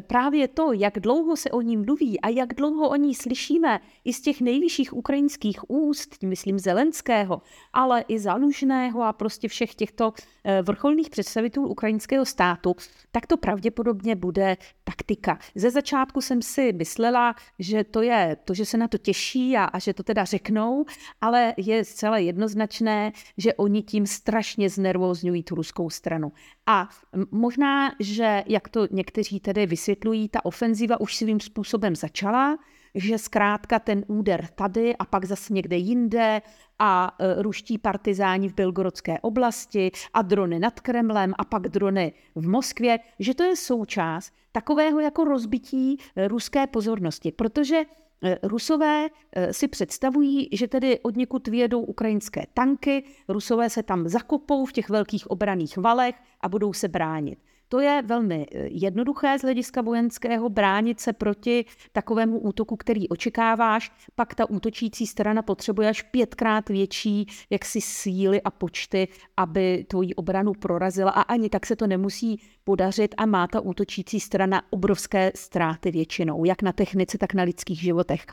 právě 0.00 0.48
to, 0.48 0.72
jak 0.72 1.00
dlouho 1.00 1.36
se 1.36 1.50
o 1.50 1.60
ní 1.60 1.76
mluví 1.76 2.20
a 2.20 2.28
jak 2.28 2.54
dlouho 2.54 2.88
o 2.88 2.96
ní 2.96 3.14
slyšíme 3.14 3.80
i 4.04 4.12
z 4.12 4.20
těch 4.20 4.40
nejvyšších 4.40 4.96
ukrajinských 4.96 5.70
úst, 5.70 6.22
myslím 6.22 6.58
Zelenského, 6.58 7.42
ale 7.72 8.04
i 8.08 8.18
Zalužného 8.18 9.02
a 9.02 9.12
prostě 9.12 9.48
všech 9.48 9.74
těchto 9.74 10.12
eh, 10.44 10.62
vrcholných 10.62 11.10
představitelů 11.10 11.68
ukrajinského 11.68 12.24
státu, 12.24 12.76
tak 13.10 13.26
to 13.26 13.36
pravděpodobně 13.36 14.16
bude 14.16 14.56
taktika. 14.84 15.38
Ze 15.54 15.70
začátku 15.70 16.20
jsem 16.20 16.42
si 16.42 16.72
myslela, 16.72 17.34
že 17.58 17.84
to 17.84 18.02
je 18.02 18.36
to, 18.44 18.54
že 18.54 18.64
se 18.64 18.76
na 18.76 18.88
to 18.88 18.98
těší 18.98 19.56
a, 19.56 19.64
a 19.64 19.78
že 19.78 19.94
to 19.94 20.02
teda 20.02 20.24
řeknou, 20.24 20.84
ale 21.20 21.54
je 21.56 21.84
zcela 21.84 22.18
jednoznačné, 22.18 23.12
že 23.36 23.54
oni 23.54 23.82
tím 23.82 24.06
strašně 24.06 24.70
znervózňují 24.70 25.42
tu 25.42 25.54
ruskou 25.54 25.90
stranu. 25.90 26.32
A 26.66 26.88
možná, 27.30 27.92
že 28.00 28.44
jak 28.50 28.68
to 28.68 28.86
někteří 28.90 29.40
tedy 29.40 29.66
vysvětlují, 29.66 30.28
ta 30.28 30.44
ofenziva 30.44 31.00
už 31.00 31.16
svým 31.16 31.40
způsobem 31.40 31.96
začala, 31.96 32.58
že 32.94 33.18
zkrátka 33.18 33.78
ten 33.78 34.04
úder 34.06 34.46
tady 34.54 34.96
a 34.96 35.04
pak 35.04 35.24
zase 35.24 35.52
někde 35.52 35.76
jinde 35.76 36.42
a 36.78 37.16
e, 37.18 37.42
ruští 37.42 37.78
partizáni 37.78 38.48
v 38.48 38.54
Belgorodské 38.54 39.18
oblasti 39.20 39.90
a 40.14 40.22
drony 40.22 40.58
nad 40.58 40.80
Kremlem 40.80 41.34
a 41.38 41.44
pak 41.44 41.68
drony 41.68 42.12
v 42.34 42.48
Moskvě, 42.48 42.98
že 43.18 43.34
to 43.34 43.42
je 43.42 43.56
součást 43.56 44.32
takového 44.52 45.00
jako 45.00 45.24
rozbití 45.24 45.96
e, 46.16 46.28
ruské 46.28 46.66
pozornosti, 46.66 47.32
protože 47.32 47.76
e, 47.76 48.38
Rusové 48.42 49.08
si 49.50 49.68
představují, 49.68 50.48
že 50.52 50.68
tedy 50.68 51.00
od 51.00 51.16
někud 51.16 51.48
vyjedou 51.48 51.80
ukrajinské 51.80 52.42
tanky, 52.54 53.04
Rusové 53.28 53.70
se 53.70 53.82
tam 53.82 54.08
zakopou 54.08 54.66
v 54.66 54.72
těch 54.72 54.88
velkých 54.88 55.30
obraných 55.30 55.76
valech 55.76 56.14
a 56.40 56.48
budou 56.48 56.72
se 56.72 56.88
bránit. 56.88 57.38
To 57.72 57.80
je 57.80 58.02
velmi 58.02 58.46
eh, 58.52 58.68
jednoduché 58.70 59.38
z 59.38 59.42
hlediska 59.42 59.82
vojenského 59.82 60.48
bránit 60.48 61.00
se 61.00 61.12
proti 61.12 61.64
takovému 61.92 62.38
útoku, 62.38 62.76
který 62.76 63.08
očekáváš. 63.08 63.92
Pak 64.14 64.34
ta 64.34 64.50
útočící 64.50 65.06
strana 65.06 65.42
potřebuje 65.42 65.88
až 65.88 66.02
pětkrát 66.02 66.68
větší 66.68 67.26
jaksi 67.50 67.80
síly 67.80 68.42
a 68.42 68.50
počty, 68.50 69.08
aby 69.36 69.84
tvoji 69.88 70.14
obranu 70.14 70.52
prorazila 70.52 71.10
a 71.10 71.20
ani 71.20 71.50
tak 71.50 71.66
se 71.66 71.76
to 71.76 71.86
nemusí 71.86 72.42
podařit 72.64 73.14
a 73.18 73.26
má 73.26 73.46
ta 73.46 73.60
útočící 73.60 74.20
strana 74.20 74.62
obrovské 74.70 75.32
ztráty 75.34 75.90
většinou, 75.90 76.44
jak 76.44 76.62
na 76.62 76.72
technice, 76.72 77.18
tak 77.18 77.34
na 77.34 77.42
lidských 77.42 77.80
životech. 77.80 78.26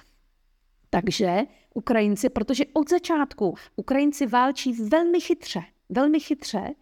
Takže 0.90 1.42
Ukrajinci, 1.74 2.30
protože 2.30 2.66
od 2.74 2.90
začátku 2.90 3.56
Ukrajinci 3.76 4.26
válčí 4.26 4.74
velmi 4.74 5.22
chytře, 5.22 5.62
velmi 5.90 6.20
chytře, 6.20 6.74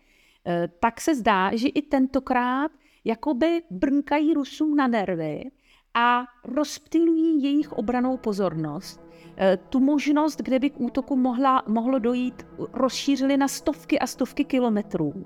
tak 0.80 1.02
se 1.02 1.16
zdá, 1.16 1.56
že 1.56 1.68
i 1.68 1.82
tentokrát 1.82 2.72
jakoby 3.06 3.62
brnkají 3.70 4.34
Rusům 4.34 4.76
na 4.76 4.88
nervy 4.88 5.52
a 5.94 6.26
rozptilují 6.44 7.44
jejich 7.44 7.74
obranou 7.74 8.18
pozornost. 8.18 9.02
Eh, 9.38 9.58
tu 9.70 9.80
možnost, 9.80 10.42
kde 10.42 10.60
by 10.60 10.70
k 10.70 10.80
útoku 10.80 11.16
mohla, 11.16 11.64
mohlo 11.68 12.00
dojít, 12.00 12.46
rozšířili 12.74 13.38
na 13.38 13.48
stovky 13.48 14.00
a 14.00 14.08
stovky 14.08 14.44
kilometrů 14.44 15.26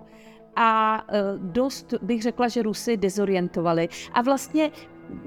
a 0.56 1.04
eh, 1.10 1.22
dost 1.38 1.94
bych 2.02 2.22
řekla, 2.22 2.48
že 2.48 2.62
Rusy 2.62 2.98
dezorientovali. 2.98 3.90
A 4.14 4.22
vlastně 4.22 4.72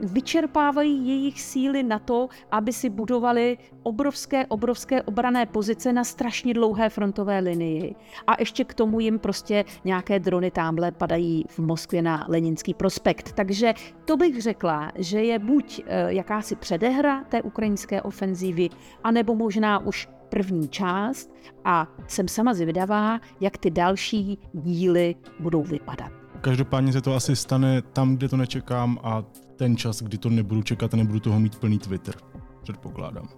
vyčerpávají 0.02 1.08
jejich 1.08 1.40
síly 1.40 1.82
na 1.82 1.98
to, 1.98 2.28
aby 2.50 2.72
si 2.72 2.90
budovali 2.90 3.58
obrovské, 3.82 4.46
obrovské 4.46 5.02
obrané 5.02 5.46
pozice 5.46 5.92
na 5.92 6.04
strašně 6.04 6.54
dlouhé 6.54 6.88
frontové 6.88 7.38
linii. 7.38 7.94
A 8.26 8.32
ještě 8.38 8.64
k 8.64 8.74
tomu 8.74 9.00
jim 9.00 9.18
prostě 9.18 9.64
nějaké 9.84 10.18
drony 10.18 10.50
tamhle 10.50 10.92
padají 10.92 11.44
v 11.48 11.58
Moskvě 11.58 12.02
na 12.02 12.26
Leninský 12.28 12.74
prospekt. 12.74 13.32
Takže 13.32 13.74
to 14.04 14.16
bych 14.16 14.42
řekla, 14.42 14.92
že 14.94 15.24
je 15.24 15.38
buď 15.38 15.80
eh, 15.86 16.12
jakási 16.12 16.56
předehra 16.56 17.24
té 17.24 17.42
ukrajinské 17.42 18.02
ofenzívy, 18.02 18.68
anebo 19.04 19.34
možná 19.34 19.78
už 19.78 20.08
první 20.28 20.68
část 20.68 21.30
a 21.64 21.88
jsem 22.08 22.28
sama 22.28 22.54
zvědavá, 22.54 23.20
jak 23.40 23.58
ty 23.58 23.70
další 23.70 24.38
díly 24.52 25.14
budou 25.40 25.62
vypadat. 25.62 26.12
Každopádně 26.40 26.92
se 26.92 27.00
to 27.00 27.14
asi 27.14 27.36
stane 27.36 27.82
tam, 27.82 28.16
kde 28.16 28.28
to 28.28 28.36
nečekám 28.36 28.98
a 29.02 29.24
ten 29.56 29.76
čas, 29.76 30.02
kdy 30.02 30.18
to 30.18 30.30
nebudu 30.30 30.62
čekat 30.62 30.94
a 30.94 30.96
nebudu 30.96 31.20
toho 31.20 31.40
mít 31.40 31.58
plný 31.58 31.78
Twitter. 31.78 32.14
Předpokládám. 32.62 33.28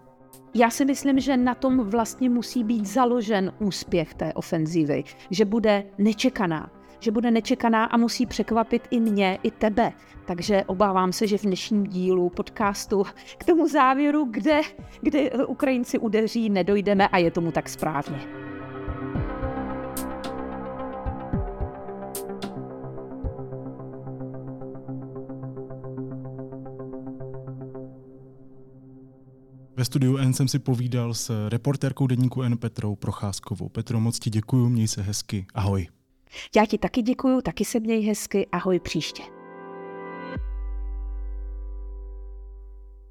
Já 0.55 0.71
si 0.71 0.85
myslím, 0.85 1.21
že 1.21 1.37
na 1.37 1.55
tom 1.55 1.91
vlastně 1.91 2.31
musí 2.31 2.65
být 2.65 2.87
založen 2.87 3.53
úspěch 3.59 4.15
té 4.15 4.33
ofenzívy, 4.35 5.05
že 5.31 5.45
bude 5.45 5.85
nečekaná, 5.99 6.71
že 7.01 7.11
bude 7.11 7.31
nečekaná 7.31 7.85
a 7.85 7.97
musí 7.97 8.27
překvapit 8.27 8.89
i 8.91 9.01
mě, 9.01 9.39
i 9.43 9.51
tebe. 9.51 9.93
Takže 10.27 10.65
obávám 10.67 11.13
se, 11.13 11.27
že 11.27 11.39
v 11.39 11.43
dnešním 11.43 11.87
dílu 11.87 12.31
podcastu 12.31 13.05
k 13.39 13.45
tomu 13.45 13.69
závěru, 13.69 14.29
kde, 14.31 14.61
kde 15.03 15.31
Ukrajinci 15.31 15.99
udeří, 15.99 16.51
nedojdeme 16.51 17.09
a 17.09 17.19
je 17.19 17.31
tomu 17.31 17.53
tak 17.53 17.69
správně. 17.69 18.44
Ve 29.77 29.85
studiu 29.85 30.17
N 30.17 30.35
jsem 30.35 30.49
si 30.49 30.59
povídal 30.59 31.15
s 31.15 31.49
reportérkou 31.49 32.07
deníku 32.07 32.43
N 32.43 32.57
Petrou 32.57 32.97
Procházkovou. 32.97 33.69
Petro, 33.69 34.01
moc 34.01 34.19
ti 34.19 34.31
děkuju, 34.31 34.69
měj 34.69 34.89
se 34.89 35.03
hezky, 35.03 35.47
ahoj. 35.55 35.89
Já 36.57 36.67
ti 36.67 36.79
taky 36.79 37.03
děkuju, 37.03 37.41
taky 37.41 37.65
se 37.65 37.81
měj 37.81 38.07
hezky, 38.07 38.47
ahoj 38.53 38.81
příště. 38.81 39.23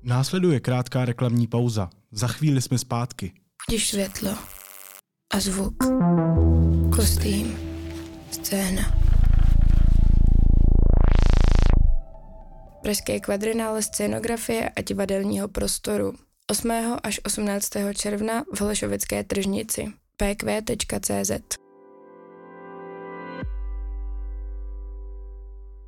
Následuje 0.03 0.59
krátká 0.59 1.05
reklamní 1.05 1.47
pauza. 1.47 1.89
Za 2.11 2.27
chvíli 2.27 2.61
jsme 2.61 2.77
zpátky. 2.77 3.33
Když 3.67 3.89
světlo 3.89 4.31
a 5.33 5.39
zvuk, 5.39 5.75
kostým, 6.95 7.57
scéna. 8.31 8.83
Pražské 12.83 13.19
kvadrinále 13.19 13.81
scénografie 13.81 14.69
a 14.69 14.81
divadelního 14.81 15.47
prostoru 15.47 16.13
8. 16.51 16.71
až 17.03 17.19
18. 17.23 17.69
června 17.95 18.43
v 18.55 18.61
Holešovické 18.61 19.23
tržnici 19.23 19.93
pq.cz. 20.17 21.31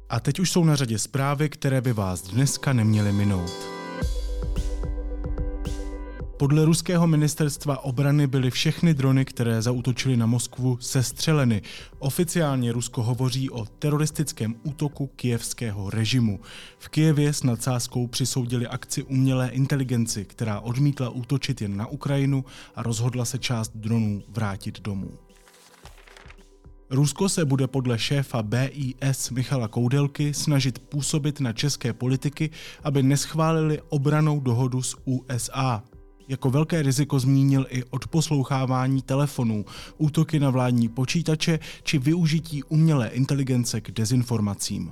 A 0.09 0.19
teď 0.19 0.39
už 0.39 0.51
jsou 0.51 0.63
na 0.63 0.75
řadě 0.75 0.99
zprávy, 0.99 1.49
které 1.49 1.81
by 1.81 1.93
vás 1.93 2.21
dneska 2.21 2.73
neměly 2.73 3.11
minout. 3.11 3.74
Podle 6.37 6.65
ruského 6.65 7.07
ministerstva 7.07 7.83
obrany 7.83 8.27
byly 8.27 8.51
všechny 8.51 8.93
drony, 8.93 9.25
které 9.25 9.61
zautočily 9.61 10.17
na 10.17 10.25
Moskvu, 10.25 10.77
sestřeleny. 10.81 11.61
Oficiálně 11.99 12.71
Rusko 12.71 13.03
hovoří 13.03 13.49
o 13.49 13.65
teroristickém 13.65 14.55
útoku 14.63 15.07
kijevského 15.07 15.89
režimu. 15.89 16.39
V 16.77 16.89
Kijevě 16.89 17.33
s 17.33 17.43
nadsázkou 17.43 18.07
přisoudili 18.07 18.67
akci 18.67 19.03
umělé 19.03 19.49
inteligenci, 19.49 20.25
která 20.25 20.59
odmítla 20.59 21.09
útočit 21.09 21.61
jen 21.61 21.77
na 21.77 21.87
Ukrajinu 21.87 22.45
a 22.75 22.83
rozhodla 22.83 23.25
se 23.25 23.39
část 23.39 23.71
dronů 23.75 24.23
vrátit 24.29 24.81
domů. 24.81 25.11
Rusko 26.89 27.29
se 27.29 27.45
bude 27.45 27.67
podle 27.67 27.99
šéfa 27.99 28.43
BIS 28.43 29.29
Michala 29.29 29.67
Koudelky 29.67 30.33
snažit 30.33 30.79
působit 30.79 31.39
na 31.39 31.53
české 31.53 31.93
politiky, 31.93 32.49
aby 32.83 33.03
neschválili 33.03 33.81
obranou 33.89 34.39
dohodu 34.39 34.81
s 34.81 34.97
USA. 35.05 35.83
Jako 36.27 36.49
velké 36.49 36.81
riziko 36.81 37.19
zmínil 37.19 37.67
i 37.69 37.83
odposlouchávání 37.83 39.01
telefonů, 39.01 39.65
útoky 39.97 40.39
na 40.39 40.49
vládní 40.49 40.89
počítače 40.89 41.59
či 41.83 41.97
využití 41.97 42.63
umělé 42.63 43.07
inteligence 43.07 43.81
k 43.81 43.91
dezinformacím. 43.91 44.91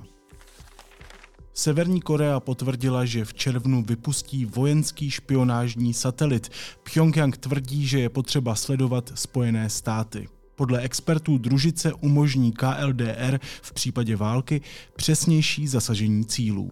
Severní 1.56 2.00
Korea 2.00 2.40
potvrdila, 2.40 3.04
že 3.04 3.24
v 3.24 3.34
červnu 3.34 3.82
vypustí 3.82 4.44
vojenský 4.44 5.10
špionážní 5.10 5.94
satelit. 5.94 6.50
Pyongyang 6.92 7.36
tvrdí, 7.36 7.86
že 7.86 8.00
je 8.00 8.08
potřeba 8.08 8.54
sledovat 8.54 9.12
Spojené 9.14 9.70
státy. 9.70 10.28
Podle 10.54 10.80
expertů 10.80 11.38
družice 11.38 11.92
umožní 11.92 12.52
KLDR 12.52 13.38
v 13.62 13.72
případě 13.72 14.16
války 14.16 14.60
přesnější 14.96 15.68
zasažení 15.68 16.24
cílů. 16.24 16.70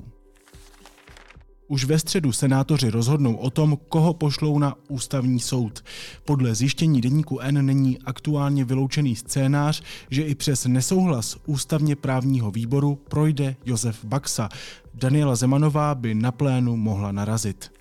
Už 1.72 1.84
ve 1.84 1.98
středu 1.98 2.32
senátoři 2.32 2.90
rozhodnou 2.90 3.34
o 3.34 3.50
tom, 3.50 3.78
koho 3.88 4.14
pošlou 4.14 4.58
na 4.58 4.74
ústavní 4.88 5.40
soud. 5.40 5.84
Podle 6.24 6.54
zjištění 6.54 7.00
deníku 7.00 7.38
N 7.38 7.66
není 7.66 7.98
aktuálně 7.98 8.64
vyloučený 8.64 9.16
scénář, 9.16 9.82
že 10.10 10.22
i 10.22 10.34
přes 10.34 10.66
nesouhlas 10.66 11.36
ústavně 11.46 11.96
právního 11.96 12.50
výboru 12.50 12.98
projde 13.08 13.56
Josef 13.64 14.04
Baxa. 14.04 14.48
Daniela 14.94 15.36
Zemanová 15.36 15.94
by 15.94 16.14
na 16.14 16.32
plénu 16.32 16.76
mohla 16.76 17.12
narazit. 17.12 17.72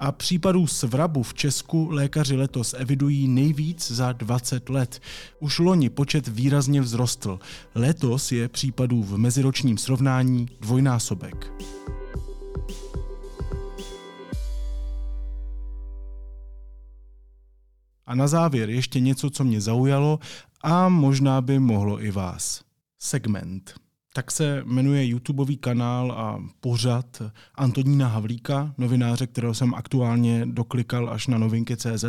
A 0.00 0.12
případů 0.12 0.66
svrabu 0.66 1.22
v 1.22 1.34
Česku 1.34 1.88
lékaři 1.90 2.36
letos 2.36 2.74
evidují 2.78 3.28
nejvíc 3.28 3.90
za 3.90 4.12
20 4.12 4.68
let. 4.68 5.00
Už 5.40 5.58
loni 5.58 5.90
počet 5.90 6.28
výrazně 6.28 6.82
vzrostl. 6.82 7.38
Letos 7.74 8.32
je 8.32 8.48
případů 8.48 9.02
v 9.02 9.18
meziročním 9.18 9.78
srovnání 9.78 10.48
dvojnásobek. 10.60 11.52
A 18.06 18.14
na 18.14 18.28
závěr 18.28 18.70
ještě 18.70 19.00
něco, 19.00 19.30
co 19.30 19.44
mě 19.44 19.60
zaujalo 19.60 20.18
a 20.62 20.88
možná 20.88 21.40
by 21.40 21.58
mohlo 21.58 22.04
i 22.04 22.10
vás. 22.10 22.62
Segment. 22.98 23.74
Tak 24.14 24.30
se 24.30 24.62
jmenuje 24.64 25.06
YouTubeový 25.06 25.56
kanál 25.56 26.12
a 26.12 26.44
pořad 26.60 27.22
Antonína 27.54 28.08
Havlíka, 28.08 28.74
novináře, 28.78 29.26
kterého 29.26 29.54
jsem 29.54 29.74
aktuálně 29.74 30.46
doklikal 30.46 31.10
až 31.10 31.26
na 31.26 31.38
novinky.cz, 31.38 32.04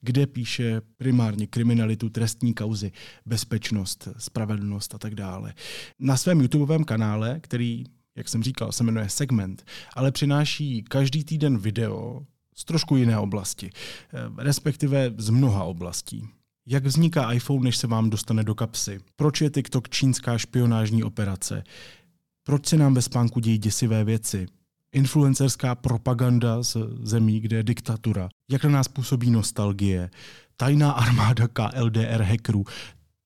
kde 0.00 0.26
píše 0.26 0.80
primárně 0.96 1.46
kriminalitu, 1.46 2.10
trestní 2.10 2.54
kauzy, 2.54 2.92
bezpečnost, 3.26 4.08
spravedlnost 4.18 4.94
a 4.94 4.98
tak 4.98 5.14
dále. 5.14 5.54
Na 6.00 6.16
svém 6.16 6.40
YouTubeovém 6.40 6.84
kanále, 6.84 7.40
který 7.40 7.84
jak 8.16 8.28
jsem 8.28 8.42
říkal, 8.42 8.72
se 8.72 8.84
jmenuje 8.84 9.08
Segment, 9.08 9.64
ale 9.94 10.12
přináší 10.12 10.82
každý 10.82 11.24
týden 11.24 11.58
video 11.58 12.26
z 12.58 12.64
trošku 12.64 12.96
jiné 12.96 13.18
oblasti, 13.18 13.70
eh, 13.70 14.18
respektive 14.38 15.12
z 15.18 15.30
mnoha 15.30 15.64
oblastí. 15.64 16.28
Jak 16.66 16.84
vzniká 16.84 17.32
iPhone, 17.32 17.64
než 17.64 17.76
se 17.76 17.86
vám 17.86 18.10
dostane 18.10 18.44
do 18.44 18.54
kapsy? 18.54 19.00
Proč 19.16 19.40
je 19.40 19.50
TikTok 19.50 19.88
čínská 19.88 20.38
špionážní 20.38 21.04
operace? 21.04 21.64
Proč 22.46 22.66
se 22.66 22.76
nám 22.76 22.94
ve 22.94 23.02
spánku 23.02 23.40
dějí 23.40 23.58
děsivé 23.58 24.04
věci? 24.04 24.46
Influencerská 24.92 25.74
propaganda 25.74 26.62
z 26.62 26.76
zemí, 27.02 27.40
kde 27.40 27.56
je 27.56 27.62
diktatura. 27.62 28.28
Jak 28.50 28.64
na 28.64 28.70
nás 28.70 28.88
působí 28.88 29.30
nostalgie? 29.30 30.10
Tajná 30.56 30.92
armáda 30.92 31.48
KLDR 31.48 32.22
hackerů. 32.22 32.64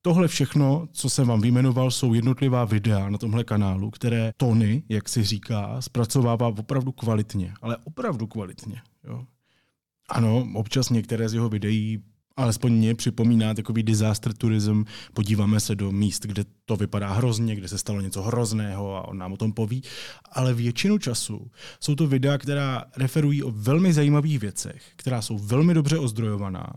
Tohle 0.03 0.29
všechno, 0.29 0.89
co 0.93 1.11
jsem 1.11 1.27
vám 1.27 1.41
vyjmenoval, 1.41 1.91
jsou 1.91 2.15
jednotlivá 2.15 2.65
videa 2.65 3.09
na 3.09 3.19
tomhle 3.19 3.45
kanálu, 3.45 3.91
které 3.91 4.33
Tony, 4.37 4.83
jak 4.89 5.09
si 5.09 5.25
říká, 5.25 5.81
zpracovává 5.81 6.47
opravdu 6.47 6.93
kvalitně, 6.93 7.55
ale 7.63 7.77
opravdu 7.85 8.27
kvalitně. 8.27 8.83
Jo. 9.05 9.25
Ano, 10.09 10.49
občas 10.55 10.91
některé 10.91 11.29
z 11.29 11.35
jeho 11.35 11.49
videí 11.49 12.03
alespoň 12.41 12.73
mě 12.73 12.95
připomíná 12.95 13.55
takový 13.55 13.83
disaster 13.83 14.33
turism. 14.33 14.83
Podíváme 15.15 15.61
se 15.61 15.75
do 15.75 15.93
míst, 15.93 16.23
kde 16.23 16.45
to 16.65 16.77
vypadá 16.77 17.13
hrozně, 17.13 17.57
kde 17.57 17.69
se 17.69 17.79
stalo 17.79 18.01
něco 18.01 18.23
hrozného 18.23 18.97
a 18.97 19.09
on 19.09 19.19
nám 19.19 19.33
o 19.33 19.37
tom 19.37 19.53
poví. 19.53 19.83
Ale 20.33 20.55
většinu 20.55 20.99
času 20.99 21.51
jsou 21.81 21.95
to 21.95 22.07
videa, 22.07 22.39
která 22.39 22.85
referují 22.97 23.43
o 23.43 23.51
velmi 23.51 23.93
zajímavých 23.93 24.39
věcech, 24.39 24.83
která 24.97 25.23
jsou 25.23 25.39
velmi 25.39 25.75
dobře 25.75 25.99
ozdrojovaná 25.99 26.73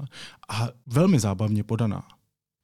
a 0.50 0.70
velmi 0.88 1.20
zábavně 1.20 1.64
podaná. 1.64 2.04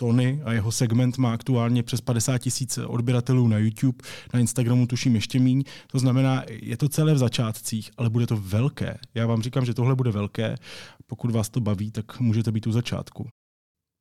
Tony 0.02 0.42
a 0.46 0.54
jeho 0.54 0.72
segment 0.72 1.18
má 1.18 1.34
aktuálně 1.34 1.84
přes 1.84 2.02
50 2.02 2.38
tisíc 2.38 2.78
odběratelů 2.78 3.48
na 3.48 3.58
YouTube, 3.58 3.98
na 4.34 4.40
Instagramu 4.40 4.88
tuším 4.88 5.16
ještě 5.16 5.40
míň. 5.40 5.64
To 5.92 6.00
znamená, 6.00 6.44
je 6.50 6.78
to 6.78 6.90
celé 6.90 7.14
v 7.14 7.18
začátcích, 7.18 7.92
ale 7.98 8.10
bude 8.10 8.28
to 8.28 8.38
velké. 8.38 8.98
Já 9.16 9.28
vám 9.28 9.42
říkám, 9.42 9.66
že 9.66 9.74
tohle 9.74 9.96
bude 9.96 10.12
velké. 10.12 10.56
Pokud 11.08 11.32
vás 11.32 11.50
to 11.50 11.60
baví, 11.60 11.92
tak 11.92 12.20
můžete 12.20 12.52
být 12.52 12.68
u 12.68 12.72
začátku. 12.72 13.28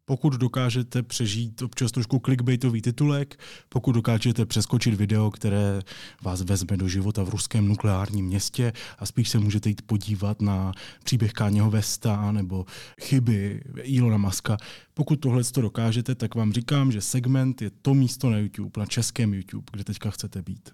Pokud 0.09 0.33
dokážete 0.33 1.03
přežít 1.03 1.63
občas 1.63 1.93
trošku 1.93 2.21
clickbaitový 2.25 2.83
titulek, 2.83 3.41
pokud 3.69 3.93
dokážete 3.93 4.47
přeskočit 4.47 4.95
video, 4.95 5.31
které 5.31 5.81
vás 6.23 6.43
vezme 6.43 6.77
do 6.77 6.89
života 6.89 7.23
v 7.23 7.29
ruském 7.29 7.69
nukleárním 7.69 8.27
městě 8.27 8.73
a 8.99 9.07
spíš 9.07 9.29
se 9.29 9.39
můžete 9.39 9.69
jít 9.69 9.83
podívat 9.83 10.43
na 10.43 10.73
příběh 11.05 11.33
Káněho 11.33 11.71
Vesta 11.71 12.33
nebo 12.33 12.67
chyby 13.01 13.63
Ilona 13.83 14.17
Maska, 14.17 14.57
pokud 14.95 15.17
tohle 15.17 15.45
to 15.45 15.61
dokážete, 15.61 16.15
tak 16.15 16.35
vám 16.35 16.53
říkám, 16.53 16.93
že 16.93 17.01
segment 17.01 17.63
je 17.63 17.71
to 17.83 17.95
místo 17.95 18.31
na 18.31 18.39
YouTube, 18.39 18.81
na 18.81 18.87
českém 18.87 19.35
YouTube, 19.35 19.67
kde 19.73 19.85
teďka 19.85 20.11
chcete 20.11 20.43
být. 20.43 20.71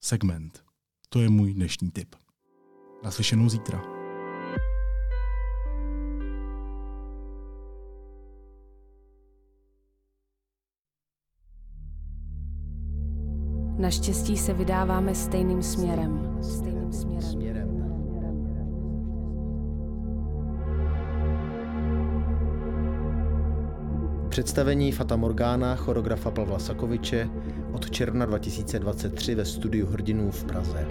Segment. 0.00 0.62
To 1.08 1.20
je 1.20 1.28
můj 1.28 1.54
dnešní 1.54 1.90
tip. 1.90 2.14
Naslyšenou 3.04 3.48
zítra. 3.48 3.93
Naštěstí 13.78 14.36
se 14.36 14.52
vydáváme 14.52 15.14
stejným 15.14 15.62
směrem. 15.62 16.38
Stejným 16.42 16.92
směrem. 16.92 17.74
Představení 24.28 24.92
Fata 24.92 25.16
Morgana 25.16 25.76
choreografa 25.76 26.30
Pavla 26.30 26.58
Sakoviče 26.58 27.28
od 27.72 27.90
června 27.90 28.26
2023 28.26 29.34
ve 29.34 29.44
studiu 29.44 29.86
Hrdinů 29.86 30.30
v 30.30 30.44
Praze. 30.44 30.86